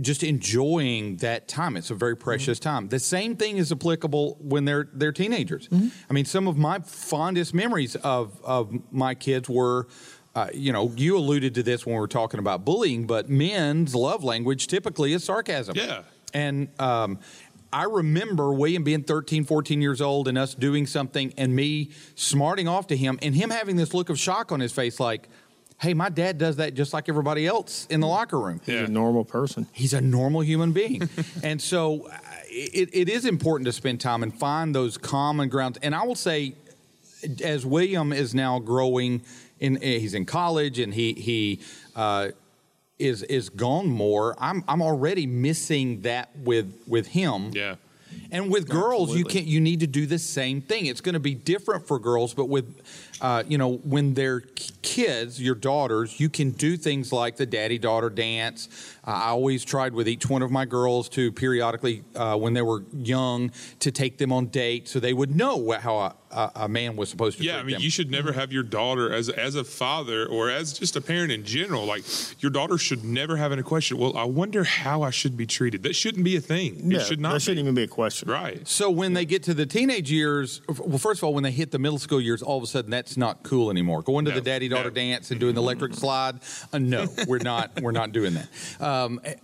just 0.00 0.22
enjoying 0.22 1.16
that 1.16 1.48
time. 1.48 1.76
It's 1.76 1.90
a 1.90 1.94
very 1.94 2.16
precious 2.16 2.58
time. 2.58 2.88
The 2.88 2.98
same 2.98 3.36
thing 3.36 3.58
is 3.58 3.70
applicable 3.70 4.38
when 4.40 4.64
they're 4.64 4.88
they're 4.92 5.12
teenagers. 5.12 5.68
I 6.08 6.12
mean, 6.12 6.24
some 6.24 6.48
of 6.48 6.56
my 6.56 6.78
fondest 6.80 7.52
memories 7.52 7.96
of 7.96 8.40
of 8.42 8.72
my 8.92 9.14
kids 9.14 9.48
were. 9.48 9.88
Uh, 10.34 10.48
you 10.54 10.72
know, 10.72 10.90
you 10.96 11.18
alluded 11.18 11.54
to 11.56 11.62
this 11.62 11.84
when 11.84 11.94
we 11.94 12.00
were 12.00 12.08
talking 12.08 12.40
about 12.40 12.64
bullying, 12.64 13.06
but 13.06 13.28
men's 13.28 13.94
love 13.94 14.24
language 14.24 14.66
typically 14.66 15.12
is 15.12 15.22
sarcasm. 15.22 15.76
Yeah. 15.76 16.04
And 16.32 16.68
um, 16.80 17.18
I 17.72 17.84
remember 17.84 18.52
William 18.52 18.84
being 18.84 19.02
13, 19.02 19.44
14 19.44 19.80
years 19.80 20.00
old 20.00 20.28
and 20.28 20.36
us 20.36 20.54
doing 20.54 20.86
something 20.86 21.32
and 21.36 21.54
me 21.56 21.90
smarting 22.14 22.68
off 22.68 22.86
to 22.88 22.96
him 22.96 23.18
and 23.22 23.34
him 23.34 23.50
having 23.50 23.76
this 23.76 23.94
look 23.94 24.10
of 24.10 24.18
shock 24.18 24.52
on 24.52 24.60
his 24.60 24.72
face 24.72 25.00
like, 25.00 25.28
hey, 25.80 25.94
my 25.94 26.08
dad 26.08 26.38
does 26.38 26.56
that 26.56 26.74
just 26.74 26.92
like 26.92 27.08
everybody 27.08 27.46
else 27.46 27.86
in 27.90 28.00
the 28.00 28.06
locker 28.06 28.38
room 28.38 28.60
He's 28.64 28.74
Yeah. 28.74 28.84
a 28.84 28.88
normal 28.88 29.24
person. 29.24 29.66
he's 29.72 29.94
a 29.94 30.00
normal 30.00 30.42
human 30.42 30.72
being 30.72 31.08
and 31.42 31.60
so 31.60 32.06
uh, 32.08 32.16
it, 32.48 32.90
it 32.92 33.08
is 33.08 33.24
important 33.24 33.66
to 33.66 33.72
spend 33.72 34.00
time 34.00 34.22
and 34.22 34.32
find 34.38 34.74
those 34.74 34.96
common 34.98 35.48
grounds 35.48 35.78
and 35.82 35.94
i 35.94 36.04
will 36.04 36.14
say 36.14 36.54
as 37.42 37.64
william 37.66 38.12
is 38.12 38.34
now 38.34 38.58
growing 38.58 39.22
in 39.58 39.76
he's 39.80 40.14
in 40.14 40.24
college 40.26 40.78
and 40.78 40.92
he 40.94 41.14
he 41.14 41.60
uh, 41.96 42.28
is 43.02 43.22
is 43.24 43.48
gone 43.50 43.86
more 43.88 44.34
i'm 44.38 44.62
i'm 44.68 44.80
already 44.80 45.26
missing 45.26 46.00
that 46.02 46.30
with 46.36 46.72
with 46.86 47.06
him 47.08 47.50
Yeah. 47.52 47.74
and 48.30 48.50
with 48.50 48.68
girls, 48.68 49.10
you 49.16 49.24
Absolutely. 49.24 49.40
can 49.42 49.48
you 49.48 49.60
need 49.60 49.80
to 49.80 49.86
do 49.86 50.06
the 50.06 50.18
same 50.18 50.60
thing. 50.60 50.86
It's 50.86 51.00
going 51.00 51.14
to 51.14 51.20
be 51.20 51.34
different 51.34 51.86
for 51.86 51.98
girls, 51.98 52.34
but 52.34 52.46
with 52.48 52.66
uh, 53.22 53.44
you 53.46 53.56
know 53.56 53.76
when 53.84 54.14
they're 54.14 54.40
kids, 54.82 55.40
your 55.40 55.54
daughters, 55.54 56.18
you 56.20 56.28
can 56.28 56.50
do 56.50 56.76
things 56.76 57.12
like 57.12 57.36
the 57.36 57.46
daddy 57.46 57.78
daughter 57.78 58.10
dance. 58.10 58.68
Uh, 59.06 59.10
I 59.10 59.28
always 59.28 59.64
tried 59.64 59.94
with 59.94 60.08
each 60.08 60.28
one 60.28 60.42
of 60.42 60.50
my 60.50 60.64
girls 60.64 61.08
to 61.10 61.32
periodically, 61.32 62.04
uh, 62.14 62.36
when 62.36 62.52
they 62.52 62.62
were 62.62 62.84
young, 62.92 63.52
to 63.80 63.90
take 63.90 64.18
them 64.18 64.32
on 64.32 64.46
dates 64.46 64.90
so 64.90 65.00
they 65.00 65.12
would 65.12 65.34
know 65.34 65.56
what, 65.56 65.80
how 65.80 65.98
a, 65.98 66.14
a, 66.30 66.52
a 66.56 66.68
man 66.68 66.96
was 66.96 67.08
supposed 67.08 67.38
to. 67.38 67.44
Yeah, 67.44 67.58
I 67.58 67.62
mean, 67.62 67.74
them. 67.74 67.82
you 67.82 67.90
should 67.90 68.10
never 68.10 68.32
have 68.32 68.52
your 68.52 68.62
daughter 68.62 69.12
as 69.12 69.28
as 69.28 69.54
a 69.54 69.64
father 69.64 70.26
or 70.26 70.50
as 70.50 70.72
just 70.72 70.96
a 70.96 71.00
parent 71.00 71.30
in 71.30 71.44
general. 71.44 71.84
Like 71.84 72.04
your 72.42 72.50
daughter 72.50 72.76
should 72.76 73.04
never 73.04 73.36
have 73.36 73.52
any 73.52 73.62
question. 73.62 73.98
Well, 73.98 74.16
I 74.16 74.24
wonder 74.24 74.64
how 74.64 75.02
I 75.02 75.10
should 75.10 75.36
be 75.36 75.46
treated. 75.46 75.84
That 75.84 75.94
shouldn't 75.94 76.24
be 76.24 76.36
a 76.36 76.40
thing. 76.40 76.90
Yeah, 76.90 76.98
it 76.98 77.06
should 77.06 77.20
not. 77.20 77.34
That 77.34 77.40
shouldn't 77.40 77.60
even 77.60 77.74
be 77.74 77.84
a 77.84 77.88
question. 77.88 78.28
Right. 78.28 78.66
So 78.66 78.90
when 78.90 79.12
they 79.12 79.24
get 79.24 79.44
to 79.44 79.54
the 79.54 79.66
teenage 79.66 80.10
years, 80.10 80.60
well, 80.78 80.98
first 80.98 81.20
of 81.20 81.24
all, 81.24 81.34
when 81.34 81.44
they 81.44 81.50
hit 81.50 81.70
the 81.70 81.78
middle 81.78 81.98
school 81.98 82.20
years, 82.20 82.42
all 82.42 82.58
of 82.58 82.64
a 82.64 82.66
sudden 82.66 82.90
that's 82.90 83.11
not 83.16 83.42
cool 83.42 83.70
anymore. 83.70 84.02
Going 84.02 84.24
to 84.26 84.30
No, 84.30 84.36
the 84.36 84.42
daddy 84.42 84.68
daughter 84.68 84.90
no. 84.90 84.94
dance 84.94 85.30
and 85.30 85.40
doing 85.40 85.54
the 85.54 85.60
electric 85.60 85.94
slide, 85.94 86.40
uh, 86.72 86.78
no, 86.78 87.06
we're 87.26 87.38
not. 87.38 87.70
We're 87.82 87.92
not 87.92 88.12
doing 88.12 88.34
that. 88.34 88.48
Um, 88.80 89.20
eh, 89.24 89.34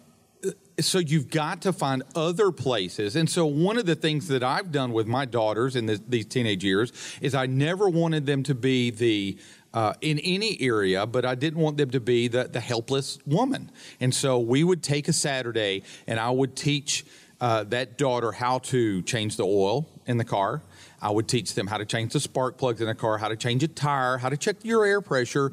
so 0.80 0.98
you've 0.98 1.30
got 1.30 1.62
to 1.62 1.72
find 1.72 2.02
other 2.14 2.52
places. 2.52 3.16
And 3.16 3.28
so 3.28 3.46
one 3.46 3.78
of 3.78 3.86
the 3.86 3.96
things 3.96 4.28
that 4.28 4.44
I've 4.44 4.70
done 4.70 4.92
with 4.92 5.06
my 5.06 5.24
daughters 5.24 5.74
in 5.74 5.86
the, 5.86 6.00
these 6.08 6.26
teenage 6.26 6.62
years 6.62 6.92
is 7.20 7.34
I 7.34 7.46
never 7.46 7.88
wanted 7.88 8.26
them 8.26 8.42
to 8.44 8.54
be 8.54 8.90
the 8.90 9.38
uh, 9.74 9.94
in 10.00 10.18
any 10.20 10.60
area, 10.60 11.06
but 11.06 11.24
I 11.24 11.34
didn't 11.34 11.60
want 11.60 11.76
them 11.76 11.90
to 11.90 12.00
be 12.00 12.28
the, 12.28 12.44
the 12.44 12.60
helpless 12.60 13.18
woman. 13.26 13.70
And 14.00 14.14
so 14.14 14.38
we 14.38 14.64
would 14.64 14.82
take 14.82 15.08
a 15.08 15.12
Saturday 15.12 15.82
and 16.06 16.18
I 16.18 16.30
would 16.30 16.56
teach 16.56 17.04
uh, 17.40 17.64
that 17.64 17.98
daughter 17.98 18.32
how 18.32 18.58
to 18.58 19.02
change 19.02 19.36
the 19.36 19.44
oil 19.44 19.86
in 20.06 20.16
the 20.16 20.24
car. 20.24 20.62
I 21.00 21.10
would 21.10 21.28
teach 21.28 21.54
them 21.54 21.66
how 21.66 21.78
to 21.78 21.84
change 21.84 22.12
the 22.12 22.20
spark 22.20 22.58
plugs 22.58 22.80
in 22.80 22.88
a 22.88 22.94
car, 22.94 23.18
how 23.18 23.28
to 23.28 23.36
change 23.36 23.62
a 23.62 23.68
tire, 23.68 24.18
how 24.18 24.28
to 24.28 24.36
check 24.36 24.56
your 24.62 24.84
air 24.84 25.00
pressure. 25.00 25.52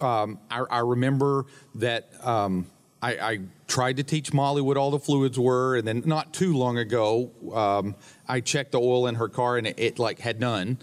Um, 0.00 0.38
I, 0.50 0.60
I 0.70 0.78
remember 0.80 1.46
that 1.76 2.10
um, 2.26 2.66
I, 3.02 3.12
I 3.12 3.38
tried 3.66 3.96
to 3.96 4.02
teach 4.02 4.32
Molly 4.32 4.60
what 4.60 4.76
all 4.76 4.90
the 4.90 4.98
fluids 4.98 5.38
were, 5.38 5.76
and 5.76 5.86
then 5.88 6.02
not 6.04 6.34
too 6.34 6.54
long 6.54 6.76
ago, 6.76 7.30
um, 7.54 7.94
I 8.28 8.40
checked 8.40 8.72
the 8.72 8.80
oil 8.80 9.06
in 9.06 9.14
her 9.14 9.28
car, 9.28 9.56
and 9.56 9.66
it, 9.66 9.78
it 9.78 9.98
like 9.98 10.18
had 10.18 10.40
none. 10.40 10.78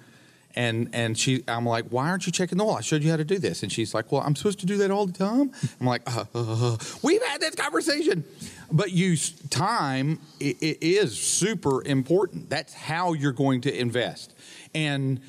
And 0.55 0.89
and 0.91 1.15
she, 1.15 1.43
I'm 1.47 1.67
like, 1.67 1.85
why 1.89 2.09
aren't 2.09 2.25
you 2.25 2.31
checking 2.31 2.57
the 2.57 2.65
oil? 2.65 2.77
I 2.77 2.81
showed 2.81 3.03
you 3.03 3.11
how 3.11 3.17
to 3.17 3.23
do 3.23 3.37
this. 3.37 3.61
And 3.61 3.71
she's 3.71 3.93
like, 3.93 4.11
well, 4.11 4.23
I'm 4.25 4.35
supposed 4.35 4.59
to 4.61 4.65
do 4.65 4.77
that 4.77 4.89
all 4.89 5.05
the 5.05 5.13
time. 5.13 5.51
I'm 5.79 5.85
like, 5.85 6.01
uh, 6.07 6.25
uh, 6.33 6.73
uh. 6.73 6.77
we've 7.03 7.23
had 7.25 7.41
this 7.41 7.53
conversation, 7.53 8.23
but 8.71 8.91
you 8.91 9.15
time 9.49 10.19
i 10.41 10.55
it 10.61 10.77
is 10.81 11.17
super 11.17 11.83
important. 11.85 12.49
That's 12.49 12.73
how 12.73 13.13
you're 13.13 13.31
going 13.31 13.61
to 13.61 13.71
invest. 13.77 14.33
And 14.75 15.19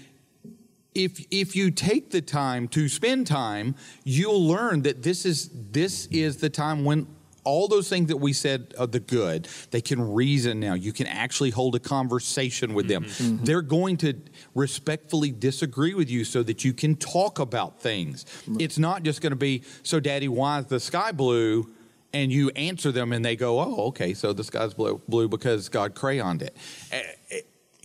if 0.94 1.24
if 1.30 1.54
you 1.54 1.70
take 1.70 2.10
the 2.10 2.20
time 2.22 2.68
to 2.68 2.88
spend 2.88 3.26
time, 3.26 3.74
you'll 4.04 4.46
learn 4.46 4.82
that 4.82 5.02
this 5.02 5.24
is 5.24 5.50
this 5.70 6.06
is 6.06 6.38
the 6.38 6.50
time 6.50 6.84
when 6.84 7.06
all 7.44 7.66
those 7.68 7.88
things 7.88 8.08
that 8.08 8.16
we 8.18 8.32
said 8.32 8.74
are 8.78 8.86
the 8.86 9.00
good 9.00 9.48
they 9.70 9.80
can 9.80 10.12
reason 10.12 10.60
now 10.60 10.74
you 10.74 10.92
can 10.92 11.06
actually 11.06 11.48
hold 11.48 11.74
a 11.74 11.78
conversation 11.78 12.74
with 12.74 12.88
them 12.88 13.04
Mm-hmm. 13.04 13.44
they're 13.44 13.62
going 13.62 13.96
to 13.98 14.12
respectfully 14.54 15.30
disagree 15.30 15.94
with 15.94 16.10
you 16.10 16.24
so 16.24 16.42
that 16.42 16.62
you 16.64 16.74
can 16.74 16.94
talk 16.96 17.38
about 17.38 17.80
things 17.80 18.26
it's 18.58 18.76
not 18.76 19.02
just 19.02 19.22
going 19.22 19.30
to 19.30 19.36
be 19.36 19.62
so 19.82 19.98
daddy 19.98 20.28
why 20.28 20.58
is 20.58 20.66
the 20.66 20.80
sky 20.80 21.10
blue 21.12 21.72
and 22.12 22.32
you 22.32 22.50
answer 22.50 22.90
them 22.92 23.12
and 23.12 23.24
they 23.24 23.36
go 23.36 23.60
oh 23.60 23.86
okay 23.88 24.14
so 24.14 24.32
the 24.32 24.44
sky's 24.44 24.74
blue 24.74 25.00
blue 25.08 25.28
because 25.28 25.68
god 25.68 25.94
crayoned 25.94 26.42
it. 26.42 26.56
Eh, 26.90 27.02
eh, 27.30 27.40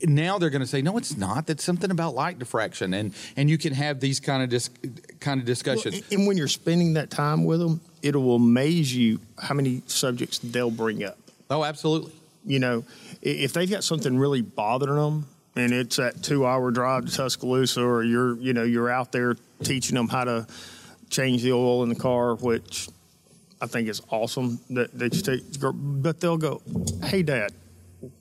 now 0.05 0.37
they're 0.37 0.49
going 0.49 0.61
to 0.61 0.67
say 0.67 0.81
no 0.81 0.97
it's 0.97 1.17
not. 1.17 1.47
That's 1.47 1.63
something 1.63 1.91
about 1.91 2.15
light 2.15 2.39
diffraction. 2.39 2.93
And 2.93 3.13
and 3.37 3.49
you 3.49 3.57
can 3.57 3.73
have 3.73 3.99
these 3.99 4.19
kind 4.19 4.43
of 4.43 4.49
dis, 4.49 4.69
kind 5.19 5.39
of 5.39 5.45
discussions. 5.45 5.95
Well, 5.95 6.19
and 6.19 6.27
when 6.27 6.37
you're 6.37 6.47
spending 6.47 6.93
that 6.93 7.09
time 7.09 7.45
with 7.45 7.59
them, 7.59 7.81
it 8.01 8.15
will 8.15 8.35
amaze 8.35 8.95
you 8.95 9.19
how 9.37 9.55
many 9.55 9.81
subjects 9.87 10.39
they'll 10.39 10.71
bring 10.71 11.03
up. 11.03 11.17
oh 11.49 11.63
absolutely. 11.63 12.11
You 12.45 12.59
know, 12.59 12.83
if 13.21 13.53
they've 13.53 13.69
got 13.69 13.85
something 13.85 14.17
really 14.17 14.41
bothering 14.41 14.97
them, 14.97 15.27
and 15.55 15.71
it's 15.71 15.95
that 15.95 16.21
two-hour 16.21 16.71
drive 16.71 17.05
to 17.05 17.11
Tuscaloosa, 17.11 17.81
or 17.81 18.03
you're, 18.03 18.35
you 18.37 18.53
know, 18.53 18.63
you're 18.63 18.89
out 18.89 19.13
there 19.13 19.37
teaching 19.63 19.95
them 19.95 20.09
how 20.09 20.25
to 20.25 20.47
change 21.09 21.43
the 21.43 21.53
oil 21.53 21.83
in 21.83 21.89
the 21.89 21.95
car, 21.95 22.35
which 22.35 22.89
I 23.63 23.65
think 23.65 23.87
it's 23.87 24.01
awesome 24.09 24.59
that, 24.71 24.97
that 24.99 25.15
you 25.15 25.21
take. 25.21 25.41
But 25.61 26.19
they'll 26.19 26.37
go, 26.37 26.61
"Hey, 27.05 27.23
Dad, 27.23 27.53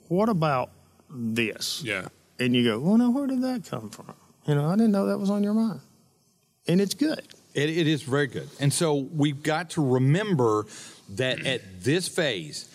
what 0.07 0.29
about 0.29 0.71
this?" 1.11 1.83
Yeah. 1.85 2.07
And 2.39 2.55
you 2.55 2.63
go, 2.63 2.79
"Well, 2.79 2.97
now 2.97 3.11
where 3.11 3.27
did 3.27 3.43
that 3.43 3.65
come 3.69 3.91
from?" 3.91 4.15
You 4.47 4.55
know, 4.55 4.67
I 4.69 4.77
didn't 4.77 4.93
know 4.93 5.07
that 5.07 5.19
was 5.19 5.31
on 5.31 5.43
your 5.43 5.55
mind, 5.55 5.81
and 6.69 6.81
it's 6.81 6.95
good. 6.95 7.27
It, 7.55 7.71
it 7.71 7.89
is 7.89 8.03
very 8.03 8.29
good. 8.29 8.49
And 8.61 8.73
so 8.73 8.95
we've 8.95 9.43
got 9.43 9.71
to 9.71 9.85
remember 9.85 10.67
that 11.17 11.45
at 11.45 11.83
this 11.83 12.09
phase, 12.09 12.69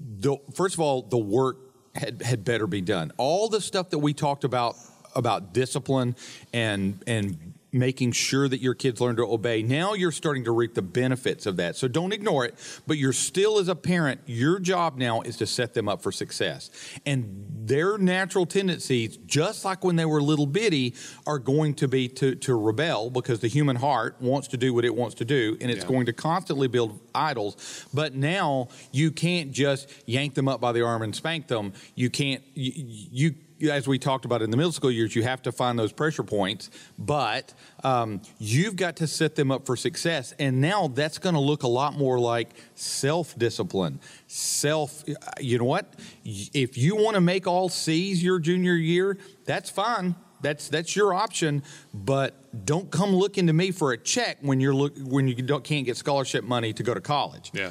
the, 0.00 0.38
first 0.54 0.74
of 0.74 0.80
all, 0.80 1.02
the 1.02 1.18
work 1.18 1.58
had, 1.94 2.22
had 2.22 2.44
better 2.44 2.66
be 2.66 2.80
done. 2.80 3.12
All 3.18 3.48
the 3.48 3.60
stuff 3.60 3.90
that 3.90 3.98
we 3.98 4.14
talked 4.14 4.42
about 4.42 4.76
about 5.14 5.54
discipline 5.54 6.14
and 6.52 7.02
and 7.06 7.54
making 7.78 8.12
sure 8.12 8.48
that 8.48 8.60
your 8.60 8.74
kids 8.74 9.00
learn 9.00 9.16
to 9.16 9.22
obey. 9.24 9.62
Now 9.62 9.94
you're 9.94 10.12
starting 10.12 10.44
to 10.44 10.52
reap 10.52 10.74
the 10.74 10.82
benefits 10.82 11.46
of 11.46 11.56
that. 11.56 11.76
So 11.76 11.88
don't 11.88 12.12
ignore 12.12 12.44
it, 12.44 12.54
but 12.86 12.96
you're 12.98 13.12
still 13.12 13.58
as 13.58 13.68
a 13.68 13.74
parent, 13.74 14.20
your 14.26 14.58
job 14.58 14.96
now 14.96 15.20
is 15.22 15.36
to 15.38 15.46
set 15.46 15.74
them 15.74 15.88
up 15.88 16.02
for 16.02 16.10
success. 16.12 16.70
And 17.04 17.46
their 17.66 17.98
natural 17.98 18.46
tendencies, 18.46 19.16
just 19.26 19.64
like 19.64 19.84
when 19.84 19.96
they 19.96 20.04
were 20.04 20.22
little 20.22 20.46
bitty, 20.46 20.94
are 21.26 21.38
going 21.38 21.74
to 21.74 21.88
be 21.88 22.08
to, 22.08 22.34
to 22.36 22.54
rebel 22.54 23.10
because 23.10 23.40
the 23.40 23.48
human 23.48 23.76
heart 23.76 24.16
wants 24.20 24.48
to 24.48 24.56
do 24.56 24.72
what 24.72 24.84
it 24.84 24.94
wants 24.94 25.14
to 25.16 25.24
do 25.24 25.56
and 25.60 25.70
it's 25.70 25.82
Yeah. 25.82 25.88
going 25.88 26.06
to 26.06 26.12
constantly 26.12 26.68
build 26.68 26.98
idols. 27.14 27.86
But 27.92 28.14
now 28.14 28.68
you 28.92 29.10
can't 29.10 29.52
just 29.52 29.90
yank 30.06 30.34
them 30.34 30.48
up 30.48 30.60
by 30.60 30.72
the 30.72 30.82
arm 30.82 31.02
and 31.02 31.14
spank 31.14 31.48
them. 31.48 31.72
You 31.94 32.10
can't, 32.10 32.42
you, 32.54 32.72
you 33.12 33.34
as 33.70 33.88
we 33.88 33.98
talked 33.98 34.24
about 34.24 34.42
in 34.42 34.50
the 34.50 34.56
middle 34.56 34.72
school 34.72 34.90
years, 34.90 35.14
you 35.16 35.22
have 35.22 35.42
to 35.42 35.52
find 35.52 35.78
those 35.78 35.92
pressure 35.92 36.22
points, 36.22 36.70
but 36.98 37.54
um, 37.84 38.20
you've 38.38 38.76
got 38.76 38.96
to 38.96 39.06
set 39.06 39.34
them 39.34 39.50
up 39.50 39.66
for 39.66 39.76
success. 39.76 40.34
And 40.38 40.60
now 40.60 40.88
that's 40.88 41.18
going 41.18 41.34
to 41.34 41.40
look 41.40 41.62
a 41.62 41.68
lot 41.68 41.94
more 41.96 42.18
like 42.18 42.50
self 42.74 43.36
discipline. 43.38 44.00
Self, 44.26 45.04
you 45.40 45.58
know 45.58 45.64
what? 45.64 45.94
If 46.24 46.76
you 46.76 46.96
want 46.96 47.14
to 47.14 47.20
make 47.20 47.46
all 47.46 47.68
C's 47.68 48.22
your 48.22 48.38
junior 48.38 48.74
year, 48.74 49.18
that's 49.44 49.70
fine. 49.70 50.14
That's 50.42 50.68
that's 50.68 50.94
your 50.94 51.14
option, 51.14 51.62
but 51.94 52.34
don't 52.66 52.90
come 52.90 53.10
looking 53.16 53.46
to 53.46 53.54
me 53.54 53.70
for 53.70 53.92
a 53.92 53.96
check 53.96 54.36
when 54.42 54.60
you're 54.60 54.74
look 54.74 54.92
when 54.98 55.26
you 55.28 55.34
don't, 55.34 55.64
can't 55.64 55.86
get 55.86 55.96
scholarship 55.96 56.44
money 56.44 56.74
to 56.74 56.82
go 56.82 56.92
to 56.92 57.00
college 57.00 57.50
Yeah. 57.54 57.70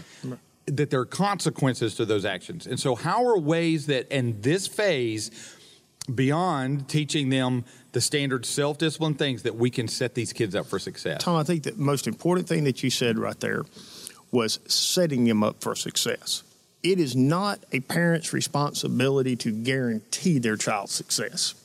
that 0.65 0.89
there 0.89 0.99
are 0.99 1.05
consequences 1.05 1.93
to 1.95 2.05
those 2.05 2.25
actions. 2.25 2.65
And 2.65 2.79
so, 2.79 2.95
how 2.95 3.23
are 3.27 3.38
ways 3.38 3.86
that 3.86 4.11
in 4.11 4.41
this 4.41 4.65
phase, 4.65 5.29
beyond 6.14 6.88
teaching 6.88 7.30
them 7.30 7.66
the 7.91 8.01
standard 8.01 8.45
self 8.45 8.78
discipline 8.78 9.16
things, 9.16 9.43
that 9.43 9.56
we 9.56 9.70
can 9.70 9.88
set 9.88 10.16
these 10.16 10.34
kids 10.34 10.56
up 10.56 10.66
for 10.66 10.80
success? 10.80 11.24
Tom, 11.24 11.36
I 11.36 11.43
think 11.43 11.64
the 11.64 11.74
most 11.76 12.08
important 12.08 12.47
thing 12.47 12.66
that 12.66 12.84
you 12.84 12.89
said 12.89 13.18
right 13.18 13.39
there 13.39 13.64
was 14.32 14.60
setting 14.68 15.26
them 15.26 15.43
up 15.43 15.62
for 15.62 15.76
success. 15.76 16.43
It 16.84 16.99
is 16.99 17.16
not 17.16 17.60
a 17.72 17.80
parent's 17.80 18.34
responsibility 18.34 19.36
to 19.38 19.51
guarantee 19.51 20.39
their 20.39 20.58
child's 20.58 20.91
success. 20.91 21.56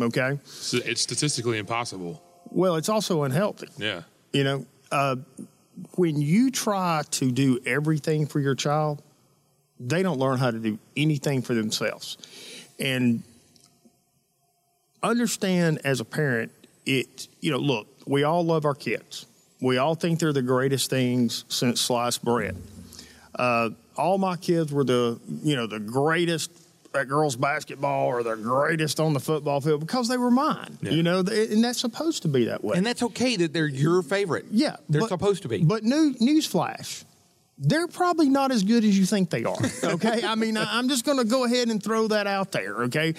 Okay? 0.00 0.38
So 0.44 0.78
it's 0.84 1.00
statistically 1.00 1.58
impossible. 1.58 2.22
Well, 2.50 2.76
it's 2.76 2.88
also 2.88 3.22
unhealthy. 3.22 3.68
Yeah. 3.76 4.02
You 4.32 4.44
know, 4.44 4.66
uh, 4.90 5.16
when 5.96 6.20
you 6.20 6.50
try 6.50 7.02
to 7.12 7.30
do 7.30 7.60
everything 7.66 8.26
for 8.26 8.40
your 8.40 8.54
child, 8.54 9.02
they 9.78 10.02
don't 10.02 10.18
learn 10.18 10.38
how 10.38 10.50
to 10.50 10.58
do 10.58 10.78
anything 10.96 11.42
for 11.42 11.54
themselves. 11.54 12.16
And 12.78 13.22
understand 15.10 15.80
as 15.84 16.00
a 16.00 16.04
parent, 16.04 16.52
it, 16.84 17.28
you 17.40 17.50
know, 17.50 17.58
look, 17.58 17.86
we 18.06 18.24
all 18.24 18.44
love 18.44 18.64
our 18.64 18.74
kids. 18.74 19.26
We 19.60 19.78
all 19.78 19.94
think 19.94 20.20
they're 20.20 20.32
the 20.32 20.42
greatest 20.42 20.90
things 20.90 21.44
since 21.48 21.80
sliced 21.80 22.24
bread. 22.24 22.56
Uh, 23.34 23.70
all 23.96 24.18
my 24.18 24.36
kids 24.36 24.72
were 24.72 24.84
the, 24.84 25.18
you 25.42 25.56
know, 25.56 25.66
the 25.66 25.80
greatest 25.80 26.50
at 26.94 27.08
girls 27.08 27.36
basketball 27.36 28.06
or 28.06 28.22
the 28.22 28.36
greatest 28.36 29.00
on 29.00 29.12
the 29.12 29.20
football 29.20 29.60
field 29.60 29.80
because 29.80 30.08
they 30.08 30.16
were 30.16 30.30
mine. 30.30 30.78
Yeah. 30.80 30.92
You 30.92 31.02
know, 31.02 31.18
and 31.20 31.62
that's 31.62 31.80
supposed 31.80 32.22
to 32.22 32.28
be 32.28 32.46
that 32.46 32.64
way. 32.64 32.76
and 32.76 32.86
that's 32.86 33.02
okay 33.02 33.36
that 33.36 33.52
they're 33.52 33.66
your 33.66 34.02
favorite. 34.02 34.46
Yeah, 34.50 34.76
they're 34.88 35.02
but- 35.02 35.08
supposed 35.08 35.42
to 35.42 35.48
be. 35.48 35.62
But 35.62 35.84
new 35.84 36.14
newsflash, 36.14 37.04
they're 37.58 37.88
probably 37.88 38.28
not 38.28 38.50
as 38.50 38.62
good 38.62 38.84
as 38.84 38.98
you 38.98 39.04
think 39.06 39.30
they 39.30 39.44
are. 39.44 39.56
Okay, 39.84 40.22
I 40.24 40.34
mean, 40.34 40.56
I, 40.56 40.78
I'm 40.78 40.88
just 40.88 41.04
going 41.04 41.18
to 41.18 41.24
go 41.24 41.44
ahead 41.44 41.68
and 41.68 41.82
throw 41.82 42.08
that 42.08 42.26
out 42.26 42.52
there. 42.52 42.84
Okay, 42.84 43.14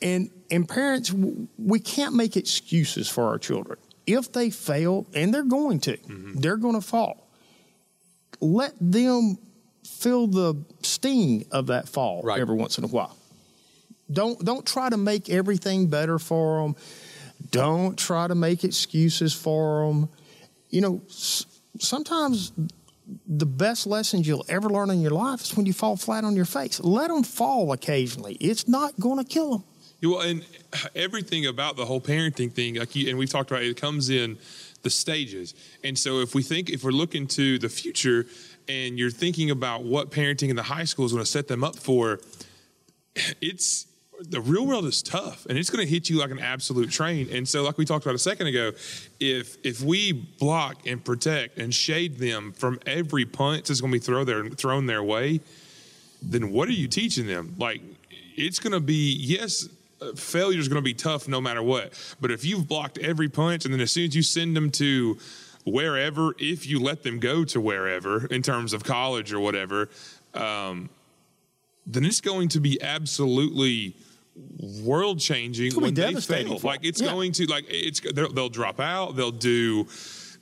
and 0.00 0.30
and 0.52 0.68
parents, 0.68 1.12
we 1.58 1.80
can't 1.80 2.14
make 2.14 2.36
excuses 2.36 3.08
for 3.08 3.24
our 3.24 3.38
children. 3.38 3.78
If 4.06 4.32
they 4.32 4.50
fail, 4.50 5.06
and 5.14 5.32
they're 5.32 5.42
going 5.42 5.80
to, 5.80 5.96
mm-hmm. 5.96 6.34
they're 6.40 6.56
going 6.56 6.74
to 6.74 6.80
fall. 6.86 7.28
Let 8.40 8.74
them 8.80 9.38
feel 9.84 10.26
the 10.26 10.54
sting 10.82 11.46
of 11.50 11.68
that 11.68 11.88
fall 11.88 12.22
Right. 12.22 12.40
every 12.40 12.56
once 12.56 12.78
in 12.78 12.84
a 12.84 12.88
while. 12.88 13.16
Don't 14.10 14.44
don't 14.44 14.66
try 14.66 14.90
to 14.90 14.96
make 14.96 15.30
everything 15.30 15.86
better 15.86 16.18
for 16.18 16.62
them. 16.62 16.76
Don't 17.50 17.96
try 17.96 18.28
to 18.28 18.34
make 18.34 18.62
excuses 18.64 19.32
for 19.32 19.86
them. 19.86 20.08
You 20.70 20.80
know, 20.82 21.02
s- 21.08 21.46
sometimes 21.78 22.52
the 23.26 23.46
best 23.46 23.86
lessons 23.86 24.26
you'll 24.26 24.44
ever 24.48 24.68
learn 24.68 24.90
in 24.90 25.00
your 25.00 25.12
life 25.12 25.42
is 25.42 25.56
when 25.56 25.66
you 25.66 25.72
fall 25.72 25.96
flat 25.96 26.24
on 26.24 26.36
your 26.36 26.44
face. 26.44 26.80
Let 26.80 27.08
them 27.08 27.22
fall 27.22 27.72
occasionally. 27.72 28.34
It's 28.40 28.68
not 28.68 28.98
going 29.00 29.18
to 29.18 29.24
kill 29.24 29.50
them. 29.50 29.64
Well, 30.02 30.20
and 30.20 30.44
everything 30.96 31.46
about 31.46 31.76
the 31.76 31.84
whole 31.84 32.00
parenting 32.00 32.52
thing, 32.52 32.74
like 32.74 32.96
you, 32.96 33.08
and 33.08 33.18
we've 33.18 33.30
talked 33.30 33.50
about, 33.50 33.62
it 33.62 33.68
it 33.68 33.80
comes 33.80 34.10
in 34.10 34.38
the 34.82 34.90
stages. 34.90 35.54
And 35.84 35.96
so, 35.96 36.20
if 36.20 36.34
we 36.34 36.42
think, 36.42 36.70
if 36.70 36.82
we're 36.82 36.90
looking 36.90 37.26
to 37.28 37.58
the 37.58 37.68
future, 37.68 38.26
and 38.68 38.98
you're 38.98 39.10
thinking 39.10 39.50
about 39.50 39.84
what 39.84 40.10
parenting 40.10 40.48
in 40.48 40.56
the 40.56 40.62
high 40.62 40.84
school 40.84 41.04
is 41.04 41.12
going 41.12 41.24
to 41.24 41.30
set 41.30 41.46
them 41.48 41.62
up 41.62 41.76
for, 41.76 42.20
it's 43.40 43.86
the 44.20 44.40
real 44.40 44.66
world 44.66 44.86
is 44.86 45.02
tough, 45.02 45.46
and 45.46 45.56
it's 45.56 45.70
going 45.70 45.84
to 45.84 45.90
hit 45.90 46.08
you 46.10 46.18
like 46.18 46.30
an 46.30 46.38
absolute 46.38 46.90
train. 46.90 47.28
And 47.30 47.48
so, 47.48 47.62
like 47.62 47.78
we 47.78 47.84
talked 47.84 48.04
about 48.04 48.16
a 48.16 48.18
second 48.18 48.48
ago, 48.48 48.72
if 49.20 49.56
if 49.64 49.82
we 49.82 50.12
block 50.12 50.86
and 50.86 51.04
protect 51.04 51.58
and 51.58 51.72
shade 51.72 52.18
them 52.18 52.52
from 52.52 52.80
every 52.86 53.24
punch 53.24 53.68
that's 53.68 53.80
going 53.80 53.92
to 53.92 53.98
be 54.00 54.04
throw 54.04 54.24
their, 54.24 54.48
thrown 54.48 54.86
their 54.86 55.02
way, 55.02 55.40
then 56.20 56.50
what 56.50 56.68
are 56.68 56.72
you 56.72 56.88
teaching 56.88 57.26
them? 57.26 57.54
Like, 57.58 57.82
it's 58.36 58.58
going 58.58 58.72
to 58.72 58.80
be, 58.80 59.12
yes, 59.14 59.68
failure 60.16 60.58
is 60.58 60.68
going 60.68 60.76
to 60.82 60.84
be 60.84 60.94
tough 60.94 61.28
no 61.28 61.40
matter 61.40 61.62
what. 61.62 61.92
But 62.20 62.30
if 62.30 62.44
you've 62.44 62.66
blocked 62.68 62.98
every 62.98 63.28
punch, 63.28 63.64
and 63.64 63.72
then 63.72 63.80
as 63.80 63.90
soon 63.90 64.04
as 64.08 64.16
you 64.16 64.22
send 64.22 64.56
them 64.56 64.70
to 64.72 65.18
wherever, 65.64 66.34
if 66.38 66.66
you 66.66 66.80
let 66.80 67.02
them 67.02 67.18
go 67.20 67.44
to 67.44 67.60
wherever 67.60 68.26
in 68.26 68.42
terms 68.42 68.72
of 68.72 68.84
college 68.84 69.32
or 69.32 69.40
whatever, 69.40 69.88
um, 70.34 70.90
then 71.86 72.04
it's 72.04 72.20
going 72.20 72.48
to 72.48 72.60
be 72.60 72.80
absolutely 72.82 73.94
world 74.82 75.18
changing 75.20 75.74
when 75.74 75.94
they 75.94 76.14
fail. 76.14 76.58
Like 76.62 76.84
it's 76.84 77.00
Yeah. 77.00 77.10
going 77.10 77.32
to 77.32 77.46
like 77.46 77.64
it's 77.68 78.00
they'll 78.00 78.48
drop 78.48 78.80
out. 78.80 79.16
They'll 79.16 79.30
do. 79.30 79.86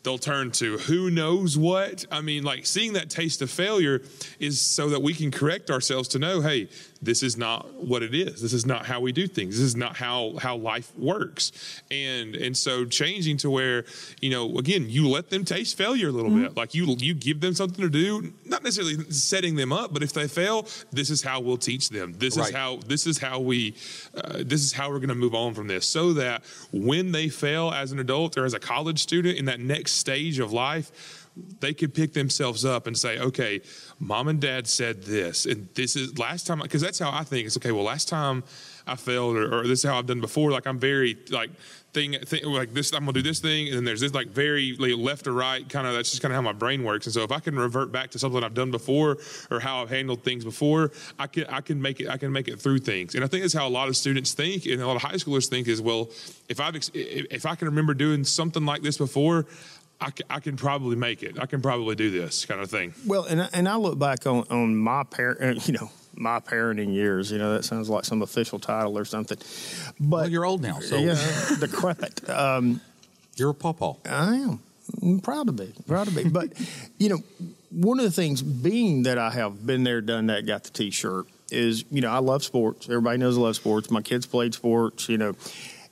They'll 0.03 0.17
turn 0.19 0.51
to 0.53 0.79
who 0.79 1.11
knows 1.11 1.59
what. 1.59 2.07
I 2.11 2.23
mean, 2.23 2.43
like 2.43 2.65
seeing 2.65 2.95
that 2.95 3.11
taste 3.11 3.43
of 3.43 3.51
failure 3.51 4.01
is 4.39 4.59
so 4.59 4.89
that 4.91 5.03
we 5.03 5.13
can 5.13 5.31
correct 5.31 5.71
ourselves 5.71 6.09
to 6.09 6.19
know, 6.19 6.41
hey, 6.41 6.69
this 7.03 7.23
is 7.23 7.37
not 7.39 7.73
what 7.75 8.03
it 8.03 8.15
is. 8.15 8.43
This 8.43 8.53
is 8.53 8.67
not 8.67 8.85
how 8.85 9.01
we 9.01 9.11
do 9.13 9.27
things. 9.27 9.57
This 9.57 9.65
is 9.65 9.77
not 9.77 9.97
how 9.97 10.35
how 10.41 10.57
life 10.57 10.93
works. 10.99 11.81
And 11.91 12.35
and 12.35 12.57
so 12.57 12.85
changing 12.85 13.39
to 13.39 13.51
where 13.51 13.85
you 14.21 14.31
know 14.31 14.59
again 14.59 14.87
you 14.91 15.09
let 15.09 15.31
them 15.31 15.45
taste 15.45 15.79
failure 15.79 16.09
a 16.09 16.13
little 16.13 16.31
bit. 16.31 16.57
Like 16.57 16.75
you 16.75 16.87
you 16.99 17.15
give 17.15 17.41
them 17.41 17.55
something 17.55 17.83
to 17.83 17.91
do, 17.91 18.33
not 18.45 18.63
necessarily 18.63 19.11
setting 19.11 19.57
them 19.57 19.73
up, 19.73 19.93
but 19.95 20.03
if 20.03 20.13
they 20.13 20.29
fail, 20.29 20.67
this 20.93 21.09
is 21.11 21.23
how 21.23 21.41
we'll 21.41 21.57
teach 21.57 21.89
them. 21.89 22.13
This 22.19 22.37
Right. 22.37 22.49
is 22.49 22.55
how 22.55 22.77
this 22.87 23.07
is 23.07 23.19
how 23.19 23.41
we 23.41 23.75
uh, 24.15 24.39
this 24.45 24.63
is 24.63 24.73
how 24.73 24.91
we're 24.91 24.99
going 24.99 25.09
to 25.09 25.15
move 25.15 25.35
on 25.35 25.55
from 25.55 25.69
this 25.69 25.87
so 25.87 26.13
that 26.15 26.43
when 26.73 27.13
they 27.13 27.29
fail 27.29 27.71
as 27.71 27.93
an 27.93 27.99
adult 27.99 28.37
or 28.37 28.45
as 28.45 28.55
a 28.55 28.61
college 28.61 28.99
student 29.01 29.39
in 29.39 29.47
that 29.47 29.61
next 29.61 29.93
stage 29.93 30.39
of 30.39 30.53
life 30.53 31.27
they 31.61 31.73
could 31.73 31.95
pick 31.95 32.13
themselves 32.13 32.65
up 32.65 32.87
and 32.87 32.99
say 32.99 33.19
okay 33.19 33.61
mom 34.01 34.29
and 34.29 34.41
dad 34.41 34.67
said 34.67 35.03
this 35.03 35.45
and 35.45 35.69
this 35.75 35.95
is 35.95 36.19
last 36.19 36.47
time 36.47 36.59
because 36.61 36.81
that's 36.81 36.99
how 36.99 37.11
i 37.13 37.23
think 37.23 37.47
it's 37.47 37.57
okay 37.57 37.71
well 37.71 37.85
last 37.85 38.09
time 38.09 38.43
i 38.87 38.97
failed 38.97 39.37
or, 39.37 39.61
or 39.61 39.67
this 39.67 39.85
is 39.85 39.91
how 39.91 39.99
i've 39.99 40.07
done 40.07 40.21
before 40.21 40.51
like 40.51 40.67
i'm 40.67 40.79
very 40.79 41.19
like 41.31 41.51
thing, 41.93 42.15
thing 42.25 42.45
like 42.45 42.73
this 42.73 42.93
i'm 42.95 43.01
gonna 43.01 43.13
do 43.13 43.23
this 43.23 43.41
thing 43.41 43.69
and 43.69 43.77
then 43.77 43.85
there's 43.85 44.01
this 44.01 44.15
like 44.15 44.29
very 44.29 44.75
like, 44.79 44.97
left 44.97 45.27
or 45.27 45.33
right 45.33 45.69
kind 45.69 45.87
of 45.87 45.93
that's 45.93 46.11
just 46.11 46.23
kind 46.23 46.33
of 46.33 46.37
how 46.37 46.41
my 46.41 46.53
brain 46.53 46.83
works 46.83 47.07
and 47.07 47.13
so 47.13 47.23
if 47.23 47.31
i 47.31 47.39
can 47.39 47.55
revert 47.55 47.93
back 47.93 48.11
to 48.11 48.19
something 48.19 48.43
i've 48.43 48.55
done 48.55 48.71
before 48.71 49.19
or 49.51 49.61
how 49.61 49.83
i've 49.83 49.91
handled 49.91 50.23
things 50.23 50.45
before 50.45 50.91
i 51.19 51.27
can 51.27 51.45
i 51.47 51.61
can 51.61 51.81
make 51.81 52.01
it 52.01 52.09
i 52.09 52.17
can 52.17 52.33
make 52.33 52.49
it 52.49 52.59
through 52.59 52.79
things 52.79 53.15
and 53.15 53.23
i 53.23 53.27
think 53.27 53.43
that's 53.43 53.55
how 53.55 53.67
a 53.67 53.69
lot 53.69 53.89
of 53.89 53.97
students 53.97 54.33
think 54.33 54.65
and 54.65 54.81
a 54.81 54.87
lot 54.87 54.97
of 54.97 55.03
high 55.03 55.15
schoolers 55.15 55.49
think 55.49 55.69
is 55.69 55.83
well. 55.83 56.09
If 56.49 56.61
i've 56.61 56.75
if 56.77 56.91
if 56.95 57.47
i 57.47 57.55
can 57.55 57.67
remember 57.67 57.95
doing 57.95 58.25
something 58.25 58.65
like 58.65 58.83
this 58.83 58.97
before 58.97 59.47
I 60.01 60.11
can, 60.11 60.27
I 60.31 60.41
can 60.41 60.57
probably 60.57 60.97
make 60.97 61.23
it. 61.23 61.39
I 61.39 61.47
can 61.47 61.61
probably 61.61 61.95
do 61.95 62.11
this 62.11 62.47
kind 62.47 62.61
of 62.61 62.71
thing. 62.71 62.95
Well, 63.07 63.25
and 63.25 63.43
I- 63.43 63.49
and 63.53 63.69
I 63.69 63.77
look 63.77 63.99
back 63.99 64.27
on 64.27 64.45
on 64.51 64.77
my 64.77 65.03
parent, 65.05 65.67
you 65.69 65.75
know, 65.75 65.91
my 66.15 66.41
parenting 66.41 66.95
years. 66.95 67.31
You 67.31 67.39
know, 67.39 67.53
that 67.55 67.65
sounds 67.65 67.89
like 67.91 68.05
some 68.05 68.23
official 68.23 68.59
title 68.59 68.97
or 68.97 69.05
something. 69.05 69.39
But 70.01 70.17
Well, 70.17 70.29
you're 70.29 70.45
old 70.47 70.63
now, 70.63 70.81
so 70.81 70.97
yeah, 70.97 71.17
decrepit. 71.61 72.29
Um, 72.31 72.81
you're 73.37 73.51
a 73.51 73.55
pawpaw. 73.55 73.97
I 74.07 74.37
am. 74.37 74.61
I'm 75.03 75.21
proud 75.21 75.47
to 75.47 75.53
be. 75.53 75.73
Proud 75.87 76.09
to 76.09 76.15
be. 76.15 76.29
But, 76.29 76.53
you 76.99 77.11
know, 77.11 77.19
one 77.71 77.99
of 78.01 78.05
the 78.05 78.11
things, 78.11 78.43
being 78.43 79.05
that 79.05 79.19
I 79.19 79.31
have 79.31 79.65
been 79.65 79.85
there, 79.85 80.01
done 80.01 80.27
that, 80.27 80.47
got 80.47 80.65
the 80.65 80.71
t 80.71 80.91
shirt, 80.91 81.27
is, 81.51 81.85
you 81.93 82.01
know, 82.01 82.11
I 82.11 82.19
love 82.19 82.43
sports. 82.43 82.87
Everybody 82.89 83.19
knows 83.19 83.39
I 83.39 83.41
love 83.43 83.57
sports. 83.57 83.91
My 83.91 84.03
kids 84.03 84.27
played 84.27 84.53
sports, 84.55 85.09
you 85.09 85.17
know, 85.17 85.35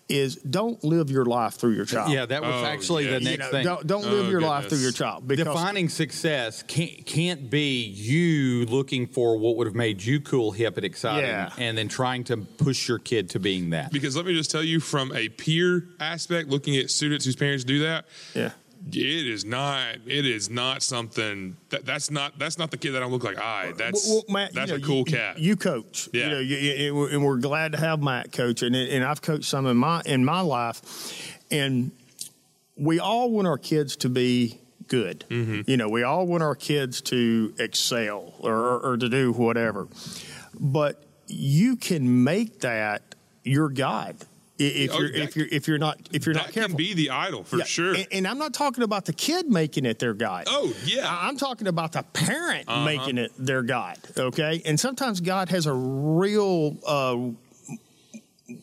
is 0.09 0.37
don't 0.37 0.83
live 0.83 1.11
your 1.11 1.25
life 1.27 1.55
through 1.55 1.73
your 1.73 1.85
child. 1.85 2.11
Yeah, 2.11 2.25
that 2.27 2.41
was 2.43 2.55
Oh, 2.55 2.65
actually 2.65 3.05
yeah. 3.05 3.19
the 3.19 3.21
next 3.21 3.31
You 3.31 3.39
know, 3.39 3.51
thing. 3.51 3.65
Don't, 3.65 3.87
don't 3.87 4.05
live 4.07 4.27
Oh, 4.27 4.31
your 4.31 4.41
life 4.41 4.69
through 4.69 4.79
your 4.79 4.93
child. 4.93 5.29
Because, 5.29 5.45
Defining 5.45 5.89
success 5.91 6.63
can't 6.63 7.05
can't 7.05 7.51
be 7.51 7.85
you 7.85 8.65
looking 8.67 9.07
for 9.07 9.37
what 9.37 9.57
would 9.57 9.67
have 9.67 9.75
made 9.77 10.03
you 10.03 10.21
cool, 10.21 10.53
hip, 10.53 10.77
and 10.77 10.85
exciting, 10.87 11.29
Yeah. 11.29 11.53
and 11.59 11.77
then 11.77 11.89
trying 11.89 12.25
to 12.25 12.39
push 12.39 12.89
your 12.89 12.99
kid 12.99 13.29
to 13.31 13.39
being 13.39 13.71
that. 13.71 13.93
Because 13.93 14.17
let 14.17 14.25
me 14.25 14.35
just 14.35 14.51
tell 14.51 14.63
you, 14.65 14.81
from 14.81 15.13
a 15.15 15.29
peer 15.29 15.85
aspect, 16.01 16.49
looking 16.49 16.77
at 16.77 16.91
students 16.91 17.25
whose 17.27 17.37
parents 17.37 17.65
do 17.65 17.81
that, 17.81 18.07
yeah. 18.35 18.53
It 18.87 19.27
is 19.27 19.45
not. 19.45 19.97
It 20.07 20.27
is 20.27 20.51
not 20.51 20.83
something 20.83 21.57
that 21.71 21.85
that's 21.85 22.11
not 22.11 22.39
that's 22.39 22.59
not 22.59 22.71
the 22.71 22.77
kid 22.77 22.93
that 22.93 23.03
I 23.03 23.07
look 23.07 23.25
like. 23.25 23.39
I 23.39 23.73
that's 23.73 24.07
Well, 24.07 24.25
well, 24.29 24.35
Matt, 24.35 24.55
that's 24.55 24.71
you 24.71 24.77
a 24.77 24.81
cool 24.81 24.99
you, 24.99 25.05
cat. 25.05 25.39
You 25.39 25.57
coach, 25.57 26.09
Yeah. 26.13 26.25
You 26.25 26.31
know, 26.31 26.39
you, 26.41 26.57
you, 26.57 27.07
and 27.07 27.25
we're 27.25 27.39
glad 27.39 27.73
to 27.73 27.79
have 27.79 28.03
Matt 28.03 28.33
coach, 28.33 28.63
and 28.63 28.75
and 28.75 29.05
I've 29.05 29.23
coached 29.23 29.45
some 29.45 29.67
in 29.67 29.77
my 29.77 30.03
in 30.07 30.25
my 30.25 30.41
life, 30.41 31.39
and 31.51 31.91
we 32.77 33.01
all 33.01 33.31
want 33.31 33.47
our 33.47 33.59
kids 33.59 33.97
to 33.97 34.09
be 34.09 34.61
good. 34.87 35.25
Mm-hmm. 35.29 35.71
You 35.71 35.77
know, 35.77 35.89
we 35.89 36.03
all 36.03 36.27
want 36.27 36.43
our 36.43 36.55
kids 36.55 37.01
to 37.03 37.55
excel 37.59 38.35
or, 38.41 38.81
or, 38.81 38.97
to 38.97 39.09
do 39.09 39.33
whatever, 39.33 39.87
but 40.59 41.05
you 41.27 41.77
can 41.77 42.25
make 42.25 42.61
that 42.61 43.15
your 43.45 43.69
guide 43.69 44.17
if 44.59 44.91
Oh, 44.93 44.99
you're 45.01 45.13
that- 45.13 45.23
if 45.23 45.37
you're 45.37 45.47
if 45.51 45.69
you're 45.69 45.79
not 45.79 45.99
if 46.13 46.27
you're 46.27 46.35
that 46.35 46.47
not 46.47 46.53
careful. 46.53 46.71
can 46.71 46.77
be 46.77 46.93
the 46.95 47.11
idol 47.11 47.45
for 47.45 47.59
Yeah, 47.59 47.65
sure. 47.65 47.95
And, 47.95 48.07
and 48.13 48.27
I'm 48.29 48.39
not 48.39 48.53
talking 48.55 48.83
about 48.85 49.05
the 49.05 49.13
kid 49.13 49.49
making 49.49 49.87
it 49.87 49.99
their 49.99 50.15
guide. 50.15 50.47
oh 50.49 50.73
yeah, 50.85 51.07
I'm 51.09 51.37
talking 51.37 51.67
about 51.69 51.93
the 51.93 52.03
parent 52.03 52.69
Uh-huh. 52.69 52.85
making 52.85 53.19
it 53.19 53.33
their 53.39 53.63
God. 53.63 53.97
Okay, 54.17 54.63
and 54.65 54.79
sometimes 54.81 55.21
God 55.21 55.49
has 55.51 55.67
a 55.67 55.73
real 55.75 56.77
uh, 56.87 57.17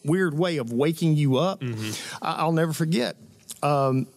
weird 0.04 0.38
way 0.38 0.58
of 0.58 0.72
waking 0.74 1.16
you 1.16 1.38
up. 1.38 1.62
Mm-hmm. 1.62 2.24
I- 2.26 2.36
I'll 2.36 2.52
never 2.52 2.74
forget 2.74 3.16
um, 3.64 4.08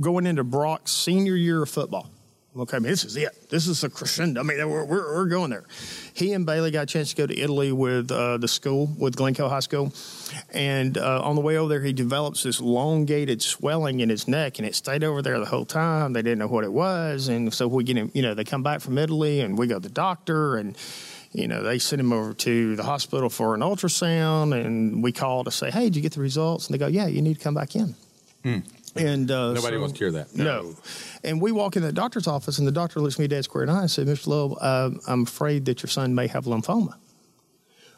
going 0.00 0.26
into 0.26 0.44
Brock's 0.44 0.92
senior 0.92 1.34
year 1.36 1.62
of 1.62 1.70
football. 1.70 2.10
Okay, 2.58 2.78
I 2.78 2.80
mean, 2.80 2.90
this 2.90 3.04
is 3.04 3.16
it. 3.18 3.50
This 3.50 3.66
is 3.66 3.84
a 3.84 3.90
crescendo. 3.90 4.40
I 4.40 4.42
mean, 4.42 4.56
we're, 4.70 4.84
we're, 4.84 5.14
we're 5.14 5.26
going 5.26 5.50
there. 5.50 5.64
He 6.14 6.32
and 6.32 6.46
Bailey 6.46 6.70
got 6.70 6.84
a 6.84 6.86
chance 6.86 7.10
to 7.10 7.16
go 7.16 7.26
to 7.26 7.38
Italy 7.38 7.70
with 7.70 8.10
uh, 8.10 8.38
the 8.38 8.48
school, 8.48 8.88
with 8.98 9.14
Glencoe 9.14 9.50
High 9.50 9.60
School. 9.60 9.92
And 10.52 10.96
uh, 10.96 11.20
on 11.22 11.34
the 11.34 11.42
way 11.42 11.58
over 11.58 11.68
there, 11.68 11.82
he 11.82 11.92
develops 11.92 12.44
this 12.44 12.58
elongated 12.58 13.42
swelling 13.42 14.00
in 14.00 14.08
his 14.08 14.26
neck, 14.26 14.58
and 14.58 14.66
it 14.66 14.74
stayed 14.74 15.04
over 15.04 15.20
there 15.20 15.38
the 15.38 15.44
whole 15.44 15.66
time. 15.66 16.14
They 16.14 16.22
didn't 16.22 16.38
know 16.38 16.46
what 16.46 16.64
it 16.64 16.72
was. 16.72 17.28
And 17.28 17.52
so 17.52 17.68
we 17.68 17.84
get 17.84 17.98
him, 17.98 18.10
you 18.14 18.22
know, 18.22 18.32
they 18.32 18.44
come 18.44 18.62
back 18.62 18.80
from 18.80 18.96
Italy, 18.96 19.40
and 19.40 19.58
we 19.58 19.66
go 19.66 19.74
to 19.74 19.80
the 19.80 19.90
doctor, 19.90 20.56
and, 20.56 20.78
you 21.32 21.48
know, 21.48 21.62
they 21.62 21.78
send 21.78 22.00
him 22.00 22.10
over 22.10 22.32
to 22.32 22.74
the 22.74 22.84
hospital 22.84 23.28
for 23.28 23.54
an 23.54 23.60
ultrasound. 23.60 24.58
And 24.58 25.02
we 25.02 25.12
call 25.12 25.44
to 25.44 25.50
say, 25.50 25.70
hey, 25.70 25.84
did 25.84 25.96
you 25.96 26.02
get 26.02 26.12
the 26.12 26.22
results? 26.22 26.68
And 26.68 26.74
they 26.74 26.78
go, 26.78 26.86
yeah, 26.86 27.06
you 27.06 27.20
need 27.20 27.36
to 27.36 27.44
come 27.44 27.54
back 27.54 27.76
in. 27.76 27.94
And 29.06 29.30
uh, 29.30 29.52
Nobody 29.52 29.76
so- 29.76 29.80
wants 29.80 29.92
to 29.94 29.98
hear 30.04 30.12
that. 30.12 30.34
no. 30.34 30.74
And 31.24 31.40
we 31.40 31.50
walk 31.52 31.76
in 31.76 31.82
the 31.82 31.92
doctor's 31.92 32.26
office, 32.26 32.58
and 32.58 32.66
the 32.68 32.72
doctor 32.72 33.00
looks 33.00 33.18
me 33.18 33.26
dead 33.26 33.44
square 33.44 33.64
in 33.64 33.68
the 33.70 33.74
eye 33.74 33.80
and 33.82 33.90
said, 33.90 34.06
Mr. 34.06 34.28
Love, 34.28 34.56
uh, 34.60 34.90
I'm 35.08 35.22
afraid 35.24 35.64
that 35.66 35.82
your 35.82 35.90
son 35.90 36.14
may 36.14 36.26
have 36.28 36.44
lymphoma. 36.44 36.94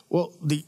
Well, 0.08 0.32
the 0.42 0.64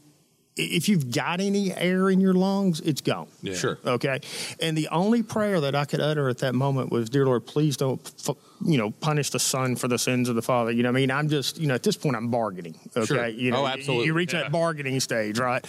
if 0.57 0.89
you've 0.89 1.11
got 1.11 1.39
any 1.39 1.73
air 1.73 2.09
in 2.09 2.19
your 2.19 2.33
lungs, 2.33 2.81
it's 2.81 2.99
gone. 2.99 3.27
Yeah. 3.41 3.53
Sure. 3.55 3.77
Okay. 3.85 4.19
And 4.59 4.77
the 4.77 4.89
only 4.89 5.23
prayer 5.23 5.61
that 5.61 5.75
I 5.75 5.85
could 5.85 6.01
utter 6.01 6.27
at 6.27 6.39
that 6.39 6.53
moment 6.53 6.91
was, 6.91 7.09
Dear 7.09 7.25
Lord, 7.25 7.45
please 7.47 7.77
don't, 7.77 8.01
f- 8.27 8.35
you 8.63 8.77
know, 8.77 8.91
punish 8.91 9.29
the 9.29 9.39
son 9.39 9.77
for 9.77 9.87
the 9.87 9.97
sins 9.97 10.27
of 10.27 10.35
the 10.35 10.41
father. 10.41 10.69
You 10.71 10.83
know, 10.83 10.89
what 10.89 10.97
I 10.97 11.01
mean, 11.01 11.09
I'm 11.09 11.29
just, 11.29 11.57
you 11.57 11.67
know, 11.67 11.73
at 11.73 11.83
this 11.83 11.95
point, 11.95 12.17
I'm 12.17 12.29
bargaining. 12.29 12.75
Okay. 12.95 13.05
Sure. 13.05 13.27
You 13.27 13.51
know, 13.51 13.59
Oh, 13.59 13.61
you- 13.61 13.67
absolutely. 13.67 14.05
You, 14.07 14.13
reach 14.13 14.33
Yeah. 14.33 14.41
that 14.43 14.51
bargaining 14.51 14.99
stage, 14.99 15.39
right? 15.39 15.65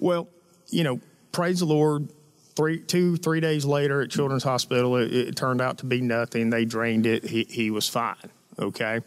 Well, 0.00 0.28
you 0.70 0.82
know, 0.82 1.00
praise 1.30 1.60
the 1.60 1.66
Lord. 1.66 2.08
Three, 2.56 2.80
two, 2.80 3.16
three 3.16 3.40
days 3.40 3.64
later 3.64 4.00
at 4.00 4.10
Children's 4.10 4.42
Hospital, 4.42 4.96
it, 4.96 5.12
it 5.12 5.36
turned 5.36 5.60
out 5.60 5.78
to 5.78 5.86
be 5.86 6.00
nothing. 6.00 6.50
They 6.50 6.64
drained 6.64 7.06
it. 7.06 7.24
He, 7.24 7.44
he 7.44 7.70
was 7.70 7.88
fine. 7.88 8.16
Okay. 8.58 9.00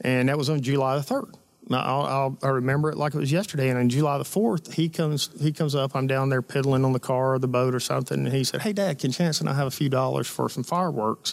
And 0.00 0.28
that 0.28 0.36
was 0.36 0.50
on 0.50 0.60
July 0.60 0.98
the 0.98 1.02
3rd. 1.02 1.34
Now, 1.68 1.80
I'll, 1.80 2.02
I'll, 2.02 2.38
I 2.42 2.48
remember 2.48 2.90
it 2.90 2.98
like 2.98 3.14
it 3.14 3.18
was 3.18 3.32
yesterday. 3.32 3.70
And 3.70 3.78
on 3.78 3.88
July 3.88 4.18
the 4.18 4.24
4th, 4.24 4.72
he 4.72 4.88
comes 4.88 5.30
he 5.40 5.52
comes 5.52 5.74
up. 5.74 5.96
I'm 5.96 6.06
down 6.06 6.28
there 6.28 6.42
piddling 6.42 6.84
on 6.84 6.92
the 6.92 7.00
car 7.00 7.34
or 7.34 7.38
the 7.38 7.48
boat 7.48 7.74
or 7.74 7.80
something. 7.80 8.26
And 8.26 8.34
he 8.34 8.44
said, 8.44 8.60
Hey, 8.60 8.72
Dad, 8.72 8.98
can 8.98 9.12
Chance 9.12 9.40
and 9.40 9.48
I 9.48 9.54
have 9.54 9.66
a 9.66 9.70
few 9.70 9.88
dollars 9.88 10.26
for 10.26 10.48
some 10.48 10.62
fireworks? 10.64 11.32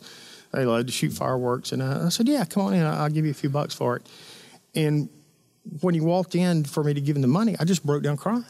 They 0.54 0.66
love 0.66 0.86
to 0.86 0.92
shoot 0.92 1.12
fireworks. 1.12 1.72
And 1.72 1.84
I, 1.84 2.06
I 2.06 2.10
said, 2.10 2.30
Yeah, 2.30 2.46
come 2.46 2.64
on 2.64 2.74
in. 2.74 2.86
I'll 2.86 3.10
give 3.10 3.26
you 3.26 3.32
a 3.32 3.36
few 3.36 3.50
bucks 3.50 3.74
for 3.74 3.98
it. 3.98 4.08
And 4.74 5.10
when 5.82 5.94
he 5.94 6.02
walked 6.02 6.36
in 6.36 6.64
for 6.64 6.84
me 6.84 6.94
to 6.94 7.02
give 7.02 7.16
him 7.16 7.22
the 7.22 7.28
money, 7.28 7.56
I 7.60 7.66
just 7.66 7.86
broke 7.86 8.04
down 8.04 8.18
crying. 8.18 8.46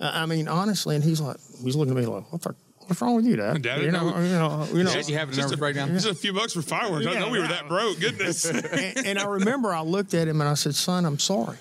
I 0.00 0.22
I 0.22 0.26
mean, 0.26 0.48
honestly, 0.48 0.94
and 0.94 1.04
he's 1.04 1.20
like, 1.20 1.36
he's 1.62 1.76
looking 1.76 1.96
at 1.96 2.00
me 2.00 2.06
like, 2.06 2.30
"What's, 2.32 2.46
what's 2.78 3.00
wrong 3.00 3.16
with 3.16 3.26
you, 3.26 3.36
Dad? 3.36 3.62
Dad, 3.62 3.82
you 3.82 3.90
know, 3.90 4.10
no. 4.10 4.20
you 4.20 4.28
know, 4.30 4.66
you 4.72 4.84
know." 4.84 4.92
Did 4.92 5.08
you 5.08 5.16
have 5.16 5.28
a 5.28 5.32
Just 5.32 5.40
nervous 5.40 5.52
a- 5.52 5.58
breakdown? 5.58 5.88
Just 5.92 6.06
a 6.06 6.14
few 6.14 6.32
bucks 6.32 6.52
for 6.52 6.62
fireworks. 6.62 7.06
I 7.06 7.14
know 7.18 7.30
we 7.30 7.40
were 7.40 7.48
that 7.48 7.68
broke. 7.68 8.00
Goodness. 8.00 8.44
and, 8.50 9.06
and 9.06 9.18
I 9.18 9.26
remember 9.26 9.72
I 9.74 9.82
looked 9.82 10.14
at 10.14 10.28
him 10.28 10.40
and 10.40 10.48
I 10.48 10.54
said, 10.54 10.74
"Son, 10.74 11.04
I'm 11.04 11.18
sorry. 11.18 11.58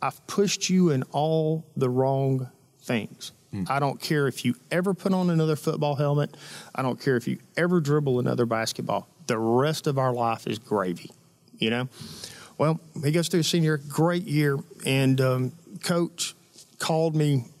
I've 0.00 0.24
pushed 0.26 0.68
you 0.68 0.90
in 0.90 1.04
all 1.12 1.64
the 1.76 1.88
wrong 1.88 2.50
things. 2.80 3.32
I 3.68 3.80
don't 3.80 4.00
care 4.00 4.28
if 4.28 4.46
you 4.46 4.54
ever 4.70 4.94
put 4.94 5.12
on 5.12 5.28
another 5.28 5.56
football 5.56 5.94
helmet. 5.94 6.38
I 6.74 6.80
don't 6.80 6.98
care 6.98 7.16
if 7.18 7.28
you 7.28 7.36
ever 7.54 7.80
dribble 7.82 8.18
another 8.18 8.46
basketball. 8.46 9.08
The 9.26 9.38
rest 9.38 9.86
of 9.86 9.98
our 9.98 10.10
life 10.10 10.46
is 10.46 10.58
gravy, 10.58 11.10
you 11.58 11.68
know." 11.68 11.88
Well, 12.58 12.80
he 13.02 13.10
goes 13.10 13.28
through 13.28 13.42
senior, 13.42 13.76
great 13.76 14.22
year, 14.24 14.58
and 14.86 15.20
um, 15.20 15.52
coach 15.82 16.34
called 16.78 17.16
me 17.16 17.44
a 17.44 17.51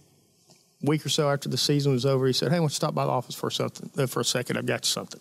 week 0.82 1.06
or 1.06 1.08
so 1.08 1.30
after 1.30 1.48
the 1.48 1.58
season 1.58 1.92
was 1.92 2.04
over. 2.04 2.26
He 2.26 2.32
said, 2.32 2.50
"Hey, 2.50 2.56
I 2.56 2.60
want 2.60 2.70
you 2.70 2.74
to 2.74 2.76
stop 2.76 2.94
by 2.94 3.04
the 3.04 3.10
office 3.10 3.34
for 3.34 3.50
something 3.50 3.90
uh, 3.96 4.06
for 4.06 4.20
a 4.20 4.24
second. 4.24 4.56
I've 4.56 4.66
got 4.66 4.84
you 4.84 4.90
something." 4.90 5.20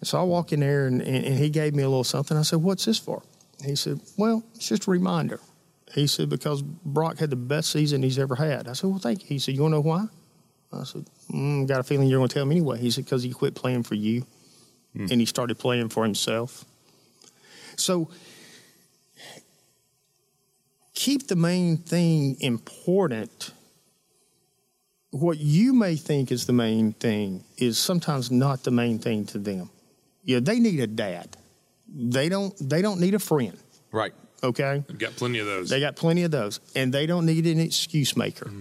And 0.00 0.06
so 0.06 0.20
I 0.20 0.22
walk 0.22 0.52
in 0.52 0.60
there 0.60 0.86
and, 0.86 1.02
and, 1.02 1.24
and 1.24 1.38
he 1.38 1.50
gave 1.50 1.74
me 1.74 1.82
a 1.82 1.88
little 1.88 2.04
something. 2.04 2.36
I 2.36 2.42
said, 2.42 2.62
What's 2.62 2.84
this 2.84 2.98
for? 2.98 3.22
He 3.64 3.74
said, 3.74 4.00
Well, 4.16 4.44
it's 4.54 4.68
just 4.68 4.86
a 4.86 4.90
reminder. 4.90 5.40
He 5.92 6.06
said, 6.06 6.28
Because 6.28 6.62
Brock 6.62 7.18
had 7.18 7.30
the 7.30 7.36
best 7.36 7.70
season 7.70 8.02
he's 8.02 8.18
ever 8.18 8.36
had. 8.36 8.68
I 8.68 8.74
said, 8.74 8.90
Well, 8.90 8.98
thank 8.98 9.22
you. 9.22 9.28
He 9.28 9.38
said, 9.38 9.54
You 9.54 9.62
want 9.62 9.72
to 9.72 9.76
know 9.76 9.80
why? 9.82 10.06
I 10.72 10.84
said, 10.84 11.06
mm, 11.30 11.66
Got 11.66 11.80
a 11.80 11.82
feeling 11.82 12.08
you're 12.08 12.20
going 12.20 12.28
to 12.28 12.34
tell 12.34 12.46
me 12.46 12.56
anyway. 12.56 12.78
He 12.78 12.90
said, 12.90 13.04
Because 13.04 13.22
he 13.22 13.30
quit 13.30 13.54
playing 13.54 13.82
for 13.82 13.94
you 13.94 14.24
and 14.94 15.20
he 15.20 15.26
started 15.26 15.58
playing 15.58 15.90
for 15.90 16.02
himself. 16.02 16.64
So 17.76 18.10
keep 20.94 21.28
the 21.28 21.36
main 21.36 21.76
thing 21.76 22.36
important. 22.40 23.52
What 25.10 25.38
you 25.38 25.72
may 25.72 25.96
think 25.96 26.30
is 26.30 26.46
the 26.46 26.52
main 26.52 26.92
thing 26.92 27.44
is 27.56 27.78
sometimes 27.78 28.30
not 28.30 28.62
the 28.64 28.70
main 28.70 28.98
thing 28.98 29.24
to 29.26 29.38
them. 29.38 29.70
Yeah, 30.22 30.40
they 30.40 30.60
need 30.60 30.80
a 30.80 30.86
dad. 30.86 31.36
They 31.88 32.28
don't. 32.28 32.54
They 32.60 32.82
don't 32.82 33.00
need 33.00 33.14
a 33.14 33.18
friend. 33.18 33.56
Right. 33.90 34.12
Okay, 34.42 34.84
I've 34.88 34.98
got 34.98 35.16
plenty 35.16 35.38
of 35.40 35.46
those. 35.46 35.68
they 35.70 35.80
got 35.80 35.96
plenty 35.96 36.22
of 36.22 36.30
those, 36.30 36.60
and 36.76 36.92
they 36.92 37.06
don't 37.06 37.26
need 37.26 37.46
an 37.46 37.58
excuse 37.58 38.16
maker. 38.16 38.52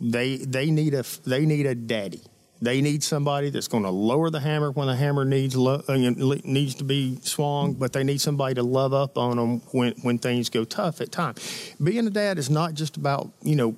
They 0.00 0.36
they 0.36 0.70
need 0.70 0.92
a 0.94 1.04
they 1.24 1.46
need 1.46 1.66
a 1.66 1.74
daddy. 1.74 2.20
They 2.60 2.80
need 2.80 3.02
somebody 3.02 3.50
that's 3.50 3.66
going 3.68 3.82
to 3.82 3.90
lower 3.90 4.30
the 4.30 4.40
hammer 4.40 4.70
when 4.70 4.86
the 4.86 4.94
hammer 4.94 5.24
needs 5.24 5.56
lo- 5.56 5.82
uh, 5.88 5.96
needs 5.96 6.74
to 6.76 6.84
be 6.84 7.18
swung, 7.22 7.74
but 7.74 7.92
they 7.92 8.04
need 8.04 8.20
somebody 8.20 8.54
to 8.54 8.62
love 8.62 8.92
up 8.92 9.18
on 9.18 9.36
them 9.36 9.60
when 9.72 9.92
when 10.02 10.18
things 10.18 10.50
go 10.50 10.64
tough 10.64 11.00
at 11.00 11.10
times. 11.10 11.74
Being 11.82 12.06
a 12.06 12.10
dad 12.10 12.38
is 12.38 12.48
not 12.50 12.74
just 12.74 12.96
about 12.96 13.30
you 13.42 13.56
know 13.56 13.76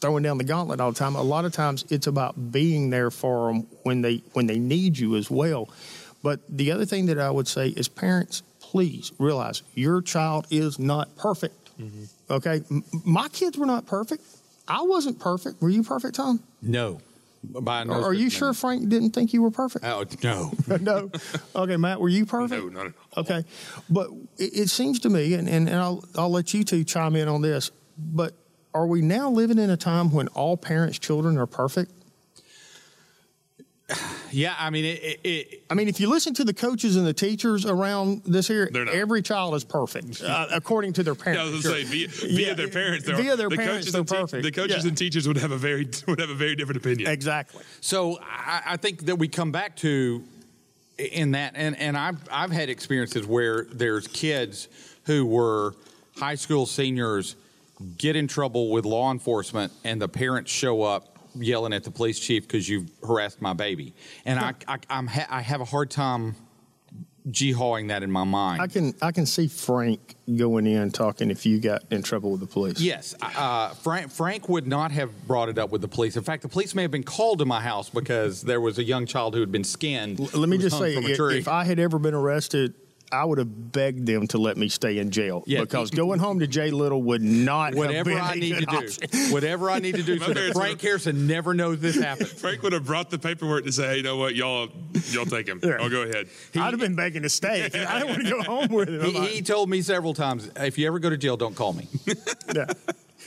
throwing 0.00 0.22
down 0.22 0.38
the 0.38 0.44
gauntlet 0.44 0.80
all 0.80 0.92
the 0.92 0.98
time. 0.98 1.14
A 1.16 1.22
lot 1.22 1.44
of 1.44 1.52
times 1.52 1.84
it's 1.90 2.06
about 2.06 2.52
being 2.52 2.90
there 2.90 3.10
for 3.10 3.48
them 3.52 3.66
when 3.82 4.02
they 4.02 4.22
when 4.32 4.46
they 4.46 4.58
need 4.58 4.98
you 4.98 5.16
as 5.16 5.30
well. 5.30 5.68
But 6.22 6.40
the 6.48 6.72
other 6.72 6.84
thing 6.84 7.06
that 7.06 7.18
I 7.18 7.30
would 7.30 7.46
say 7.48 7.68
is 7.68 7.88
parents, 7.88 8.42
please 8.60 9.12
realize 9.18 9.62
your 9.74 10.02
child 10.02 10.46
is 10.50 10.78
not 10.78 11.16
perfect. 11.16 11.78
Mm-hmm. 11.80 12.32
Okay, 12.32 12.62
M- 12.70 12.84
my 13.04 13.28
kids 13.28 13.56
were 13.56 13.66
not 13.66 13.86
perfect. 13.86 14.22
I 14.68 14.82
wasn't 14.82 15.20
perfect. 15.20 15.62
Were 15.62 15.68
you 15.70 15.82
perfect, 15.82 16.16
Tom? 16.16 16.42
No. 16.60 17.00
By 17.44 17.84
no 17.84 18.02
are 18.02 18.12
you 18.12 18.28
sure 18.28 18.52
Frank 18.52 18.88
didn't 18.88 19.10
think 19.10 19.32
you 19.32 19.40
were 19.40 19.52
perfect? 19.52 19.84
Oh, 19.84 20.04
no. 20.24 20.52
no. 20.80 21.10
Okay, 21.54 21.76
Matt, 21.76 22.00
were 22.00 22.08
you 22.08 22.26
perfect? 22.26 22.60
no, 22.64 22.68
not 22.70 22.86
at 22.86 22.92
all. 23.16 23.22
Okay, 23.22 23.44
but 23.88 24.10
it, 24.36 24.62
it 24.62 24.70
seems 24.70 24.98
to 25.00 25.08
me, 25.10 25.34
and, 25.34 25.48
and, 25.48 25.68
and 25.68 25.78
I'll, 25.78 26.02
I'll 26.16 26.30
let 26.30 26.52
you 26.54 26.64
two 26.64 26.82
chime 26.82 27.14
in 27.14 27.28
on 27.28 27.42
this, 27.42 27.70
but 27.96 28.34
are 28.76 28.86
we 28.86 29.00
now 29.00 29.30
living 29.30 29.58
in 29.58 29.70
a 29.70 29.76
time 29.76 30.12
when 30.12 30.28
all 30.28 30.56
parents' 30.56 30.98
children 30.98 31.38
are 31.38 31.46
perfect? 31.46 31.92
Yeah, 34.32 34.54
I 34.58 34.70
mean, 34.70 34.84
it, 34.84 34.98
it, 35.02 35.20
it, 35.24 35.62
I 35.70 35.74
mean, 35.74 35.86
if 35.88 36.00
you 36.00 36.10
listen 36.10 36.34
to 36.34 36.44
the 36.44 36.52
coaches 36.52 36.96
and 36.96 37.06
the 37.06 37.14
teachers 37.14 37.64
around 37.64 38.22
this 38.26 38.48
here, 38.48 38.68
every 38.92 39.22
child 39.22 39.54
is 39.54 39.62
perfect 39.64 40.20
uh, 40.26 40.48
according 40.52 40.92
to 40.94 41.04
their 41.04 41.14
Yeah, 41.14 41.20
I 41.20 41.24
parents. 41.24 41.52
was 41.52 41.62
going 41.62 41.86
say 41.86 41.90
via, 41.90 42.08
via 42.08 42.48
Yeah, 42.48 42.54
their 42.54 42.68
parents. 42.68 43.06
they're- 43.06 43.14
via 43.16 43.36
their 43.36 43.48
the 43.48 43.56
parents, 43.56 43.90
coaches 43.90 43.92
they're 44.10 44.18
and 44.20 44.28
te- 44.28 44.40
the 44.42 44.50
coaches 44.50 44.82
Yeah. 44.84 44.88
and 44.88 44.98
teachers 44.98 45.28
would 45.28 45.36
have 45.38 45.52
a 45.52 45.56
very 45.56 45.88
would 46.08 46.18
have 46.18 46.28
a 46.30 46.34
very 46.34 46.56
different 46.56 46.78
opinion. 46.78 47.08
exactly. 47.08 47.62
So 47.80 48.18
I, 48.20 48.62
I 48.66 48.76
think 48.76 49.06
that 49.06 49.16
we 49.16 49.28
come 49.28 49.52
back 49.52 49.76
to 49.76 50.22
in 50.98 51.30
that, 51.30 51.52
and, 51.54 51.78
and 51.78 51.96
I've 51.96 52.18
I've 52.30 52.50
had 52.50 52.68
experiences 52.68 53.24
where 53.26 53.64
there's 53.72 54.08
kids 54.08 54.68
who 55.04 55.24
were 55.24 55.74
high 56.16 56.34
school 56.34 56.66
seniors 56.66 57.36
get 57.96 58.16
in 58.16 58.26
trouble 58.28 58.70
with 58.70 58.84
law 58.84 59.10
enforcement, 59.10 59.72
and 59.84 60.00
the 60.00 60.08
parents 60.08 60.50
show 60.50 60.82
up 60.82 61.18
yelling 61.34 61.72
at 61.72 61.84
the 61.84 61.90
police 61.90 62.18
chief 62.18 62.42
because 62.44 62.68
you've 62.68 62.90
harassed 63.06 63.42
my 63.42 63.52
baby, 63.52 63.94
and 64.24 64.38
I, 64.38 64.54
I 64.68 64.78
I'm 64.88 65.06
ha- 65.06 65.26
I 65.28 65.42
have 65.42 65.60
a 65.60 65.64
hard 65.66 65.90
time 65.90 66.34
jihawing 67.28 67.88
that 67.88 68.02
in 68.04 68.10
my 68.10 68.24
mind. 68.24 68.62
I 68.62 68.66
can 68.68 68.94
I 69.02 69.10
can 69.12 69.26
see 69.26 69.48
Frank 69.48 70.14
going 70.36 70.66
in 70.66 70.90
talking 70.92 71.30
if 71.30 71.44
you 71.44 71.58
got 71.60 71.82
in 71.90 72.02
trouble 72.02 72.30
with 72.30 72.40
the 72.40 72.46
police. 72.46 72.80
Yes, 72.80 73.14
uh, 73.20 73.70
Frank, 73.74 74.10
Frank 74.12 74.48
would 74.48 74.66
not 74.66 74.92
have 74.92 75.26
brought 75.26 75.48
it 75.48 75.58
up 75.58 75.70
with 75.70 75.80
the 75.80 75.88
police. 75.88 76.16
In 76.16 76.22
fact, 76.22 76.42
the 76.42 76.48
police 76.48 76.74
may 76.74 76.82
have 76.82 76.90
been 76.90 77.02
called 77.02 77.40
to 77.40 77.44
my 77.44 77.60
house 77.60 77.90
because 77.90 78.42
there 78.42 78.60
was 78.60 78.78
a 78.78 78.84
young 78.84 79.06
child 79.06 79.34
who 79.34 79.40
had 79.40 79.52
been 79.52 79.64
skinned. 79.64 80.20
L- 80.20 80.30
Let 80.34 80.48
me 80.48 80.56
just 80.58 80.78
say, 80.78 80.94
if, 80.94 81.18
if 81.20 81.48
I 81.48 81.64
had 81.64 81.78
ever 81.78 81.98
been 81.98 82.14
arrested, 82.14 82.74
I 83.12 83.24
would 83.24 83.38
have 83.38 83.72
begged 83.72 84.06
them 84.06 84.26
to 84.28 84.38
let 84.38 84.56
me 84.56 84.68
stay 84.68 84.98
in 84.98 85.10
jail 85.10 85.44
Yeah. 85.46 85.60
because 85.60 85.90
going 85.90 86.18
home 86.18 86.40
to 86.40 86.46
Jay 86.46 86.70
Little 86.70 87.02
would 87.04 87.22
not 87.22 87.68
have 87.70 87.78
whatever 87.78 88.10
been 88.10 88.18
I 88.18 88.32
a 88.32 88.36
need 88.36 88.58
to 88.58 88.66
option. 88.68 89.08
do, 89.10 89.32
whatever 89.32 89.70
I 89.70 89.78
need 89.78 89.94
to 89.94 90.02
do, 90.02 90.18
so 90.18 90.32
that 90.34 90.52
Frank 90.54 90.82
were- 90.82 90.88
Harrison 90.88 91.26
never 91.26 91.54
knows 91.54 91.78
this 91.80 91.94
happened. 91.96 92.28
Frank 92.42 92.62
would 92.62 92.72
have 92.72 92.84
brought 92.84 93.10
the 93.10 93.18
paperwork 93.18 93.64
to 93.64 93.72
say, 93.72 93.86
"Hey, 93.88 93.96
you 93.98 94.02
know 94.02 94.16
what, 94.16 94.34
y'all, 94.34 94.68
y'all 95.10 95.24
take 95.24 95.46
him. 95.48 95.60
I'll 95.62 95.88
go 95.88 96.02
ahead." 96.02 96.28
I'd 96.54 96.60
have 96.72 96.80
been 96.80 96.96
begging 96.96 97.22
to 97.22 97.28
stay. 97.30 97.64
I 97.74 98.00
didn't 98.00 98.08
want 98.08 98.24
to 98.24 98.30
go 98.30 98.42
home 98.42 98.68
with 98.68 98.88
him. 98.88 99.00
He, 99.02 99.26
he 99.26 99.42
told 99.42 99.70
me 99.70 99.82
several 99.82 100.12
times, 100.14 100.50
if 100.56 100.76
you 100.76 100.86
ever 100.86 100.98
go 100.98 101.08
to 101.10 101.16
jail, 101.16 101.36
don't 101.36 101.54
call 101.54 101.72
me. 101.74 101.86
yeah. 102.54 102.66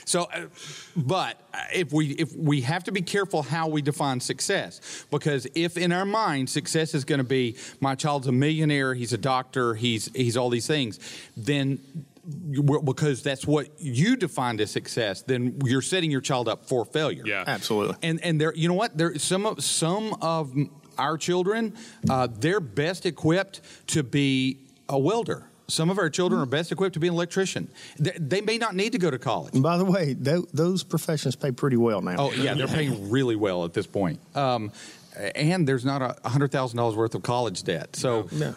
So, 0.09 0.23
uh, 0.23 0.47
but 0.95 1.39
uh, 1.53 1.65
if 1.71 1.93
we 1.93 2.07
if 2.13 2.35
we 2.35 2.61
have 2.61 2.83
to 2.85 2.91
be 2.91 3.03
careful 3.03 3.43
how 3.43 3.67
we 3.67 3.83
define 3.83 4.19
success, 4.19 5.05
because 5.11 5.45
if 5.53 5.77
in 5.77 5.91
our 5.91 6.03
mind 6.03 6.49
success 6.49 6.95
is 6.95 7.05
going 7.05 7.19
to 7.19 7.23
be 7.23 7.57
my 7.79 7.93
child's 7.93 8.25
a 8.25 8.31
millionaire, 8.31 8.95
he's 8.95 9.13
a 9.13 9.19
doctor, 9.19 9.75
he's 9.75 10.09
he's 10.15 10.35
all 10.35 10.49
these 10.49 10.65
things, 10.65 10.99
then 11.37 11.79
because 12.83 13.21
that's 13.21 13.45
what 13.45 13.67
you 13.77 14.15
defined 14.15 14.61
as 14.61 14.71
success, 14.71 15.21
then 15.21 15.59
you're 15.63 15.83
setting 15.83 16.09
your 16.09 16.21
child 16.21 16.47
up 16.47 16.65
for 16.65 16.85
failure. 16.85 17.23
Yeah. 17.23 17.43
Absolutely. 17.45 17.95
And 18.01 18.19
and 18.23 18.41
there, 18.41 18.51
you 18.55 18.67
know 18.67 18.73
what? 18.73 18.97
There 18.97 19.15
some 19.19 19.45
of 19.45 19.63
some 19.63 20.15
of 20.23 20.51
our 20.97 21.19
children, 21.19 21.75
uh, 22.09 22.27
they're 22.31 22.59
best 22.59 23.05
equipped 23.05 23.61
to 23.87 24.01
be 24.01 24.57
a 24.89 24.97
welder. 24.97 25.48
Some 25.69 25.89
of 25.89 25.97
our 25.97 26.09
children 26.09 26.41
are 26.41 26.45
best 26.45 26.71
equipped 26.71 26.93
to 26.95 26.99
be 26.99 27.07
an 27.07 27.13
electrician. 27.13 27.69
They, 27.97 28.11
they 28.17 28.41
may 28.41 28.57
not 28.57 28.75
need 28.75 28.91
to 28.91 28.97
go 28.97 29.09
to 29.11 29.17
college. 29.19 29.53
And 29.53 29.63
by 29.63 29.77
the 29.77 29.85
way, 29.85 30.13
tho- 30.13 30.47
those 30.53 30.83
professions 30.83 31.35
pay 31.35 31.51
pretty 31.51 31.77
well 31.77 32.01
now. 32.01 32.15
Oh 32.19 32.31
yeah, 32.33 32.53
they're 32.55 32.67
paying 32.67 33.09
really 33.09 33.35
well 33.35 33.63
at 33.65 33.73
this 33.73 33.87
point. 33.87 34.19
Um, 34.35 34.71
and 35.35 35.67
there's 35.67 35.85
not 35.85 36.01
a 36.23 36.29
hundred 36.29 36.51
thousand 36.51 36.77
dollars 36.77 36.95
worth 36.95 37.13
of 37.15 37.23
college 37.23 37.63
debt. 37.63 37.95
So, 37.95 38.27
Yeah. 38.31 38.53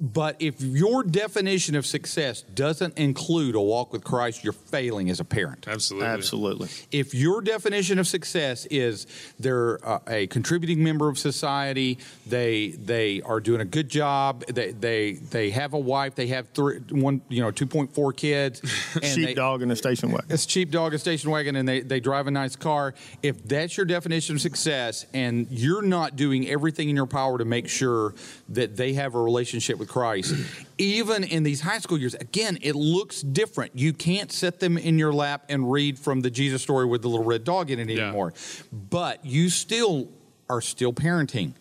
But 0.00 0.36
if 0.38 0.60
your 0.60 1.02
definition 1.02 1.74
of 1.74 1.84
success 1.84 2.42
doesn't 2.42 2.96
include 2.98 3.54
a 3.54 3.60
walk 3.60 3.92
with 3.92 4.04
Christ, 4.04 4.44
you're 4.44 4.52
failing 4.52 5.10
as 5.10 5.18
a 5.18 5.24
parent. 5.24 5.66
Absolutely. 5.66 6.08
Absolutely. 6.08 6.68
If 6.92 7.14
your 7.14 7.40
definition 7.40 7.98
of 7.98 8.06
success 8.06 8.66
is 8.66 9.06
they're 9.40 9.84
uh, 9.86 9.98
a 10.06 10.26
contributing 10.28 10.84
member 10.84 11.08
of 11.08 11.18
society, 11.18 11.98
they 12.26 12.68
they 12.70 13.22
are 13.22 13.40
doing 13.40 13.60
a 13.60 13.64
good 13.64 13.88
job, 13.88 14.44
they 14.46 14.70
they 14.72 15.12
they 15.14 15.50
have 15.50 15.74
a 15.74 15.78
wife, 15.78 16.14
they 16.14 16.28
have 16.28 16.48
three 16.50 16.78
one 16.90 17.20
you 17.28 17.42
know 17.42 17.50
two 17.50 17.66
point 17.66 17.92
four 17.94 18.12
kids, 18.12 18.60
and 18.94 19.02
they- 19.02 19.08
Sheepdog 19.28 19.62
in 19.62 19.70
a 19.70 19.76
station 19.76 20.12
wagon. 20.12 20.26
it's 20.30 20.46
cheap 20.46 20.70
dog, 20.70 20.94
a 20.94 20.98
station 20.98 21.30
wagon, 21.30 21.56
and 21.56 21.68
they, 21.68 21.80
they 21.80 21.98
drive 22.00 22.26
a 22.26 22.30
nice 22.30 22.54
car. 22.54 22.94
If 23.22 23.42
that's 23.48 23.76
your 23.76 23.86
definition 23.86 24.36
of 24.36 24.40
success, 24.40 25.06
and 25.12 25.46
you're 25.50 25.82
not 25.82 26.14
doing 26.16 26.48
everything 26.48 26.88
in 26.88 26.94
your 26.96 27.06
power 27.06 27.38
to 27.38 27.44
make 27.44 27.68
sure 27.68 28.14
that 28.50 28.76
they 28.76 28.92
have 28.92 29.14
a 29.14 29.20
relationship 29.20 29.78
with 29.78 29.87
Christ, 29.88 30.34
even 30.78 31.24
in 31.24 31.42
these 31.42 31.60
high 31.60 31.78
school 31.78 31.98
years, 31.98 32.14
again, 32.14 32.58
it 32.62 32.74
looks 32.76 33.20
different. 33.22 33.72
You 33.74 33.92
can't 33.92 34.30
sit 34.30 34.60
them 34.60 34.78
in 34.78 34.98
your 34.98 35.12
lap 35.12 35.46
and 35.48 35.70
read 35.70 35.98
from 35.98 36.20
the 36.20 36.30
Jesus 36.30 36.62
story 36.62 36.86
with 36.86 37.02
the 37.02 37.08
little 37.08 37.24
red 37.24 37.44
dog 37.44 37.70
in 37.70 37.78
it 37.80 37.88
Yeah. 37.88 38.04
anymore. 38.04 38.32
But 38.72 39.24
you 39.24 39.48
still 39.48 40.08
are 40.48 40.60
still 40.60 40.92
parenting. 40.92 41.54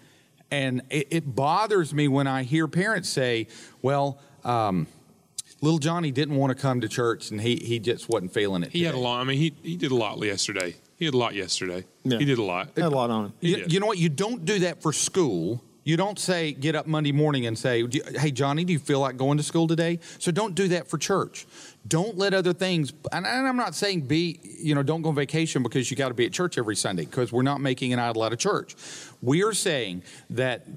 And 0.52 0.82
it, 0.90 1.08
it 1.12 1.36
bothers 1.36 1.94
me 1.94 2.08
when 2.08 2.28
I 2.28 2.44
hear 2.44 2.68
parents 2.68 3.10
say, 3.10 3.48
well, 3.82 4.20
um, 4.46 4.88
little 5.62 5.80
Johnny 5.80 6.12
didn't 6.12 6.36
want 6.36 6.56
to 6.56 6.62
come 6.62 6.82
to 6.82 6.88
church 6.88 7.32
and 7.32 7.42
he, 7.42 7.56
he 7.58 7.80
just 7.80 8.08
wasn't 8.08 8.34
feeling 8.34 8.64
it. 8.64 8.72
He 8.72 8.84
had 8.84 8.96
a 8.96 9.00
lot. 9.00 9.20
I 9.20 9.24
mean, 9.26 9.38
he 9.40 9.54
he 9.62 9.76
did 9.76 9.92
a 9.92 9.96
lot 9.96 10.22
yesterday. 10.24 10.76
He 10.96 11.06
had 11.06 11.14
a 11.14 11.18
lot 11.18 11.36
yesterday. 11.36 11.84
Yeah. 12.04 12.18
He 12.20 12.26
did 12.26 12.38
a 12.38 12.44
lot. 12.44 12.70
Had 12.76 12.86
a 12.86 12.90
lot 12.90 13.10
on 13.10 13.26
him. 13.26 13.34
You, 13.42 13.66
you 13.68 13.80
know 13.80 13.86
what? 13.88 13.98
You 13.98 14.10
don't 14.10 14.46
do 14.46 14.60
that 14.60 14.82
for 14.82 14.94
school. 14.94 15.62
You 15.88 15.96
don't 15.96 16.20
say, 16.20 16.52
get 16.52 16.76
up 16.76 16.86
Monday 16.86 17.14
morning 17.14 17.46
and 17.46 17.58
say, 17.58 17.88
hey, 18.20 18.30
Johnny, 18.32 18.66
do 18.66 18.74
you 18.74 18.80
feel 18.80 19.00
like 19.00 19.16
going 19.16 19.38
to 19.38 19.44
school 19.44 19.68
today? 19.68 20.00
So 20.20 20.34
don't 20.34 20.54
do 20.54 20.68
that 20.68 20.90
for 20.90 20.98
church. 20.98 21.48
Don't 21.88 22.18
let 22.18 22.34
other 22.34 22.52
things, 22.52 22.92
and 23.14 23.26
and 23.26 23.48
I'm 23.48 23.56
not 23.56 23.74
saying 23.74 24.02
be, 24.02 24.38
you 24.44 24.76
know, 24.76 24.84
don't 24.84 25.02
go 25.02 25.08
on 25.08 25.16
vacation 25.16 25.64
because 25.64 25.90
you 25.90 25.96
got 25.96 26.10
to 26.10 26.14
be 26.14 26.26
at 26.26 26.34
church 26.34 26.58
every 26.58 26.76
Sunday 26.76 27.06
because 27.06 27.32
we're 27.32 27.42
not 27.42 27.62
making 27.62 27.94
an 27.94 28.00
idol 28.00 28.24
out 28.24 28.34
of 28.34 28.40
church. 28.40 28.76
We 29.22 29.46
are 29.46 29.54
saying 29.54 30.04
that 30.32 30.68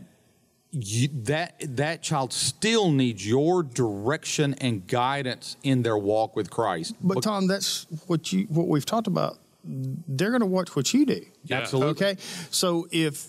you, 0.70 1.08
that 1.24 1.56
that 1.58 2.02
child 2.02 2.32
still 2.32 2.92
needs 2.92 3.26
your 3.26 3.64
direction 3.64 4.54
and 4.60 4.86
guidance 4.86 5.56
in 5.64 5.82
their 5.82 5.98
walk 5.98 6.36
with 6.36 6.50
Christ. 6.50 6.94
But 7.00 7.24
Tom, 7.24 7.48
that's 7.48 7.88
what 8.06 8.32
you 8.32 8.44
what 8.44 8.68
we've 8.68 8.86
talked 8.86 9.08
about. 9.08 9.40
They're 9.64 10.30
going 10.30 10.38
to 10.38 10.46
watch 10.46 10.76
what 10.76 10.94
you 10.94 11.04
do. 11.04 11.26
Yeah. 11.46 11.56
Absolutely. 11.56 11.90
Okay, 11.90 12.16
so 12.52 12.86
if 12.92 13.26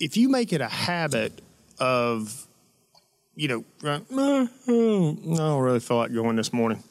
if 0.00 0.16
you 0.16 0.28
make 0.28 0.52
it 0.52 0.60
a 0.60 0.68
habit 0.68 1.40
of, 1.78 2.46
you 3.34 3.48
know, 3.48 3.64
right, 3.82 4.02
"Uh, 4.12 4.20
uh, 4.22 4.46
I 4.46 5.36
don't 5.36 5.60
really 5.62 5.80
feel 5.80 5.98
like 5.98 6.12
going 6.12 6.36
this 6.36 6.52
morning. 6.52 6.82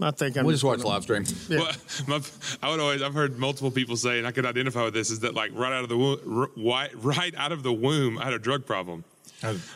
I 0.00 0.10
think 0.10 0.36
I'm 0.36 0.44
We'll 0.44 0.52
just 0.54 0.62
watch 0.64 0.78
gonna- 0.78 0.88
live 0.90 1.02
stream. 1.04 1.24
Yeah. 1.48 1.58
Well, 1.58 1.72
my, 2.06 2.20
I 2.62 2.70
would 2.70 2.80
always. 2.80 3.00
I've 3.02 3.14
heard 3.14 3.38
multiple 3.38 3.70
people 3.70 3.96
say, 3.96 4.18
and 4.18 4.26
I 4.26 4.30
could 4.30 4.44
identify 4.44 4.84
with 4.84 4.92
this, 4.94 5.10
is 5.10 5.20
that 5.20 5.34
like 5.34 5.52
right 5.54 5.72
out 5.72 5.84
of 5.84 5.88
the 5.88 5.96
womb, 5.96 6.50
right, 6.56 6.90
right 7.02 7.34
out 7.36 7.52
of 7.52 7.62
the 7.62 7.72
womb, 7.72 8.18
I 8.18 8.24
had 8.24 8.34
a 8.34 8.38
drug 8.38 8.66
problem. 8.66 9.04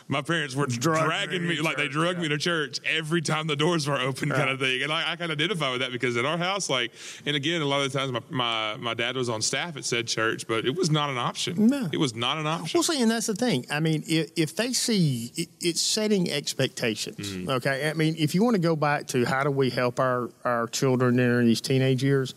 My 0.07 0.21
parents 0.21 0.55
were 0.55 0.65
Drug 0.65 1.05
dragging 1.05 1.47
me 1.47 1.61
like 1.61 1.77
they 1.77 1.87
drug 1.87 2.15
yeah. 2.15 2.23
me 2.23 2.27
to 2.29 2.37
church 2.37 2.79
every 2.83 3.21
time 3.21 3.47
the 3.47 3.55
doors 3.55 3.87
were 3.87 3.99
open, 3.99 4.29
kind 4.29 4.49
of 4.49 4.59
thing. 4.59 4.81
And 4.81 4.91
I, 4.91 5.11
I 5.11 5.15
can 5.15 5.29
identify 5.29 5.71
with 5.71 5.81
that 5.81 5.91
because 5.91 6.17
at 6.17 6.25
our 6.25 6.37
house, 6.37 6.69
like, 6.69 6.91
and 7.25 7.35
again, 7.35 7.61
a 7.61 7.65
lot 7.65 7.81
of 7.85 7.91
the 7.91 7.97
times 7.97 8.11
my, 8.11 8.21
my, 8.29 8.77
my 8.77 8.93
dad 8.93 9.15
was 9.15 9.29
on 9.29 9.41
staff 9.41 9.77
at 9.77 9.85
said 9.85 10.07
church, 10.07 10.47
but 10.47 10.65
it 10.65 10.75
was 10.75 10.89
not 10.89 11.09
an 11.09 11.17
option. 11.17 11.67
No. 11.67 11.87
It 11.91 11.97
was 11.97 12.15
not 12.15 12.37
an 12.37 12.47
option. 12.47 12.77
Well, 12.77 12.83
see, 12.83 13.01
and 13.01 13.11
that's 13.11 13.27
the 13.27 13.35
thing. 13.35 13.65
I 13.69 13.79
mean, 13.79 14.03
if, 14.07 14.31
if 14.35 14.55
they 14.55 14.73
see 14.73 15.31
it, 15.35 15.49
it's 15.61 15.81
setting 15.81 16.31
expectations, 16.31 17.31
mm-hmm. 17.31 17.49
okay? 17.49 17.89
I 17.89 17.93
mean, 17.93 18.15
if 18.17 18.33
you 18.33 18.43
want 18.43 18.55
to 18.55 18.61
go 18.61 18.75
back 18.75 19.07
to 19.07 19.25
how 19.25 19.43
do 19.43 19.51
we 19.51 19.69
help 19.69 19.99
our, 19.99 20.29
our 20.43 20.67
children 20.67 21.17
during 21.17 21.45
these 21.45 21.61
teenage 21.61 22.03
years, 22.03 22.33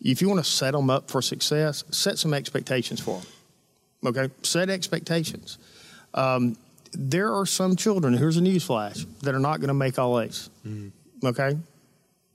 if 0.00 0.22
you 0.22 0.28
want 0.28 0.44
to 0.44 0.50
set 0.50 0.72
them 0.72 0.90
up 0.90 1.10
for 1.10 1.22
success, 1.22 1.84
set 1.90 2.18
some 2.18 2.34
expectations 2.34 3.00
for 3.00 3.20
them, 3.20 3.26
okay? 4.06 4.32
Set 4.42 4.70
expectations. 4.70 5.58
Um, 6.14 6.56
there 6.92 7.32
are 7.34 7.46
some 7.46 7.76
children, 7.76 8.12
here's 8.14 8.36
a 8.36 8.40
news 8.42 8.64
flash, 8.64 9.06
that 9.22 9.34
are 9.34 9.38
not 9.40 9.60
going 9.60 9.68
to 9.68 9.74
make 9.74 9.98
all 9.98 10.20
A's. 10.20 10.50
Okay. 11.24 11.56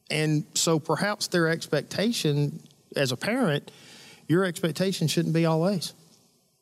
And 0.10 0.46
so 0.54 0.80
perhaps 0.80 1.28
their 1.28 1.48
expectation 1.48 2.62
as 2.96 3.12
a 3.12 3.18
parent, 3.18 3.70
your 4.28 4.46
expectation 4.46 5.08
shouldn't 5.08 5.34
be 5.34 5.46
all 5.46 5.68
A's. 5.70 5.94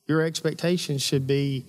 Your 0.07 0.21
expectation 0.21 0.97
should 0.97 1.25
be 1.25 1.65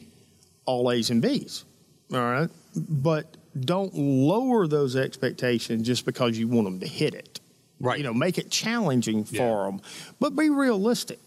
all 0.64 0.90
A's 0.90 1.10
and 1.10 1.22
B's. 1.22 1.64
All 2.12 2.18
right. 2.20 2.50
But 2.74 3.36
don't 3.58 3.94
lower 3.94 4.66
those 4.66 4.96
expectations 4.96 5.86
just 5.86 6.04
because 6.04 6.36
you 6.38 6.48
want 6.48 6.64
them 6.66 6.80
to 6.80 6.86
hit 6.86 7.14
it. 7.14 7.40
Right. 7.80 7.98
You 7.98 8.04
know, 8.04 8.14
make 8.14 8.36
it 8.38 8.50
challenging 8.50 9.24
for 9.24 9.34
Yeah. 9.36 9.64
them, 9.70 9.80
but 10.18 10.34
be 10.34 10.50
realistic. 10.50 11.20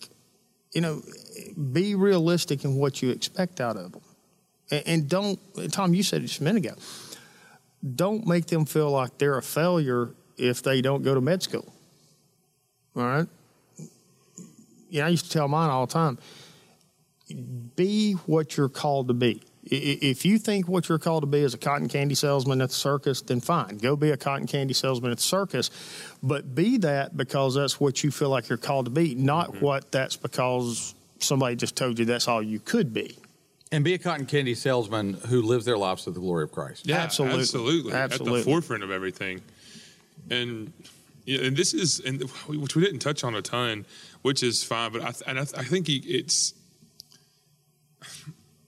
You 0.73 0.81
know, 0.81 1.01
be 1.71 1.95
realistic 1.95 2.63
in 2.65 2.75
what 2.75 3.01
you 3.01 3.09
expect 3.11 3.61
out 3.61 3.77
of 3.77 3.91
them. 3.93 4.01
And, 4.71 4.83
and 4.85 5.09
don't, 5.09 5.39
Tom, 5.71 5.93
you 5.93 6.03
said 6.03 6.21
it 6.21 6.27
just 6.27 6.41
a 6.41 6.43
minute 6.43 6.65
ago, 6.65 6.75
don't 7.95 8.27
make 8.27 8.47
them 8.47 8.65
feel 8.65 8.91
like 8.91 9.17
they're 9.17 9.37
a 9.37 9.43
failure 9.43 10.13
if 10.37 10.63
they 10.63 10.81
don't 10.81 11.03
go 11.03 11.13
to 11.13 11.21
med 11.21 11.43
school. 11.43 11.73
All 12.95 13.03
right. 13.03 13.27
Yeah, 14.89 15.05
I 15.05 15.09
used 15.09 15.25
to 15.25 15.31
tell 15.31 15.47
mine 15.47 15.69
all 15.69 15.85
the 15.85 15.93
time 15.93 16.17
be 17.75 18.13
what 18.13 18.57
you're 18.57 18.69
called 18.69 19.07
to 19.07 19.13
be. 19.13 19.41
If 19.63 20.25
you 20.25 20.39
think 20.39 20.67
what 20.67 20.89
you're 20.89 20.97
called 20.97 21.23
to 21.23 21.27
be 21.27 21.39
is 21.39 21.53
a 21.53 21.57
cotton 21.57 21.87
candy 21.89 22.15
salesman 22.15 22.61
at 22.61 22.69
the 22.69 22.75
circus, 22.75 23.21
then 23.21 23.39
fine, 23.39 23.77
go 23.77 23.95
be 23.95 24.09
a 24.09 24.17
cotton 24.17 24.47
candy 24.47 24.73
salesman 24.73 25.11
at 25.11 25.17
the 25.17 25.23
circus. 25.23 25.69
But 26.23 26.55
be 26.55 26.77
that 26.79 27.15
because 27.15 27.55
that's 27.55 27.79
what 27.79 28.03
you 28.03 28.09
feel 28.09 28.29
like 28.29 28.49
you're 28.49 28.57
called 28.57 28.85
to 28.85 28.91
be, 28.91 29.13
not 29.13 29.51
mm-hmm. 29.51 29.65
what 29.65 29.91
that's 29.91 30.15
because 30.15 30.95
somebody 31.19 31.55
just 31.55 31.75
told 31.75 31.99
you 31.99 32.05
that's 32.05 32.27
all 32.27 32.41
you 32.41 32.59
could 32.59 32.93
be. 32.93 33.15
And 33.71 33.83
be 33.83 33.93
a 33.93 33.99
cotton 33.99 34.25
candy 34.25 34.55
salesman 34.55 35.13
who 35.13 35.43
lives 35.43 35.63
their 35.65 35.77
lives 35.77 36.05
to 36.05 36.11
the 36.11 36.19
glory 36.19 36.43
of 36.43 36.51
Christ. 36.51 36.87
Yeah, 36.87 36.97
Absolutely. 36.97 37.41
absolutely, 37.41 37.93
at 37.93 38.09
the 38.11 38.41
forefront 38.43 38.83
of 38.83 38.89
everything. 38.89 39.41
And 40.31 40.73
yeah, 41.25 41.41
and 41.41 41.55
this 41.55 41.75
is 41.75 41.99
and 41.99 42.21
which 42.47 42.75
we 42.75 42.83
didn't 42.83 42.99
touch 42.99 43.23
on 43.23 43.35
a 43.35 43.41
ton, 43.43 43.85
which 44.23 44.41
is 44.41 44.63
fine. 44.63 44.91
But 44.91 45.01
I 45.01 45.11
th- 45.11 45.23
and 45.27 45.39
I, 45.39 45.43
th- 45.43 45.55
I 45.57 45.63
think 45.63 45.87
it's 45.87 46.55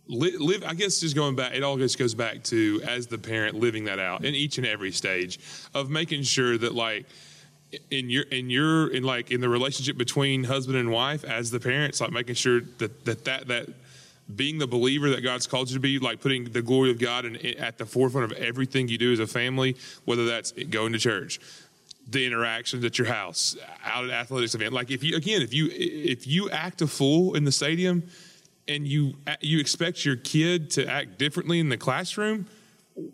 li- 0.07 0.37
live. 0.37 0.63
I 0.65 0.73
guess 0.75 0.99
just 0.99 1.15
going 1.15 1.35
back, 1.35 1.53
it 1.55 1.63
all 1.63 1.77
just 1.77 1.97
goes 1.97 2.13
back 2.13 2.43
to 2.45 2.81
as 2.87 3.07
the 3.07 3.17
parent 3.17 3.55
living 3.55 3.85
that 3.85 3.97
out 3.99 4.23
in 4.23 4.35
each 4.35 4.57
and 4.59 4.67
every 4.67 4.91
stage 4.91 5.39
of 5.73 5.89
making 5.89 6.23
sure 6.23 6.57
that 6.57 6.75
like 6.75 7.05
in 7.89 8.09
your 8.09 8.23
in 8.23 8.49
your 8.49 8.87
in 8.89 9.03
like 9.03 9.31
in 9.31 9.41
the 9.41 9.49
relationship 9.49 9.97
between 9.97 10.43
husband 10.43 10.77
and 10.77 10.91
wife 10.91 11.23
as 11.23 11.51
the 11.51 11.59
parents 11.59 12.01
like 12.01 12.11
making 12.11 12.35
sure 12.35 12.61
that 12.77 13.05
that 13.05 13.25
that 13.25 13.47
that 13.47 13.69
being 14.35 14.57
the 14.57 14.67
believer 14.67 15.09
that 15.09 15.21
God's 15.21 15.47
called 15.47 15.69
you 15.69 15.75
to 15.75 15.79
be, 15.79 15.99
like 15.99 16.21
putting 16.21 16.45
the 16.45 16.61
glory 16.61 16.91
of 16.91 16.99
God 16.99 17.25
in, 17.25 17.35
at 17.57 17.77
the 17.77 17.85
forefront 17.85 18.31
of 18.31 18.37
everything 18.37 18.87
you 18.87 18.97
do 18.97 19.11
as 19.11 19.19
a 19.19 19.27
family, 19.27 19.75
whether 20.05 20.25
that's 20.25 20.51
going 20.51 20.93
to 20.93 20.99
church, 20.99 21.39
the 22.07 22.25
interactions 22.25 22.83
at 22.83 22.97
your 22.97 23.07
house, 23.07 23.55
out 23.83 24.05
at 24.05 24.11
athletics 24.11 24.55
event. 24.55 24.73
Like 24.73 24.91
if 24.91 25.03
you 25.03 25.15
again, 25.15 25.41
if 25.41 25.53
you 25.53 25.69
if 25.71 26.27
you 26.27 26.49
act 26.49 26.81
a 26.81 26.87
fool 26.87 27.35
in 27.35 27.43
the 27.43 27.51
stadium, 27.51 28.03
and 28.67 28.87
you 28.87 29.13
you 29.41 29.59
expect 29.59 30.05
your 30.05 30.15
kid 30.15 30.69
to 30.71 30.87
act 30.87 31.17
differently 31.17 31.59
in 31.59 31.69
the 31.69 31.77
classroom, 31.77 32.47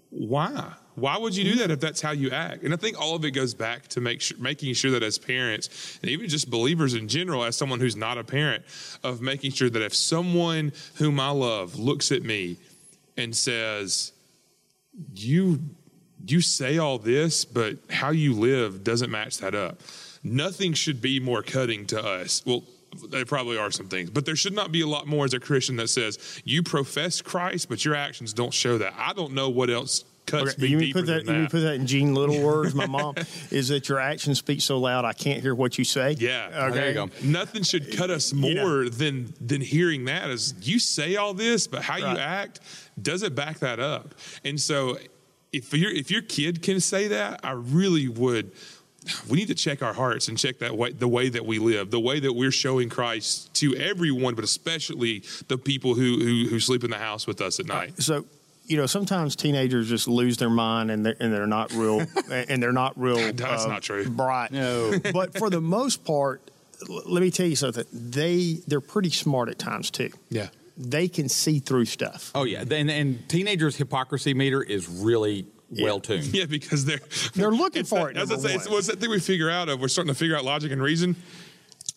why? 0.09 0.73
Why 0.97 1.15
would 1.15 1.35
you 1.35 1.43
do 1.43 1.55
that 1.57 1.69
if 1.69 1.79
that's 1.79 2.01
how 2.01 2.09
you 2.09 2.31
act? 2.31 2.63
And 2.63 2.73
I 2.73 2.77
think 2.77 2.99
all 2.99 3.15
of 3.15 3.23
it 3.23 3.29
goes 3.29 3.53
back 3.53 3.87
to 3.89 4.01
make 4.01 4.19
sure, 4.19 4.35
making 4.39 4.73
sure 4.73 4.89
that 4.89 5.03
as 5.03 5.19
parents, 5.19 5.99
and 6.01 6.09
even 6.09 6.27
just 6.27 6.49
believers 6.49 6.95
in 6.95 7.07
general, 7.07 7.43
as 7.43 7.55
someone 7.55 7.79
who's 7.79 7.95
not 7.95 8.17
a 8.17 8.23
parent, 8.23 8.63
of 9.03 9.21
making 9.21 9.51
sure 9.51 9.69
that 9.69 9.81
if 9.83 9.93
someone 9.93 10.71
whom 10.95 11.19
I 11.19 11.29
love 11.29 11.77
looks 11.77 12.11
at 12.11 12.23
me 12.23 12.57
and 13.15 13.35
says, 13.35 14.11
"You, 15.13 15.59
you 16.25 16.41
say 16.41 16.79
all 16.79 16.97
this, 16.97 17.45
but 17.45 17.77
how 17.91 18.09
you 18.09 18.33
live 18.33 18.83
doesn't 18.83 19.11
match 19.11 19.37
that 19.37 19.53
up," 19.53 19.79
nothing 20.23 20.73
should 20.73 20.99
be 20.99 21.19
more 21.19 21.43
cutting 21.43 21.85
to 21.87 22.03
us. 22.03 22.41
Well. 22.43 22.63
There 23.09 23.25
probably 23.25 23.57
are 23.57 23.69
some 23.69 23.89
things, 23.89 24.09
but 24.09 24.25
there 24.25 24.37
should 24.37 24.53
not 24.53 24.71
be 24.71 24.79
a 24.79 24.87
lot 24.87 25.07
more 25.07 25.25
as 25.25 25.33
a 25.33 25.41
Christian 25.41 25.75
that 25.75 25.89
says 25.89 26.41
you 26.45 26.63
profess 26.63 27.21
Christ, 27.21 27.67
but 27.67 27.83
your 27.83 27.93
actions 27.95 28.33
don't 28.33 28.53
show 28.53 28.77
that. 28.77 28.93
I 28.97 29.11
don't 29.11 29.33
know 29.33 29.49
what 29.49 29.69
else 29.69 30.05
cuts 30.27 30.53
Okay, 30.53 30.67
you 30.67 30.77
mean 30.77 30.93
put 30.93 31.07
that, 31.07 31.25
than 31.25 31.33
you 31.35 31.41
mean 31.41 31.49
put 31.49 31.61
that 31.61 31.73
in 31.75 31.87
Gene 31.87 32.13
Little 32.13 32.41
words, 32.45 32.75
my 32.75 32.85
mom, 32.85 33.15
is 33.49 33.69
that 33.69 33.89
your 33.89 33.99
actions 33.99 34.37
speak 34.37 34.61
so 34.61 34.77
loud 34.77 35.05
I 35.05 35.13
can't 35.13 35.41
hear 35.41 35.55
what 35.55 35.77
you 35.79 35.83
say. 35.83 36.11
Yeah. 36.19 36.67
Okay. 36.67 36.75
There 36.75 36.87
you 36.89 36.93
go. 36.93 37.09
Nothing 37.23 37.63
should 37.63 37.95
cut 37.97 38.09
us 38.11 38.33
more 38.33 38.49
You 38.51 38.55
know. 38.55 38.89
than 38.89 39.33
than 39.41 39.61
hearing 39.61 40.05
that. 40.05 40.29
Is 40.29 40.53
you 40.61 40.77
say 40.79 41.15
all 41.15 41.33
this, 41.33 41.65
but 41.67 41.81
how 41.81 41.93
Right. 41.93 42.13
you 42.13 42.19
act 42.19 42.59
doesn't 43.01 43.33
back 43.33 43.59
that 43.59 43.79
up. 43.79 44.13
And 44.43 44.59
so, 44.61 44.97
if 45.53 45.73
your 45.73 45.89
if 45.91 46.11
your 46.11 46.21
kid 46.21 46.61
can 46.61 46.79
say 46.79 47.07
that, 47.07 47.39
I 47.43 47.51
really 47.51 48.07
would. 48.07 48.51
We 49.29 49.37
need 49.37 49.47
to 49.47 49.55
check 49.55 49.81
our 49.81 49.93
hearts 49.93 50.27
and 50.27 50.37
check 50.37 50.59
that 50.59 50.75
way, 50.75 50.91
the 50.91 51.07
way 51.07 51.29
that 51.29 51.45
we 51.45 51.59
live, 51.59 51.91
the 51.91 51.99
way 51.99 52.19
that 52.19 52.33
we're 52.33 52.51
showing 52.51 52.89
Christ 52.89 53.53
to 53.53 53.73
everyone, 53.77 54.35
but 54.35 54.43
especially 54.43 55.23
the 55.47 55.57
people 55.57 55.95
who 55.95 56.19
who, 56.19 56.49
who 56.49 56.59
sleep 56.59 56.83
in 56.83 56.89
the 56.89 56.97
house 56.97 57.25
with 57.25 57.39
us 57.39 57.57
at 57.61 57.69
uh, 57.71 57.73
night. 57.73 58.01
So, 58.03 58.25
you 58.67 58.77
know, 58.77 58.85
sometimes 58.85 59.35
teenagers 59.35 59.87
just 59.89 60.07
lose 60.07 60.37
their 60.37 60.49
mind 60.49 60.91
and 60.91 61.05
they're, 61.05 61.15
and 61.19 61.33
they're 61.33 61.47
not 61.47 61.71
real 61.73 62.01
and 62.31 62.61
they're 62.61 62.71
not 62.71 62.99
real. 62.99 63.17
uh, 63.17 63.31
That's 63.33 63.65
not 63.65 63.81
true. 63.81 64.07
Bright. 64.09 64.51
No. 64.51 64.99
but 65.13 65.37
for 65.37 65.49
the 65.49 65.61
most 65.61 66.03
part, 66.03 66.41
l- 66.89 67.01
let 67.05 67.21
me 67.21 67.31
tell 67.31 67.45
you 67.47 67.55
something. 67.55 67.85
They 67.93 68.59
they're 68.67 68.81
pretty 68.81 69.09
smart 69.09 69.49
at 69.49 69.57
times 69.57 69.89
too. 69.89 70.11
Yeah. 70.29 70.49
They 70.77 71.07
can 71.07 71.27
see 71.29 71.59
through 71.59 71.85
stuff. 71.85 72.31
Oh 72.35 72.43
yeah, 72.43 72.61
and, 72.69 72.91
and 72.91 73.27
teenagers' 73.29 73.75
hypocrisy 73.77 74.33
meter 74.35 74.61
is 74.61 74.87
really 74.87 75.47
well 75.81 75.99
tuned. 75.99 76.25
Yeah, 76.33 76.45
because 76.45 76.85
they're 76.85 76.99
They're 77.33 77.51
looking 77.51 77.79
it's 77.81 77.89
for 77.89 78.11
that- 78.13 78.17
it, 78.17 78.17
As 78.17 78.31
I 78.31 78.37
say, 78.37 78.53
it's, 78.55 78.67
well, 78.69 78.77
it's 78.77 78.87
that 78.87 78.99
thing 78.99 79.09
we 79.09 79.19
figure 79.19 79.49
out 79.49 79.69
of. 79.69 79.79
We're 79.81 79.87
starting 79.87 80.13
to 80.13 80.19
figure 80.19 80.35
out 80.37 80.45
logic 80.45 80.71
and 80.71 80.81
reason. 80.81 81.15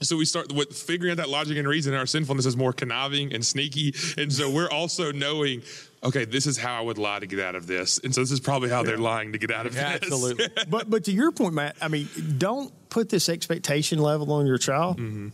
So 0.03 0.17
we 0.17 0.25
start 0.25 0.51
with 0.55 0.73
figuring 0.75 1.11
out 1.13 1.19
that 1.19 1.29
logic 1.29 1.59
and 1.59 1.69
reason. 1.69 1.93
Our 1.93 2.07
sinfulness 2.07 2.47
is 2.47 2.57
more 2.57 2.73
conniving 2.73 3.35
and 3.35 3.45
sneaky, 3.45 3.95
and 4.17 4.33
so 4.33 4.51
we're 4.51 4.71
also 4.71 5.13
knowing. 5.13 5.63
Okay, 6.03 6.25
this 6.25 6.47
is 6.47 6.57
how 6.57 6.79
I 6.79 6.81
would 6.81 6.97
lie 6.97 7.19
to 7.19 7.27
get 7.27 7.41
out 7.41 7.55
of 7.55 7.67
this, 7.67 7.99
and 7.99 8.15
so 8.15 8.23
this 8.23 8.31
is 8.31 8.41
probably 8.41 8.71
how 8.71 8.83
they're 8.83 8.97
lying 8.97 9.33
to 9.33 9.39
get 9.39 9.51
out 9.51 9.67
of 9.67 9.75
this. 9.75 9.83
Absolutely. 9.83 10.49
but 10.69 10.89
but 10.89 11.05
to 11.05 11.13
your 11.13 11.31
point, 11.31 11.53
Matt, 11.53 11.77
I 11.81 11.89
mean, 11.89 12.09
don't 12.39 12.73
put 12.89 13.11
this 13.11 13.29
expectation 13.29 13.99
level 13.99 14.33
on 14.33 14.47
your 14.47 14.57
child 14.57 14.97
mm-hmm. 14.97 15.29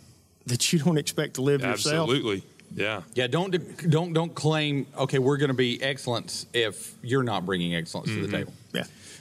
that 0.46 0.72
you 0.72 0.80
don't 0.80 0.98
expect 0.98 1.34
to 1.34 1.42
live 1.42 1.62
yourself. 1.62 2.10
Absolutely, 2.10 2.42
yeah. 2.74 3.02
Yeah, 3.14 3.28
don't 3.28 3.52
don't 3.88 4.12
don't 4.12 4.34
claim 4.34 4.86
okay 4.98 5.20
we're 5.20 5.36
going 5.36 5.48
to 5.48 5.54
be 5.54 5.80
excellence 5.80 6.46
if 6.52 6.94
you're 7.00 7.22
not 7.22 7.46
bringing 7.46 7.74
excellence 7.74 8.08
to 8.08 8.14
the 8.14 8.26
mm-hmm. 8.26 8.36
table. 8.36 8.52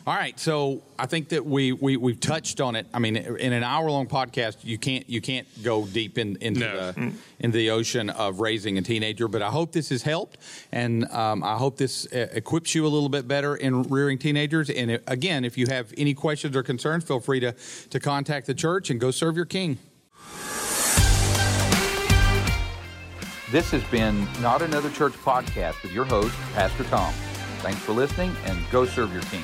Yeah. 0.06 0.12
All 0.12 0.18
right, 0.18 0.40
so 0.40 0.84
I 1.00 1.08
think 1.08 1.30
that 1.30 1.46
we 1.46 1.72
we 1.72 1.98
we've 1.98 2.20
touched 2.20 2.62
on 2.62 2.76
it. 2.76 2.86
I 2.94 3.00
mean, 3.00 3.16
in 3.16 3.54
an 3.54 3.64
hour 3.64 3.90
long 3.90 4.08
podcast, 4.08 4.58
you 4.64 4.78
can't 4.78 5.10
you 5.10 5.20
can't 5.20 5.48
go 5.64 5.86
deep 5.86 6.18
in, 6.18 6.38
into 6.42 6.60
No. 6.60 6.92
the 6.92 7.14
into 7.40 7.58
the 7.58 7.72
ocean 7.72 8.10
of 8.12 8.40
raising 8.40 8.78
a 8.78 8.82
teenager. 8.82 9.28
But 9.28 9.42
I 9.42 9.50
hope 9.50 9.72
this 9.72 9.90
has 9.90 10.04
helped, 10.04 10.38
and 10.72 11.06
um, 11.12 11.44
I 11.44 11.56
hope 11.58 11.78
this 11.78 12.06
uh, 12.14 12.28
equips 12.34 12.76
you 12.76 12.86
a 12.86 12.90
little 12.90 13.10
bit 13.10 13.28
better 13.28 13.56
in 13.56 13.84
rearing 13.84 14.18
teenagers. 14.20 14.70
And 14.70 14.92
uh, 14.92 14.98
again, 15.08 15.44
if 15.44 15.58
you 15.58 15.66
have 15.68 15.92
any 15.98 16.14
questions 16.14 16.56
or 16.56 16.62
concerns, 16.64 17.04
feel 17.04 17.20
free 17.20 17.40
to 17.40 17.54
to 17.90 18.00
contact 18.00 18.46
the 18.48 18.54
church 18.54 18.90
and 18.92 19.00
go 19.00 19.10
serve 19.12 19.36
your 19.36 19.46
king. 19.46 19.80
This 23.52 23.70
has 23.72 23.84
been 23.86 24.28
Not 24.42 24.62
Another 24.62 24.90
Church 24.90 25.14
podcast 25.14 25.82
with 25.84 25.94
your 25.94 26.06
host, 26.06 26.36
Pastor 26.54 26.84
Tom. 26.86 27.14
Thanks 27.60 27.80
for 27.80 27.94
listening 27.94 28.36
and 28.46 28.60
go 28.72 28.86
serve 28.86 29.14
your 29.14 29.22
king. 29.24 29.44